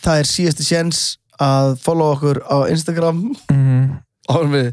það 0.00 0.20
er 0.20 0.28
síðasti 0.28 0.66
séns 0.66 1.02
að 1.42 1.74
follow 1.82 2.14
okkur 2.14 2.42
á 2.46 2.56
Instagram. 2.72 3.22
Mhm. 3.52 4.00
áður 4.24 4.44
en 4.46 4.52
við, 4.54 4.68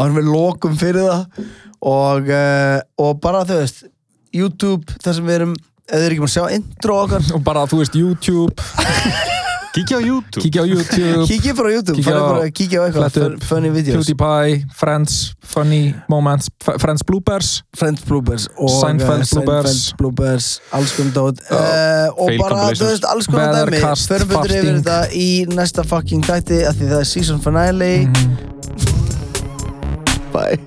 en 0.00 0.14
við 0.16 0.28
lokum 0.32 0.76
fyrir 0.80 1.08
það. 1.08 1.44
Og, 1.84 2.28
uh, 2.32 2.78
og 3.04 3.20
bara 3.20 3.44
þau 3.44 3.58
veist, 3.60 3.84
YouTube, 4.32 4.94
þar 5.04 5.14
sem 5.18 5.26
við 5.26 5.34
erum, 5.40 5.56
ef 5.84 5.98
þið 5.98 6.04
er 6.06 6.14
ekki 6.14 6.24
maður 6.24 6.32
að 6.32 6.36
sjá 6.38 6.56
intro 6.58 7.00
okkar, 7.02 7.26
Og 7.36 7.44
bara, 7.44 7.66
þú 7.68 7.82
veist, 7.82 7.98
YouTube 8.00 8.54
Kíkja 9.74 9.98
á 9.98 10.02
YouTube 10.06 10.42
Kíkja 10.44 10.62
á 10.62 10.66
YouTube 10.70 11.26
kíkja 11.26 11.52
bara 11.58 11.68
á 11.68 11.72
YouTube, 11.74 11.96
Kíkja 11.98 12.14
á- 12.14 12.28
bara 12.30 12.50
kíkja 12.50 12.78
á 12.78 12.82
eitthvað, 12.86 13.10
fun- 13.16 13.38
funny 13.42 13.70
videos. 13.74 14.06
PewDiePie, 14.06 14.64
Friends, 14.78 15.34
Funny 15.42 15.94
Moments 16.08 16.46
Friends 16.78 17.02
Bloopers 17.02 17.48
Friends 17.76 18.04
bloopers 18.06 18.46
og 18.56 18.70
Seinfeld 18.70 19.22
eh, 19.26 19.30
bloopers. 19.34 19.66
Seinfeld 19.66 19.98
bloopers 19.98 20.46
alls 20.78 20.92
konar 20.96 21.12
dót 21.18 21.42
uh, 21.50 21.58
og 22.14 22.28
Fail 22.30 22.38
bara, 22.44 22.68
þú 22.70 22.86
veist, 22.92 23.04
alls 23.10 23.26
konar 23.26 23.50
dæmi 23.50 23.74
Weathercast, 23.74 24.08
förum 24.12 24.28
betur 24.30 24.44
yfir 24.44 24.62
fasting. 24.62 24.78
þetta 24.78 24.98
í 25.10 25.28
næsta 25.58 25.82
fucking 25.90 26.22
tætti 26.30 26.62
af 26.70 26.78
því 26.78 26.92
það 26.94 27.00
er 27.02 27.10
season 27.16 27.42
finale 27.42 27.90
Mhm. 28.06 28.30
bye 30.34 30.58